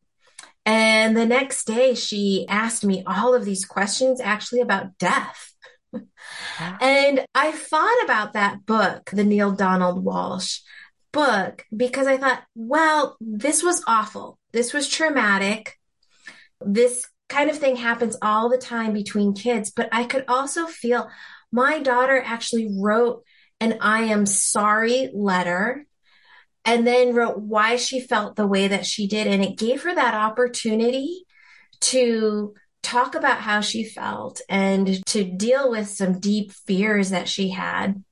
And 0.64 1.16
the 1.16 1.26
next 1.26 1.64
day 1.64 1.94
she 1.94 2.44
asked 2.48 2.84
me 2.84 3.04
all 3.06 3.34
of 3.34 3.44
these 3.44 3.64
questions 3.64 4.20
actually 4.20 4.60
about 4.60 4.98
death. 4.98 5.52
and 6.80 7.24
I 7.34 7.52
thought 7.52 8.04
about 8.04 8.32
that 8.32 8.66
book, 8.66 9.10
the 9.12 9.24
Neale 9.24 9.52
Donald 9.52 10.04
Walsch 10.04 10.60
book, 11.12 11.64
because 11.74 12.08
I 12.08 12.18
thought, 12.18 12.42
well, 12.54 13.16
this 13.20 13.62
was 13.62 13.82
awful. 13.86 14.38
This 14.52 14.72
was 14.72 14.88
traumatic. 14.88 15.74
This 16.60 17.06
kind 17.28 17.50
of 17.50 17.58
thing 17.58 17.76
happens 17.76 18.16
all 18.22 18.48
the 18.48 18.58
time 18.58 18.92
between 18.92 19.34
kids, 19.34 19.70
but 19.70 19.88
I 19.92 20.04
could 20.04 20.24
also 20.28 20.66
feel 20.66 21.08
my 21.52 21.80
daughter 21.80 22.20
actually 22.24 22.68
wrote 22.78 23.24
an 23.60 23.78
I 23.80 24.02
am 24.02 24.26
sorry 24.26 25.10
letter 25.14 25.86
and 26.64 26.86
then 26.86 27.14
wrote 27.14 27.38
why 27.38 27.76
she 27.76 28.00
felt 28.00 28.36
the 28.36 28.46
way 28.46 28.68
that 28.68 28.86
she 28.86 29.06
did. 29.06 29.26
And 29.26 29.42
it 29.42 29.56
gave 29.56 29.82
her 29.82 29.94
that 29.94 30.14
opportunity 30.14 31.24
to 31.82 32.54
talk 32.82 33.14
about 33.14 33.40
how 33.40 33.60
she 33.60 33.84
felt 33.84 34.40
and 34.48 35.04
to 35.06 35.24
deal 35.24 35.70
with 35.70 35.88
some 35.88 36.20
deep 36.20 36.52
fears 36.52 37.10
that 37.10 37.28
she 37.28 37.50
had. 37.50 38.02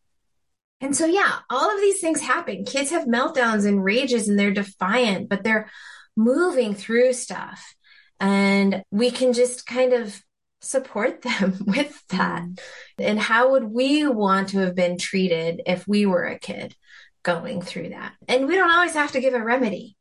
And 0.80 0.96
so, 0.96 1.06
yeah, 1.06 1.38
all 1.50 1.72
of 1.72 1.80
these 1.80 2.00
things 2.00 2.20
happen. 2.20 2.64
Kids 2.64 2.90
have 2.90 3.06
meltdowns 3.06 3.66
and 3.66 3.82
rages 3.82 4.28
and 4.28 4.38
they're 4.38 4.50
defiant, 4.52 5.28
but 5.28 5.44
they're 5.44 5.70
moving 6.16 6.74
through 6.74 7.12
stuff 7.12 7.73
and 8.20 8.82
we 8.90 9.10
can 9.10 9.32
just 9.32 9.66
kind 9.66 9.92
of 9.92 10.22
support 10.60 11.22
them 11.22 11.56
with 11.66 12.02
that. 12.08 12.42
Mm. 12.42 12.58
And 12.98 13.18
how 13.18 13.52
would 13.52 13.64
we 13.64 14.06
want 14.06 14.50
to 14.50 14.58
have 14.58 14.74
been 14.74 14.98
treated 14.98 15.62
if 15.66 15.86
we 15.86 16.06
were 16.06 16.24
a 16.24 16.38
kid 16.38 16.74
going 17.22 17.62
through 17.62 17.90
that? 17.90 18.14
And 18.28 18.46
we 18.46 18.56
don't 18.56 18.70
always 18.70 18.94
have 18.94 19.12
to 19.12 19.20
give 19.20 19.34
a 19.34 19.42
remedy. 19.42 19.96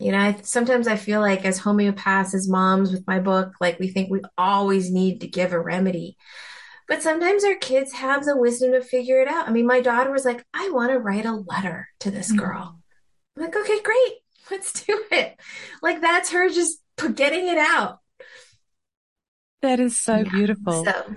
You 0.00 0.10
know, 0.10 0.18
I, 0.18 0.36
sometimes 0.42 0.88
I 0.88 0.96
feel 0.96 1.20
like 1.20 1.44
as 1.44 1.60
homeopaths, 1.60 2.34
as 2.34 2.48
moms 2.48 2.90
with 2.90 3.06
my 3.06 3.20
book, 3.20 3.52
like 3.60 3.78
we 3.78 3.88
think 3.88 4.10
we 4.10 4.22
always 4.36 4.90
need 4.90 5.20
to 5.20 5.28
give 5.28 5.52
a 5.52 5.60
remedy. 5.60 6.16
But 6.88 7.02
sometimes 7.02 7.44
our 7.44 7.54
kids 7.54 7.92
have 7.92 8.24
the 8.24 8.36
wisdom 8.36 8.72
to 8.72 8.82
figure 8.82 9.20
it 9.20 9.28
out. 9.28 9.48
I 9.48 9.52
mean, 9.52 9.66
my 9.66 9.80
daughter 9.80 10.10
was 10.10 10.24
like, 10.24 10.44
I 10.52 10.70
want 10.70 10.90
to 10.90 10.98
write 10.98 11.24
a 11.24 11.32
letter 11.32 11.88
to 12.00 12.10
this 12.10 12.32
mm. 12.32 12.38
girl. 12.38 12.78
I'm 13.36 13.42
like, 13.42 13.56
okay, 13.56 13.80
great. 13.82 14.12
Let's 14.50 14.84
do 14.84 15.02
it. 15.10 15.38
Like 15.80 16.00
that's 16.00 16.30
her 16.30 16.48
just 16.50 16.78
getting 17.14 17.48
it 17.48 17.58
out. 17.58 18.00
That 19.62 19.80
is 19.80 19.98
so 19.98 20.16
yeah. 20.16 20.24
beautiful. 20.24 20.84
So, 20.84 20.92
yeah, 21.08 21.14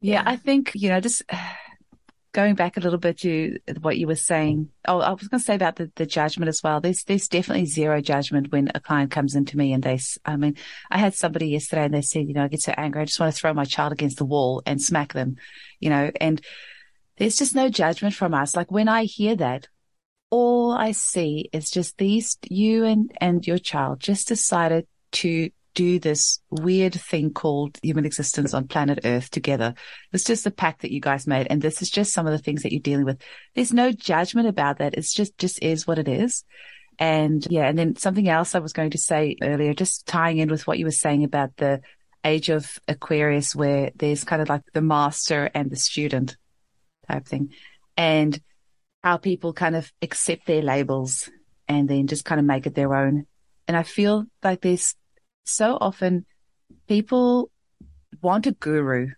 yeah, 0.00 0.22
I 0.24 0.36
think, 0.36 0.70
you 0.74 0.88
know, 0.88 1.00
just 1.00 1.22
going 2.32 2.54
back 2.54 2.76
a 2.76 2.80
little 2.80 2.98
bit 2.98 3.18
to 3.18 3.58
what 3.80 3.98
you 3.98 4.06
were 4.06 4.14
saying. 4.14 4.68
Oh, 4.86 5.00
I 5.00 5.10
was 5.10 5.28
going 5.28 5.40
to 5.40 5.44
say 5.44 5.54
about 5.54 5.76
the, 5.76 5.90
the 5.96 6.06
judgment 6.06 6.48
as 6.48 6.62
well. 6.62 6.80
There's, 6.80 7.04
there's 7.04 7.28
definitely 7.28 7.66
zero 7.66 8.00
judgment 8.00 8.52
when 8.52 8.70
a 8.74 8.80
client 8.80 9.10
comes 9.10 9.34
into 9.34 9.56
me 9.56 9.72
and 9.72 9.82
they, 9.82 9.98
I 10.24 10.36
mean, 10.36 10.56
I 10.90 10.98
had 10.98 11.14
somebody 11.14 11.48
yesterday 11.48 11.84
and 11.84 11.94
they 11.94 12.02
said, 12.02 12.28
you 12.28 12.34
know, 12.34 12.44
I 12.44 12.48
get 12.48 12.62
so 12.62 12.72
angry. 12.76 13.02
I 13.02 13.04
just 13.04 13.20
want 13.20 13.34
to 13.34 13.38
throw 13.38 13.52
my 13.52 13.64
child 13.64 13.92
against 13.92 14.18
the 14.18 14.24
wall 14.24 14.62
and 14.64 14.80
smack 14.80 15.12
them, 15.12 15.36
you 15.78 15.90
know, 15.90 16.10
and 16.20 16.40
there's 17.18 17.36
just 17.36 17.54
no 17.54 17.68
judgment 17.68 18.14
from 18.14 18.32
us. 18.32 18.56
Like 18.56 18.70
when 18.70 18.88
I 18.88 19.04
hear 19.04 19.36
that, 19.36 19.68
all 20.30 20.72
I 20.72 20.92
see 20.92 21.50
is 21.52 21.68
just 21.68 21.98
these, 21.98 22.38
you 22.48 22.84
and, 22.84 23.12
and 23.20 23.46
your 23.46 23.58
child 23.58 24.00
just 24.00 24.28
decided 24.28 24.86
to 25.12 25.50
do 25.74 25.98
this 25.98 26.40
weird 26.50 26.94
thing 26.94 27.32
called 27.32 27.78
human 27.82 28.04
existence 28.04 28.52
on 28.52 28.68
planet 28.68 29.00
Earth 29.04 29.30
together. 29.30 29.74
It's 30.12 30.24
just 30.24 30.44
the 30.44 30.50
pact 30.50 30.82
that 30.82 30.92
you 30.92 31.00
guys 31.00 31.26
made. 31.26 31.46
And 31.48 31.62
this 31.62 31.80
is 31.80 31.90
just 31.90 32.12
some 32.12 32.26
of 32.26 32.32
the 32.32 32.38
things 32.38 32.62
that 32.62 32.72
you're 32.72 32.80
dealing 32.80 33.06
with. 33.06 33.20
There's 33.54 33.72
no 33.72 33.90
judgment 33.90 34.48
about 34.48 34.78
that. 34.78 34.94
It's 34.94 35.14
just, 35.14 35.36
just 35.38 35.62
is 35.62 35.86
what 35.86 35.98
it 35.98 36.08
is. 36.08 36.44
And 36.98 37.46
yeah. 37.50 37.66
And 37.68 37.78
then 37.78 37.96
something 37.96 38.28
else 38.28 38.54
I 38.54 38.58
was 38.58 38.74
going 38.74 38.90
to 38.90 38.98
say 38.98 39.36
earlier, 39.42 39.72
just 39.72 40.06
tying 40.06 40.38
in 40.38 40.50
with 40.50 40.66
what 40.66 40.78
you 40.78 40.84
were 40.84 40.90
saying 40.90 41.24
about 41.24 41.56
the 41.56 41.80
age 42.24 42.50
of 42.50 42.78
Aquarius, 42.86 43.56
where 43.56 43.92
there's 43.96 44.24
kind 44.24 44.42
of 44.42 44.48
like 44.48 44.62
the 44.74 44.82
master 44.82 45.50
and 45.54 45.70
the 45.70 45.76
student 45.76 46.36
type 47.08 47.26
thing 47.26 47.50
and 47.96 48.40
how 49.02 49.16
people 49.16 49.52
kind 49.52 49.74
of 49.74 49.90
accept 50.02 50.46
their 50.46 50.62
labels 50.62 51.28
and 51.66 51.88
then 51.88 52.06
just 52.06 52.24
kind 52.24 52.38
of 52.38 52.44
make 52.44 52.66
it 52.66 52.74
their 52.74 52.94
own. 52.94 53.26
And 53.66 53.76
I 53.76 53.82
feel 53.82 54.26
like 54.42 54.60
there's 54.60 54.94
so 55.44 55.78
often 55.80 56.24
people 56.88 57.50
want 58.20 58.46
a 58.46 58.52
guru. 58.52 59.08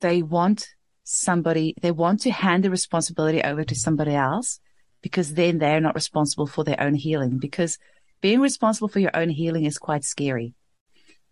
They 0.00 0.22
want 0.22 0.68
somebody, 1.04 1.74
they 1.80 1.90
want 1.90 2.20
to 2.20 2.30
hand 2.30 2.64
the 2.64 2.70
responsibility 2.70 3.42
over 3.42 3.64
to 3.64 3.74
somebody 3.74 4.14
else 4.14 4.60
because 5.02 5.34
then 5.34 5.58
they're 5.58 5.80
not 5.80 5.94
responsible 5.94 6.46
for 6.46 6.64
their 6.64 6.80
own 6.80 6.94
healing 6.94 7.38
because 7.38 7.78
being 8.20 8.40
responsible 8.40 8.88
for 8.88 8.98
your 8.98 9.16
own 9.16 9.28
healing 9.28 9.64
is 9.64 9.78
quite 9.78 10.04
scary 10.04 10.54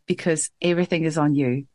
because 0.07 0.51
everything 0.63 1.05
is 1.05 1.19
on 1.19 1.35
you. 1.35 1.67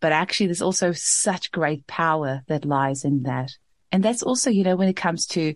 But 0.00 0.12
actually, 0.12 0.46
there's 0.46 0.62
also 0.62 0.92
such 0.92 1.52
great 1.52 1.86
power 1.86 2.42
that 2.48 2.64
lies 2.64 3.04
in 3.04 3.22
that. 3.22 3.52
And 3.92 4.02
that's 4.02 4.22
also, 4.22 4.50
you 4.50 4.64
know, 4.64 4.74
when 4.74 4.88
it 4.88 4.96
comes 4.96 5.26
to, 5.28 5.54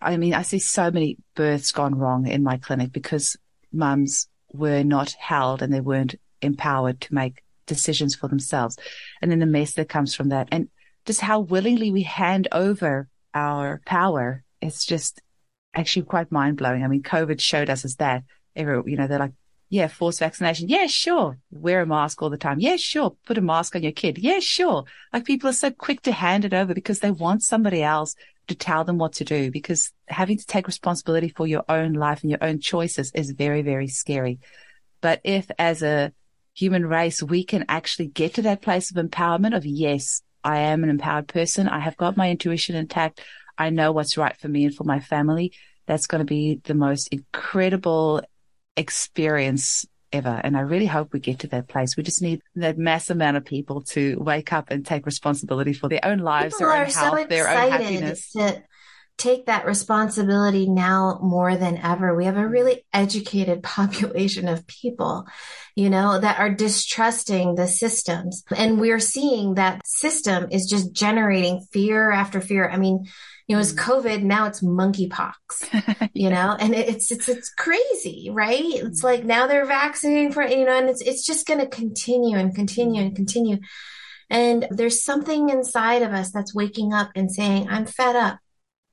I 0.00 0.16
mean, 0.16 0.32
I 0.32 0.42
see 0.42 0.60
so 0.60 0.90
many 0.92 1.18
births 1.34 1.72
gone 1.72 1.96
wrong 1.96 2.28
in 2.28 2.44
my 2.44 2.56
clinic 2.56 2.92
because 2.92 3.36
mums 3.72 4.28
were 4.52 4.82
not 4.82 5.12
held 5.12 5.62
and 5.62 5.72
they 5.72 5.80
weren't 5.80 6.16
empowered 6.42 7.00
to 7.02 7.14
make 7.14 7.42
decisions 7.66 8.14
for 8.14 8.28
themselves. 8.28 8.76
And 9.22 9.30
then 9.30 9.38
the 9.38 9.46
mess 9.46 9.74
that 9.74 9.88
comes 9.88 10.14
from 10.14 10.30
that 10.30 10.48
and 10.50 10.68
just 11.06 11.20
how 11.20 11.40
willingly 11.40 11.90
we 11.90 12.02
hand 12.02 12.48
over 12.52 13.08
our 13.34 13.80
power. 13.84 14.44
It's 14.60 14.84
just 14.84 15.22
actually 15.74 16.02
quite 16.02 16.32
mind 16.32 16.56
blowing. 16.56 16.84
I 16.84 16.88
mean, 16.88 17.02
COVID 17.02 17.40
showed 17.40 17.70
us 17.70 17.84
as 17.84 17.96
that. 17.96 18.24
Every, 18.56 18.82
you 18.90 18.96
know, 18.96 19.06
they're 19.06 19.18
like, 19.18 19.32
yeah, 19.68 19.86
forced 19.86 20.18
vaccination. 20.18 20.68
Yeah, 20.68 20.88
sure. 20.88 21.38
Wear 21.52 21.82
a 21.82 21.86
mask 21.86 22.20
all 22.20 22.30
the 22.30 22.36
time. 22.36 22.58
Yeah, 22.58 22.76
sure. 22.76 23.16
Put 23.24 23.38
a 23.38 23.40
mask 23.40 23.76
on 23.76 23.84
your 23.84 23.92
kid. 23.92 24.18
Yeah, 24.18 24.40
sure. 24.40 24.84
Like 25.12 25.24
people 25.24 25.48
are 25.48 25.54
so 25.54 25.70
quick 25.70 26.02
to 26.02 26.12
hand 26.12 26.44
it 26.44 26.52
over 26.52 26.74
because 26.74 26.98
they 26.98 27.12
want 27.12 27.44
somebody 27.44 27.82
else 27.82 28.16
to 28.50 28.56
tell 28.56 28.84
them 28.84 28.98
what 28.98 29.14
to 29.14 29.24
do 29.24 29.50
because 29.50 29.92
having 30.08 30.36
to 30.36 30.46
take 30.46 30.66
responsibility 30.66 31.28
for 31.28 31.46
your 31.46 31.64
own 31.68 31.92
life 31.94 32.22
and 32.22 32.30
your 32.30 32.42
own 32.42 32.60
choices 32.60 33.10
is 33.14 33.30
very, 33.30 33.62
very 33.62 33.88
scary. 33.88 34.40
But 35.00 35.20
if 35.24 35.50
as 35.58 35.82
a 35.82 36.12
human 36.54 36.84
race, 36.84 37.22
we 37.22 37.44
can 37.44 37.64
actually 37.68 38.08
get 38.08 38.34
to 38.34 38.42
that 38.42 38.60
place 38.60 38.90
of 38.90 39.02
empowerment 39.02 39.56
of, 39.56 39.64
yes, 39.64 40.22
I 40.42 40.58
am 40.58 40.82
an 40.82 40.90
empowered 40.90 41.28
person. 41.28 41.68
I 41.68 41.78
have 41.78 41.96
got 41.96 42.16
my 42.16 42.30
intuition 42.30 42.74
intact. 42.74 43.20
I 43.56 43.70
know 43.70 43.92
what's 43.92 44.16
right 44.16 44.36
for 44.36 44.48
me 44.48 44.64
and 44.64 44.74
for 44.74 44.84
my 44.84 45.00
family. 45.00 45.52
That's 45.86 46.06
going 46.06 46.20
to 46.20 46.26
be 46.26 46.60
the 46.64 46.74
most 46.74 47.08
incredible 47.08 48.22
experience 48.76 49.86
ever. 50.12 50.40
And 50.42 50.56
I 50.56 50.60
really 50.60 50.86
hope 50.86 51.12
we 51.12 51.20
get 51.20 51.40
to 51.40 51.48
that 51.48 51.68
place. 51.68 51.96
We 51.96 52.02
just 52.02 52.22
need 52.22 52.42
that 52.56 52.78
mass 52.78 53.10
amount 53.10 53.36
of 53.36 53.44
people 53.44 53.82
to 53.82 54.16
wake 54.18 54.52
up 54.52 54.70
and 54.70 54.84
take 54.84 55.06
responsibility 55.06 55.72
for 55.72 55.88
their 55.88 56.04
own 56.04 56.18
lives, 56.18 56.54
people 56.54 56.68
their 56.68 56.84
own 56.84 56.90
health, 56.90 57.18
so 57.20 57.26
their 57.26 57.48
own 57.48 57.70
happiness. 57.70 58.32
To 58.32 58.62
take 59.20 59.46
that 59.46 59.66
responsibility 59.66 60.66
now 60.66 61.18
more 61.22 61.54
than 61.54 61.76
ever. 61.76 62.16
We 62.16 62.24
have 62.24 62.38
a 62.38 62.48
really 62.48 62.86
educated 62.92 63.62
population 63.62 64.48
of 64.48 64.66
people, 64.66 65.26
you 65.76 65.90
know, 65.90 66.18
that 66.18 66.38
are 66.38 66.50
distrusting 66.50 67.54
the 67.54 67.68
systems. 67.68 68.42
And 68.56 68.80
we're 68.80 68.98
seeing 68.98 69.54
that 69.54 69.86
system 69.86 70.48
is 70.50 70.68
just 70.68 70.92
generating 70.92 71.66
fear 71.70 72.10
after 72.10 72.40
fear. 72.40 72.68
I 72.68 72.78
mean, 72.78 73.06
you 73.50 73.56
know, 73.56 73.60
it's 73.62 73.72
mm. 73.72 73.78
COVID, 73.78 74.22
now 74.22 74.46
it's 74.46 74.62
monkeypox, 74.62 76.08
you 76.14 76.30
know, 76.30 76.56
and 76.60 76.72
it's, 76.72 77.10
it's, 77.10 77.28
it's 77.28 77.52
crazy, 77.52 78.30
right? 78.32 78.62
It's 78.62 79.02
like 79.02 79.24
now 79.24 79.48
they're 79.48 79.66
vaccinating 79.66 80.30
for, 80.30 80.46
you 80.46 80.64
know, 80.64 80.78
and 80.78 80.88
it's, 80.88 81.00
it's 81.00 81.26
just 81.26 81.48
going 81.48 81.58
to 81.58 81.66
continue 81.66 82.38
and 82.38 82.54
continue 82.54 83.02
and 83.02 83.16
continue. 83.16 83.58
And 84.30 84.68
there's 84.70 85.02
something 85.02 85.48
inside 85.48 86.02
of 86.02 86.12
us 86.12 86.30
that's 86.30 86.54
waking 86.54 86.92
up 86.92 87.10
and 87.16 87.28
saying, 87.28 87.68
I'm 87.68 87.86
fed 87.86 88.14
up. 88.14 88.38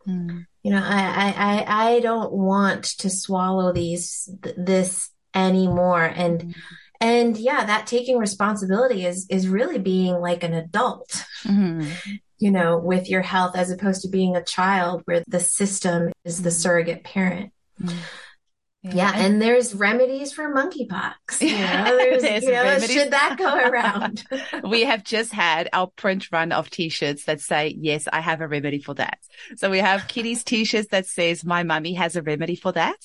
Mm. 0.07 0.47
You 0.63 0.71
know, 0.71 0.81
I, 0.83 1.35
I, 1.67 1.89
I 1.89 1.99
don't 1.99 2.33
want 2.33 2.85
to 2.97 3.11
swallow 3.11 3.73
these, 3.73 4.27
this 4.57 5.11
anymore. 5.35 6.01
And, 6.01 6.41
mm. 6.41 6.55
And 6.99 7.37
yeah, 7.37 7.65
that 7.65 7.87
taking 7.87 8.17
responsibility 8.17 9.05
is, 9.05 9.27
is 9.29 9.47
really 9.47 9.79
being 9.79 10.15
like 10.15 10.43
an 10.43 10.53
adult. 10.53 11.25
Mm-hmm 11.43 12.15
you 12.39 12.51
know, 12.51 12.77
with 12.77 13.09
your 13.09 13.21
health 13.21 13.55
as 13.55 13.71
opposed 13.71 14.01
to 14.03 14.09
being 14.09 14.35
a 14.35 14.43
child 14.43 15.01
where 15.05 15.23
the 15.27 15.39
system 15.39 16.11
is 16.23 16.41
the 16.43 16.51
surrogate 16.51 17.03
parent. 17.03 17.51
Mm-hmm. 17.81 17.97
Yeah. 18.87 18.95
yeah. 18.95 19.25
and 19.25 19.41
there's 19.41 19.73
remedies 19.75 20.31
for 20.33 20.53
monkeypox. 20.53 21.41
You 21.41 21.57
know, 21.57 22.19
there's, 22.19 22.43
you 22.43 22.51
know, 22.51 22.79
should 22.79 23.11
that 23.11 23.35
go 23.37 23.55
around? 23.55 24.23
we 24.69 24.81
have 24.81 25.03
just 25.03 25.31
had 25.31 25.69
our 25.73 25.87
print 25.87 26.29
run 26.31 26.51
of 26.51 26.69
t-shirts 26.69 27.25
that 27.25 27.41
say, 27.41 27.75
yes, 27.77 28.07
I 28.11 28.21
have 28.21 28.41
a 28.41 28.47
remedy 28.47 28.79
for 28.79 28.93
that. 28.95 29.19
So 29.55 29.69
we 29.69 29.79
have 29.79 30.07
Kitty's 30.07 30.43
t-shirts 30.43 30.89
that 30.89 31.05
says, 31.05 31.45
my 31.45 31.63
mummy 31.63 31.93
has 31.93 32.15
a 32.15 32.21
remedy 32.21 32.55
for 32.55 32.71
that. 32.73 32.97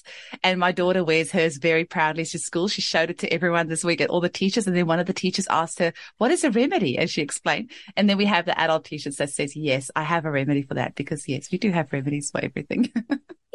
And 0.42 0.58
my 0.58 0.72
daughter 0.72 1.04
wears 1.04 1.30
hers 1.30 1.56
very 1.56 1.84
proudly 1.84 2.24
to 2.26 2.38
school. 2.38 2.68
She 2.68 2.82
showed 2.82 3.10
it 3.10 3.18
to 3.20 3.32
everyone 3.32 3.68
this 3.68 3.84
week 3.84 4.00
at 4.00 4.10
all 4.10 4.20
the 4.20 4.28
teachers. 4.28 4.66
And 4.66 4.76
then 4.76 4.86
one 4.86 4.98
of 4.98 5.06
the 5.06 5.12
teachers 5.12 5.46
asked 5.48 5.78
her, 5.78 5.92
what 6.18 6.30
is 6.30 6.44
a 6.44 6.50
remedy? 6.50 6.98
And 6.98 7.10
she 7.10 7.22
explained. 7.22 7.70
And 7.96 8.08
then 8.08 8.16
we 8.16 8.26
have 8.26 8.46
the 8.46 8.58
adult 8.58 8.84
t-shirts 8.84 9.16
that 9.16 9.30
says, 9.30 9.56
yes, 9.56 9.90
I 9.94 10.02
have 10.02 10.24
a 10.24 10.30
remedy 10.30 10.62
for 10.62 10.74
that 10.74 10.94
because 10.94 11.28
yes, 11.28 11.50
we 11.50 11.58
do 11.58 11.70
have 11.70 11.92
remedies 11.92 12.30
for 12.30 12.44
everything. 12.44 12.92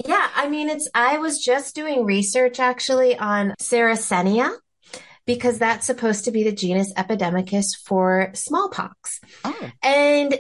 Yeah, 0.06 0.28
I 0.36 0.48
mean, 0.48 0.70
it's, 0.70 0.88
I 0.94 1.18
was 1.18 1.44
just 1.44 1.76
doing 1.76 2.06
research 2.06 2.60
actually 2.60 3.18
on 3.18 3.54
Sarracenia 3.60 4.56
because 5.26 5.60
that's 5.60 5.86
supposed 5.86 6.26
to 6.26 6.32
be 6.32 6.44
the 6.44 6.52
genus 6.52 6.94
epidemicus 6.94 7.76
for 7.86 8.32
smallpox. 8.34 9.20
Oh. 9.44 9.72
And 9.84 10.38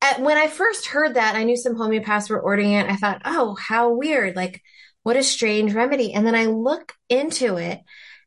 at, 0.00 0.20
when 0.20 0.36
I 0.36 0.46
first 0.46 0.86
heard 0.86 1.14
that, 1.14 1.34
I 1.34 1.44
knew 1.44 1.56
some 1.56 1.74
homeopaths 1.74 2.30
were 2.30 2.40
ordering 2.40 2.72
it. 2.72 2.88
I 2.88 2.96
thought, 2.96 3.22
oh, 3.24 3.56
how 3.58 3.92
weird. 3.92 4.36
Like, 4.36 4.62
what 5.02 5.16
a 5.16 5.22
strange 5.22 5.74
remedy. 5.74 6.12
And 6.12 6.26
then 6.26 6.34
I 6.34 6.44
look 6.44 6.92
into 7.08 7.56
it 7.56 7.80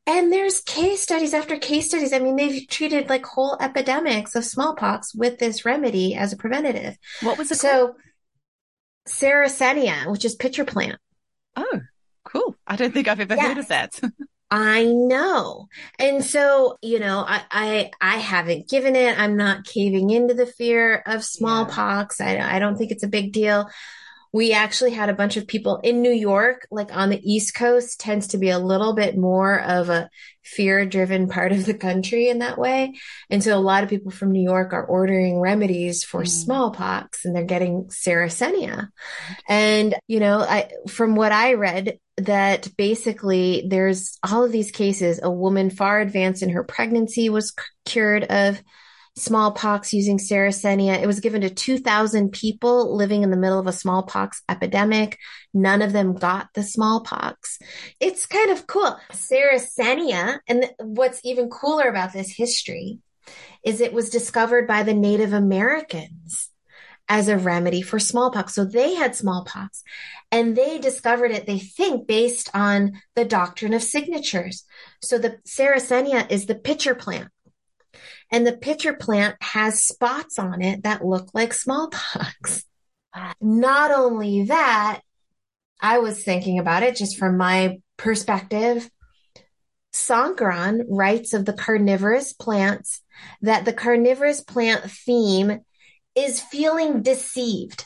and 0.08 0.34
there's 0.34 0.62
case 0.62 1.02
studies 1.02 1.34
after 1.34 1.58
case 1.58 1.88
studies. 1.88 2.12
I 2.12 2.20
mean, 2.20 2.36
they've 2.36 2.68
treated 2.68 3.08
like 3.08 3.26
whole 3.26 3.56
epidemics 3.62 4.36
of 4.36 4.44
smallpox 4.44 5.14
with 5.14 5.38
this 5.38 5.64
remedy 5.64 6.16
as 6.16 6.34
a 6.34 6.38
preventative. 6.38 6.98
What 7.22 7.38
was 7.38 7.52
it 7.52 7.60
so, 7.60 7.70
called? 7.70 7.96
Sarracenia, 9.08 10.10
which 10.12 10.26
is 10.26 10.36
pitcher 10.36 10.66
plant. 10.66 11.00
Oh, 11.56 11.82
cool. 12.24 12.56
I 12.66 12.76
don't 12.76 12.94
think 12.94 13.08
I've 13.08 13.20
ever 13.20 13.36
yes. 13.36 13.48
heard 13.48 13.58
of 13.58 13.68
that. 13.70 14.00
I 14.52 14.84
know. 14.84 15.68
And 15.98 16.26
so, 16.26 16.78
you 16.82 17.00
know, 17.00 17.24
I, 17.26 17.42
I, 17.50 17.92
I 18.02 18.18
haven't 18.18 18.70
given 18.70 18.98
it. 18.98 19.18
I'm 19.18 19.38
not 19.38 19.64
caving 19.64 20.10
into 20.10 20.34
the 20.34 20.46
fear 20.46 21.02
of 21.06 21.24
smallpox. 21.24 22.20
Yeah. 22.20 22.46
I, 22.46 22.58
I 22.58 22.60
don't 22.60 22.76
think 22.76 22.92
it's 22.92 23.04
a 23.04 23.08
big 23.08 23.32
deal 23.32 23.70
we 24.34 24.54
actually 24.54 24.92
had 24.92 25.10
a 25.10 25.14
bunch 25.14 25.36
of 25.36 25.48
people 25.48 25.80
in 25.84 26.02
New 26.02 26.12
York, 26.12 26.68
like 26.72 26.96
on 26.96 27.10
the 27.10 27.22
East 27.22 27.54
Coast, 27.54 28.00
tends 28.00 28.28
to 28.28 28.38
be 28.38 28.50
a 28.50 28.60
little 28.60 28.94
bit 28.94 29.18
more 29.18 29.60
of 29.60 29.90
a 29.90 30.10
fear 30.42 30.86
driven 30.86 31.28
part 31.28 31.52
of 31.52 31.66
the 31.66 31.74
country 31.74 32.30
in 32.30 32.40
that 32.40 32.58
way. 32.58 32.94
And 33.30 33.44
so 33.44 33.58
a 33.58 33.60
lot 33.60 33.84
of 33.84 33.90
people 33.90 34.12
from 34.12 34.32
New 34.32 34.42
York 34.42 34.74
are 34.74 34.86
ordering 34.86 35.40
remedies 35.40 36.04
for 36.04 36.24
mm. 36.24 36.28
smallpox 36.28 37.26
and 37.26 37.36
they're 37.36 37.44
getting 37.44 37.86
Sarracenia. 37.86 38.90
And, 39.48 39.96
you 40.08 40.20
know, 40.20 40.40
I, 40.40 40.72
from 40.88 41.16
what 41.16 41.32
I 41.32 41.56
read, 41.56 42.00
that 42.18 42.70
basically 42.78 43.66
there's 43.68 44.18
all 44.24 44.44
of 44.44 44.52
these 44.52 44.72
cases, 44.72 45.20
a 45.22 45.32
woman 45.32 45.70
far 45.70 46.00
advanced 46.00 46.42
in 46.42 46.50
her 46.50 46.64
pregnancy 46.64 47.30
was 47.30 47.54
cured 47.86 48.24
of 48.24 48.62
smallpox 49.16 49.94
using 49.94 50.18
Sarracenia. 50.18 51.02
It 51.02 51.08
was 51.08 51.20
given 51.20 51.42
to 51.42 51.50
2,000 51.50 52.32
people 52.32 52.96
living 52.96 53.24
in 53.24 53.32
the 53.32 53.38
middle 53.38 53.60
of 53.60 53.68
a 53.68 53.74
smallpox 53.74 54.42
epidemic. 54.48 55.18
None 55.54 55.82
of 55.82 55.94
them 55.94 56.14
got 56.14 56.48
the 56.54 56.64
smallpox. 56.64 57.60
It's 58.00 58.26
kind 58.26 58.52
of 58.52 58.68
cool. 58.68 58.98
Sarracenia, 59.12 60.40
and 60.48 60.72
what's 60.80 61.22
even 61.24 61.50
cooler 61.50 61.90
about 61.90 62.14
this 62.14 62.36
history 62.36 63.00
is 63.64 63.82
it 63.82 63.94
was 63.94 64.10
discovered 64.10 64.68
by 64.68 64.84
the 64.84 64.94
Native 64.94 65.34
Americans 65.34 66.50
as 67.10 67.28
a 67.28 67.38
remedy 67.38 67.82
for 67.82 68.00
smallpox. 68.00 68.56
So 68.56 68.64
they 68.64 68.96
had 68.96 69.16
smallpox 69.16 69.84
and 70.32 70.56
they 70.56 70.80
discovered 70.80 71.32
it, 71.32 71.46
they 71.46 71.60
think, 71.60 72.08
based 72.08 72.50
on 72.54 72.94
the 73.16 73.26
doctrine 73.26 73.74
of 73.74 73.84
signatures. 73.84 74.64
So 75.02 75.18
the 75.18 75.38
Sarracenia 75.46 76.32
is 76.32 76.46
the 76.46 76.56
pitcher 76.56 76.96
plant. 76.96 77.28
And 78.32 78.48
the 78.48 78.56
pitcher 78.56 78.94
plant 78.94 79.36
has 79.42 79.84
spots 79.84 80.40
on 80.40 80.62
it 80.62 80.84
that 80.84 81.06
look 81.06 81.32
like 81.34 81.54
smallpox. 81.54 82.64
Not 83.42 83.92
only 83.92 84.46
that, 84.46 85.02
I 85.82 85.98
was 85.98 86.24
thinking 86.24 86.60
about 86.60 86.84
it 86.84 86.96
just 86.96 87.18
from 87.18 87.38
my 87.38 87.80
perspective. 87.98 88.90
Sankaran 89.94 90.84
writes 90.88 91.34
of 91.34 91.46
the 91.46 91.54
carnivorous 91.54 92.32
plants 92.32 93.02
that 93.42 93.66
the 93.66 93.74
carnivorous 93.74 94.42
plant 94.42 94.90
theme 94.90 95.60
is 96.16 96.40
feeling 96.40 97.02
deceived, 97.02 97.86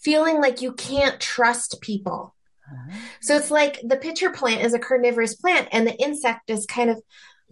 feeling 0.00 0.40
like 0.40 0.60
you 0.60 0.72
can't 0.72 1.20
trust 1.20 1.78
people. 1.80 2.34
Uh-huh. 2.66 2.98
So 3.20 3.36
it's 3.36 3.50
like 3.50 3.80
the 3.84 3.96
pitcher 3.96 4.30
plant 4.30 4.62
is 4.62 4.74
a 4.74 4.78
carnivorous 4.78 5.34
plant 5.34 5.68
and 5.70 5.86
the 5.86 5.94
insect 6.02 6.50
is 6.50 6.66
kind 6.66 6.90
of 6.90 7.00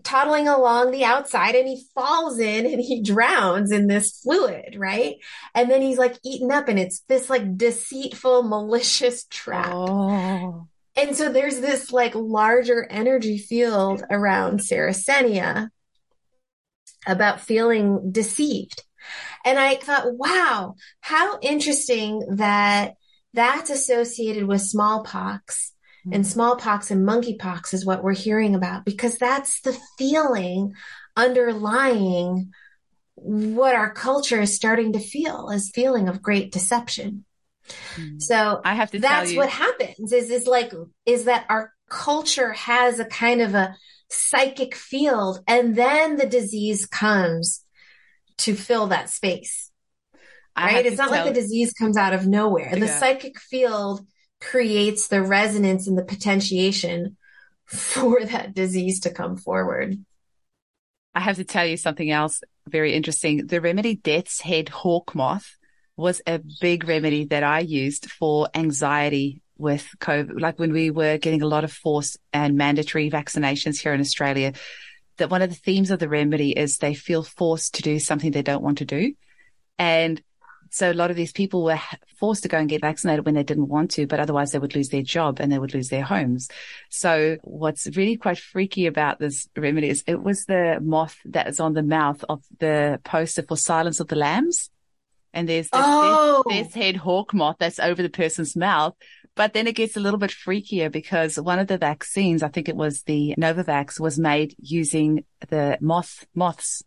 toddling 0.02 0.48
along 0.48 0.90
the 0.90 1.04
outside 1.04 1.54
and 1.54 1.68
he 1.68 1.84
falls 1.94 2.38
in 2.38 2.66
and 2.66 2.80
he 2.80 3.02
drowns 3.02 3.70
in 3.70 3.86
this 3.86 4.20
fluid, 4.20 4.74
right? 4.76 5.16
And 5.54 5.70
then 5.70 5.82
he's 5.82 5.98
like 5.98 6.16
eaten 6.24 6.50
up 6.50 6.68
and 6.68 6.78
it's 6.78 7.00
this 7.08 7.30
like 7.30 7.56
deceitful, 7.56 8.42
malicious 8.42 9.24
trap. 9.24 9.72
Oh. 9.72 10.66
And 10.96 11.16
so 11.16 11.32
there's 11.32 11.60
this 11.60 11.92
like 11.92 12.14
larger 12.14 12.86
energy 12.90 13.38
field 13.38 14.02
around 14.10 14.60
Sarracenia 14.60 15.68
about 17.06 17.40
feeling 17.40 18.10
deceived. 18.12 18.82
And 19.44 19.58
I 19.58 19.76
thought, 19.76 20.14
wow, 20.14 20.74
how 21.00 21.38
interesting 21.40 22.36
that 22.36 22.94
that's 23.34 23.70
associated 23.70 24.44
with 24.44 24.60
smallpox 24.60 25.72
mm-hmm. 26.06 26.14
and 26.14 26.26
smallpox 26.26 26.90
and 26.90 27.06
monkeypox 27.06 27.74
is 27.74 27.86
what 27.86 28.02
we're 28.02 28.14
hearing 28.14 28.54
about 28.54 28.84
because 28.84 29.16
that's 29.16 29.60
the 29.62 29.76
feeling 29.98 30.74
underlying 31.16 32.52
what 33.14 33.74
our 33.74 33.92
culture 33.92 34.40
is 34.40 34.54
starting 34.54 34.94
to 34.94 34.98
feel 34.98 35.50
is 35.50 35.70
feeling 35.74 36.08
of 36.08 36.22
great 36.22 36.50
deception. 36.50 37.24
Mm-hmm. 37.94 38.18
So 38.18 38.60
I 38.64 38.74
have 38.74 38.90
to 38.90 38.98
that's 38.98 39.34
what 39.34 39.48
happens 39.48 40.12
is 40.12 40.30
is 40.30 40.46
like 40.46 40.72
is 41.06 41.24
that 41.24 41.46
our 41.48 41.72
culture 41.88 42.52
has 42.52 42.98
a 42.98 43.04
kind 43.04 43.40
of 43.40 43.54
a 43.54 43.76
psychic 44.10 44.74
field 44.74 45.40
and 45.46 45.76
then 45.76 46.16
the 46.16 46.26
disease 46.26 46.86
comes 46.86 47.64
to 48.38 48.54
fill 48.54 48.88
that 48.88 49.10
space. 49.10 49.70
Right? 50.56 50.84
It's 50.84 50.98
not 50.98 51.08
tell- 51.08 51.24
like 51.24 51.34
the 51.34 51.40
disease 51.40 51.72
comes 51.72 51.96
out 51.96 52.12
of 52.12 52.26
nowhere. 52.26 52.70
Yeah. 52.72 52.80
The 52.80 52.88
psychic 52.88 53.38
field 53.38 54.06
creates 54.42 55.08
the 55.08 55.22
resonance 55.22 55.86
and 55.86 55.96
the 55.96 56.04
potentiation 56.04 57.16
for 57.66 58.24
that 58.24 58.54
disease 58.54 59.00
to 59.00 59.10
come 59.10 59.36
forward. 59.36 60.04
I 61.14 61.20
have 61.20 61.36
to 61.36 61.44
tell 61.44 61.66
you 61.66 61.76
something 61.76 62.10
else 62.10 62.42
very 62.68 62.94
interesting. 62.94 63.46
The 63.46 63.60
remedy 63.60 63.94
Death's 63.94 64.40
Head 64.40 64.68
Hawk 64.68 65.14
Moth 65.14 65.56
was 65.96 66.22
a 66.26 66.40
big 66.60 66.88
remedy 66.88 67.26
that 67.26 67.42
I 67.42 67.60
used 67.60 68.10
for 68.10 68.48
anxiety 68.54 69.42
with 69.58 69.88
COVID. 70.00 70.40
Like 70.40 70.58
when 70.58 70.72
we 70.72 70.90
were 70.90 71.18
getting 71.18 71.42
a 71.42 71.46
lot 71.46 71.64
of 71.64 71.72
forced 71.72 72.18
and 72.32 72.56
mandatory 72.56 73.10
vaccinations 73.10 73.80
here 73.80 73.92
in 73.92 74.00
Australia, 74.00 74.54
that 75.18 75.30
one 75.30 75.42
of 75.42 75.50
the 75.50 75.56
themes 75.56 75.90
of 75.90 75.98
the 75.98 76.08
remedy 76.08 76.52
is 76.52 76.78
they 76.78 76.94
feel 76.94 77.22
forced 77.22 77.74
to 77.74 77.82
do 77.82 77.98
something 77.98 78.30
they 78.30 78.42
don't 78.42 78.62
want 78.62 78.78
to 78.78 78.84
do. 78.84 79.14
And 79.78 80.20
so 80.72 80.90
a 80.90 80.94
lot 80.94 81.10
of 81.10 81.16
these 81.16 81.32
people 81.32 81.64
were 81.64 81.78
forced 82.16 82.44
to 82.44 82.48
go 82.48 82.56
and 82.56 82.66
get 82.66 82.80
vaccinated 82.80 83.26
when 83.26 83.34
they 83.34 83.42
didn't 83.42 83.68
want 83.68 83.90
to, 83.92 84.06
but 84.06 84.20
otherwise 84.20 84.52
they 84.52 84.58
would 84.58 84.74
lose 84.74 84.88
their 84.88 85.02
job 85.02 85.38
and 85.38 85.52
they 85.52 85.58
would 85.58 85.74
lose 85.74 85.90
their 85.90 86.02
homes. 86.02 86.48
So 86.88 87.36
what's 87.42 87.94
really 87.94 88.16
quite 88.16 88.38
freaky 88.38 88.86
about 88.86 89.18
this 89.18 89.50
remedy 89.54 89.90
is 89.90 90.02
it 90.06 90.22
was 90.22 90.46
the 90.46 90.78
moth 90.80 91.18
that 91.26 91.46
is 91.46 91.60
on 91.60 91.74
the 91.74 91.82
mouth 91.82 92.24
of 92.26 92.42
the 92.58 93.00
poster 93.04 93.42
for 93.42 93.54
Silence 93.54 94.00
of 94.00 94.08
the 94.08 94.16
Lambs. 94.16 94.70
And 95.34 95.46
there's 95.46 95.68
this, 95.68 95.80
oh. 95.84 96.42
this, 96.48 96.68
this 96.68 96.74
head 96.74 96.96
hawk 96.96 97.34
moth 97.34 97.56
that's 97.58 97.78
over 97.78 98.02
the 98.02 98.08
person's 98.08 98.56
mouth. 98.56 98.94
But 99.34 99.52
then 99.52 99.66
it 99.66 99.74
gets 99.74 99.96
a 99.96 100.00
little 100.00 100.18
bit 100.18 100.30
freakier 100.30 100.90
because 100.90 101.38
one 101.38 101.58
of 101.58 101.66
the 101.66 101.76
vaccines, 101.76 102.42
I 102.42 102.48
think 102.48 102.70
it 102.70 102.76
was 102.76 103.02
the 103.02 103.34
Novavax, 103.38 104.00
was 104.00 104.18
made 104.18 104.54
using 104.58 105.24
the 105.48 105.76
moth 105.82 106.26
moths. 106.34 106.82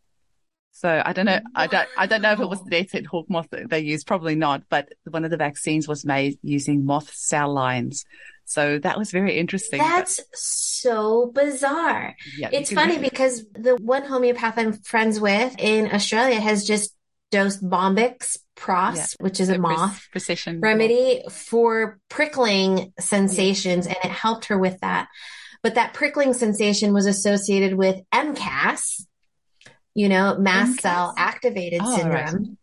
So 0.75 1.01
I 1.05 1.13
don't 1.13 1.25
know. 1.25 1.39
I 1.55 1.67
don't. 1.67 1.87
I 1.97 2.05
don't 2.05 2.21
know 2.21 2.33
if 2.33 2.41
it 2.41 2.49
was 2.49 2.61
the 2.61 2.69
death's 2.69 2.91
head 2.91 3.05
hawk 3.05 3.29
moth 3.29 3.49
that 3.51 3.69
they 3.69 3.79
used. 3.79 4.05
Probably 4.07 4.35
not. 4.35 4.63
But 4.67 4.89
one 5.09 5.23
of 5.23 5.31
the 5.31 5.37
vaccines 5.37 5.87
was 5.87 6.03
made 6.03 6.37
using 6.41 6.85
moth 6.85 7.13
cell 7.13 7.53
lines. 7.53 8.03
So 8.43 8.77
that 8.79 8.97
was 8.97 9.09
very 9.09 9.39
interesting. 9.39 9.79
That's 9.79 10.17
but, 10.17 10.27
so 10.33 11.31
bizarre. 11.33 12.13
Yeah, 12.37 12.49
it's 12.51 12.73
funny 12.73 12.97
because 12.97 13.45
the 13.53 13.77
one 13.77 14.03
homeopath 14.03 14.57
I'm 14.57 14.73
friends 14.73 15.17
with 15.17 15.55
in 15.59 15.93
Australia 15.93 16.41
has 16.41 16.67
just 16.67 16.93
dosed 17.31 17.63
Bombyx 17.63 18.37
pros, 18.55 18.97
yeah. 18.97 19.05
which 19.21 19.39
is 19.39 19.47
a 19.47 19.57
moth 19.57 20.05
precision 20.11 20.59
remedy 20.59 21.23
for 21.31 21.99
prickling 22.09 22.91
sensations, 22.99 23.87
and 23.87 23.95
it 24.03 24.11
helped 24.11 24.47
her 24.47 24.57
with 24.57 24.77
that. 24.81 25.07
But 25.63 25.75
that 25.75 25.93
prickling 25.93 26.33
sensation 26.33 26.93
was 26.93 27.05
associated 27.05 27.75
with 27.75 28.01
MCAS, 28.13 29.05
you 29.95 30.09
know, 30.09 30.37
mast 30.37 30.81
cell 30.81 31.13
activated 31.17 31.81
oh, 31.83 31.95
syndrome. 31.95 32.35
Right. 32.35 32.55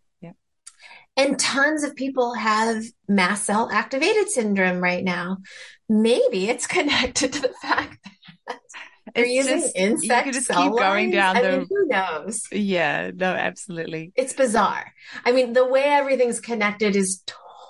And 1.16 1.39
tons 1.39 1.85
of 1.85 1.95
people 1.95 2.35
have 2.35 2.85
mast 3.07 3.45
cell 3.45 3.68
activated 3.70 4.30
syndrome 4.30 4.80
right 4.80 5.05
now. 5.05 5.39
Maybe 5.89 6.49
it's 6.49 6.66
connected 6.66 7.35
to 7.35 7.43
the 7.43 7.49
fact 7.62 7.99
that 8.47 8.59
they're 9.14 9.24
it's 9.24 9.33
using 9.33 9.61
just, 9.61 9.76
insect 9.76 10.26
you 10.26 10.33
just 10.33 10.47
cell 10.47 10.62
keep 10.62 10.78
going 10.78 11.11
lines? 11.11 11.14
down 11.14 11.35
the. 11.37 11.49
I 11.49 11.59
mean, 11.59 11.66
who 11.68 11.87
knows? 11.87 12.47
Yeah, 12.51 13.11
no, 13.14 13.26
absolutely. 13.26 14.12
It's 14.16 14.33
bizarre. 14.33 14.91
I 15.24 15.33
mean, 15.33 15.53
the 15.53 15.66
way 15.66 15.83
everything's 15.83 16.41
connected 16.41 16.97
is 16.97 17.22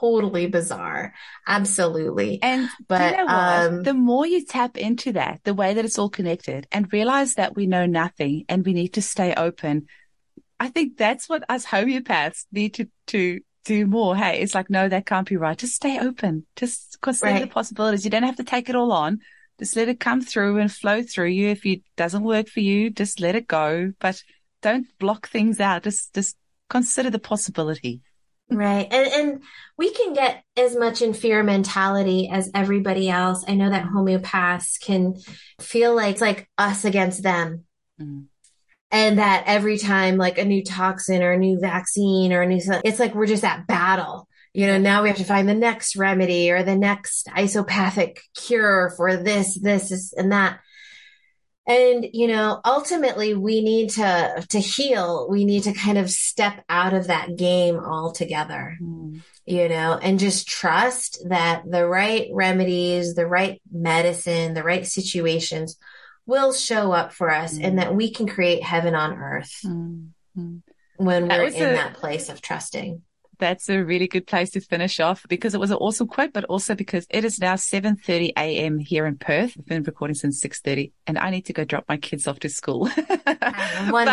totally 0.02 0.46
bizarre. 0.46 1.14
Absolutely. 1.46 2.42
And 2.42 2.68
but 2.88 3.12
you 3.12 3.24
know 3.24 3.28
um, 3.28 3.82
the 3.82 3.94
more 3.94 4.26
you 4.26 4.44
tap 4.44 4.76
into 4.76 5.12
that, 5.12 5.40
the 5.44 5.54
way 5.54 5.74
that 5.74 5.84
it's 5.84 5.98
all 5.98 6.10
connected, 6.10 6.66
and 6.72 6.92
realize 6.92 7.34
that 7.34 7.54
we 7.54 7.66
know 7.66 7.86
nothing 7.86 8.44
and 8.48 8.64
we 8.66 8.72
need 8.72 8.94
to 8.94 9.02
stay 9.02 9.32
open. 9.34 9.86
I 10.58 10.68
think 10.68 10.96
that's 10.96 11.28
what 11.28 11.44
us 11.48 11.66
homeopaths 11.66 12.46
need 12.52 12.74
to 12.74 12.88
to 13.08 13.40
do 13.64 13.86
more. 13.86 14.16
Hey, 14.16 14.40
it's 14.40 14.54
like, 14.54 14.70
no, 14.70 14.88
that 14.88 15.06
can't 15.06 15.28
be 15.28 15.36
right. 15.36 15.56
Just 15.56 15.74
stay 15.74 15.98
open. 15.98 16.46
Just 16.56 17.00
consider 17.00 17.32
right. 17.32 17.40
the 17.42 17.46
possibilities. 17.46 18.04
You 18.04 18.10
don't 18.10 18.22
have 18.24 18.36
to 18.36 18.44
take 18.44 18.68
it 18.68 18.76
all 18.76 18.92
on. 18.92 19.20
Just 19.58 19.76
let 19.76 19.88
it 19.88 20.00
come 20.00 20.20
through 20.20 20.58
and 20.58 20.72
flow 20.72 21.02
through 21.02 21.28
you. 21.28 21.48
If 21.48 21.64
it 21.64 21.82
doesn't 21.96 22.24
work 22.24 22.48
for 22.48 22.60
you, 22.60 22.90
just 22.90 23.20
let 23.20 23.36
it 23.36 23.46
go. 23.46 23.92
But 24.00 24.22
don't 24.62 24.86
block 24.98 25.28
things 25.28 25.60
out. 25.60 25.84
Just, 25.84 26.14
just 26.14 26.36
consider 26.68 27.10
the 27.10 27.18
possibility. 27.18 28.00
Right. 28.52 28.86
And, 28.90 29.12
and 29.12 29.42
we 29.76 29.92
can 29.92 30.12
get 30.12 30.44
as 30.56 30.76
much 30.76 31.02
in 31.02 31.14
fear 31.14 31.42
mentality 31.42 32.28
as 32.28 32.50
everybody 32.54 33.08
else. 33.08 33.44
I 33.48 33.54
know 33.54 33.70
that 33.70 33.86
homeopaths 33.86 34.80
can 34.80 35.16
feel 35.60 35.94
like 35.94 36.12
it's 36.12 36.20
like 36.20 36.48
us 36.58 36.84
against 36.84 37.22
them. 37.22 37.64
Mm-hmm. 38.00 38.22
And 38.90 39.18
that 39.18 39.44
every 39.46 39.78
time 39.78 40.18
like 40.18 40.36
a 40.36 40.44
new 40.44 40.62
toxin 40.62 41.22
or 41.22 41.32
a 41.32 41.38
new 41.38 41.58
vaccine 41.58 42.32
or 42.32 42.42
a 42.42 42.46
new, 42.46 42.60
it's 42.84 42.98
like 42.98 43.14
we're 43.14 43.26
just 43.26 43.44
at 43.44 43.66
battle 43.66 44.28
you 44.54 44.66
know, 44.66 44.78
now 44.78 45.02
we 45.02 45.08
have 45.08 45.18
to 45.18 45.24
find 45.24 45.48
the 45.48 45.54
next 45.54 45.96
remedy 45.96 46.50
or 46.50 46.62
the 46.62 46.76
next 46.76 47.28
isopathic 47.34 48.20
cure 48.36 48.92
for 48.96 49.16
this, 49.16 49.58
this, 49.58 50.12
and 50.12 50.32
that. 50.32 50.60
And, 51.66 52.08
you 52.12 52.26
know, 52.26 52.60
ultimately 52.64 53.34
we 53.34 53.62
need 53.62 53.90
to, 53.90 54.44
to 54.48 54.58
heal. 54.58 55.28
We 55.30 55.44
need 55.44 55.62
to 55.64 55.72
kind 55.72 55.96
of 55.96 56.10
step 56.10 56.64
out 56.68 56.92
of 56.92 57.06
that 57.06 57.36
game 57.36 57.78
altogether, 57.78 58.76
mm. 58.82 59.22
you 59.46 59.68
know, 59.68 59.96
and 59.96 60.18
just 60.18 60.48
trust 60.48 61.22
that 61.28 61.62
the 61.64 61.86
right 61.86 62.28
remedies, 62.32 63.14
the 63.14 63.26
right 63.26 63.62
medicine, 63.70 64.54
the 64.54 64.64
right 64.64 64.84
situations 64.84 65.78
will 66.26 66.52
show 66.52 66.90
up 66.90 67.12
for 67.12 67.30
us 67.30 67.56
mm. 67.56 67.64
and 67.64 67.78
that 67.78 67.94
we 67.94 68.10
can 68.10 68.26
create 68.26 68.64
heaven 68.64 68.96
on 68.96 69.14
earth 69.14 69.60
mm. 69.64 70.08
when 70.96 71.28
we're 71.28 71.44
in 71.44 71.62
a, 71.62 71.72
that 71.74 71.94
place 71.94 72.28
of 72.28 72.42
trusting 72.42 73.02
that's 73.42 73.68
a 73.68 73.82
really 73.82 74.06
good 74.06 74.24
place 74.24 74.50
to 74.50 74.60
finish 74.60 75.00
off 75.00 75.26
because 75.28 75.52
it 75.52 75.58
was 75.58 75.72
an 75.72 75.78
awesome 75.78 76.06
quote, 76.06 76.32
but 76.32 76.44
also 76.44 76.76
because 76.76 77.08
it 77.10 77.24
is 77.24 77.40
now 77.40 77.54
7.30 77.54 78.30
a.m. 78.36 78.78
here 78.78 79.04
in 79.04 79.18
Perth. 79.18 79.56
I've 79.58 79.66
been 79.66 79.82
recording 79.82 80.14
since 80.14 80.40
6.30 80.40 80.92
and 81.08 81.18
I 81.18 81.30
need 81.30 81.46
to 81.46 81.52
go 81.52 81.64
drop 81.64 81.84
my 81.88 81.96
kids 81.96 82.28
off 82.28 82.38
to 82.40 82.48
school. 82.48 82.88
but 83.08 84.06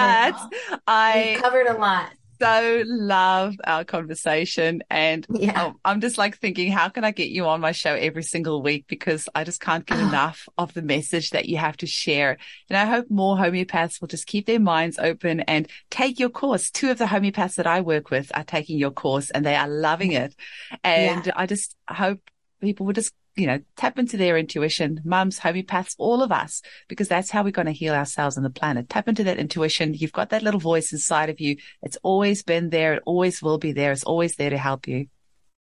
I 0.88 1.34
We've 1.34 1.42
covered 1.44 1.68
a 1.68 1.78
lot 1.78 2.12
so 2.42 2.84
love 2.86 3.56
our 3.66 3.84
conversation. 3.84 4.82
And 4.90 5.26
yeah. 5.30 5.66
Um, 5.66 5.80
I'm 5.84 6.02
just 6.02 6.18
like 6.18 6.38
thinking, 6.38 6.72
how 6.72 6.90
can 6.90 7.04
I 7.04 7.12
get 7.12 7.30
you 7.30 7.46
on 7.46 7.62
my 7.62 7.72
show 7.72 7.94
every 7.94 8.24
single 8.24 8.62
week? 8.62 8.86
Because 8.88 9.28
I 9.36 9.44
just 9.44 9.60
can't 9.62 9.86
get 9.86 10.00
ah. 10.00 10.08
enough 10.08 10.48
of 10.58 10.74
the 10.74 10.82
message 10.82 11.32
that 11.32 11.48
you 11.48 11.58
have 11.58 11.78
to 11.78 11.88
share. 11.88 12.38
And 12.70 12.78
I 12.78 12.86
hope 12.86 13.10
more 13.10 13.36
homeopaths 13.36 14.02
will 14.02 14.08
just 14.08 14.28
keep 14.28 14.46
their 14.46 14.60
minds 14.60 14.98
open 15.00 15.42
and 15.42 15.70
take 15.90 16.20
your 16.20 16.30
course. 16.30 16.72
Two 16.72 16.92
of 16.92 16.98
the 16.98 17.06
homeopaths 17.06 17.56
that 17.56 17.68
I 17.68 17.82
work 17.82 18.10
with 18.10 18.32
are 18.36 18.44
taking 18.44 18.78
your 18.78 18.92
course 18.92 19.30
and 19.32 19.46
they 19.46 19.56
are 19.56 19.68
loving 19.68 20.12
it. 20.12 20.36
And 20.84 21.26
yeah. 21.26 21.34
I 21.36 21.46
just 21.46 21.76
hope 21.90 22.20
people 22.62 22.86
will 22.86 22.94
just 22.94 23.14
you 23.36 23.48
know, 23.48 23.60
tap 23.78 23.98
into 23.98 24.18
their 24.18 24.38
intuition, 24.38 25.02
mums, 25.04 25.40
homeopaths, 25.40 25.96
all 25.98 26.22
of 26.22 26.32
us, 26.32 26.62
because 26.88 27.08
that's 27.08 27.30
how 27.30 27.44
we're 27.44 27.52
going 27.52 27.68
to 27.68 27.72
heal 27.72 27.94
ourselves 27.94 28.38
and 28.38 28.46
the 28.46 28.50
planet. 28.50 28.90
Tap 28.90 29.08
into 29.08 29.24
that 29.24 29.38
intuition. 29.38 29.94
You've 29.94 30.12
got 30.12 30.30
that 30.30 30.44
little 30.44 30.60
voice 30.60 30.92
inside 30.92 31.30
of 31.30 31.40
you. 31.40 31.58
It's 31.82 31.98
always 32.04 32.44
been 32.44 32.70
there. 32.70 32.96
It 32.96 33.04
always 33.06 33.42
will 33.42 33.58
be 33.58 33.72
there. 33.72 33.92
It's 33.92 34.04
always 34.04 34.36
there 34.36 34.50
to 34.50 34.58
help 34.58 34.88
you. 34.88 35.08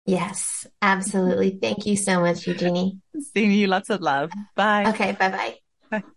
Yes, 0.06 0.66
absolutely. 0.82 1.60
Thank 1.62 1.86
you 1.86 1.98
so 1.98 2.22
much, 2.22 2.48
Eugenie. 2.48 3.00
Seeing 3.34 3.52
you 3.52 3.68
lots 3.68 3.90
of 3.90 4.02
love. 4.02 4.32
Bye. 4.56 4.86
Okay. 4.90 5.12
Bye-bye. 5.12 5.56
Bye. 5.92 6.04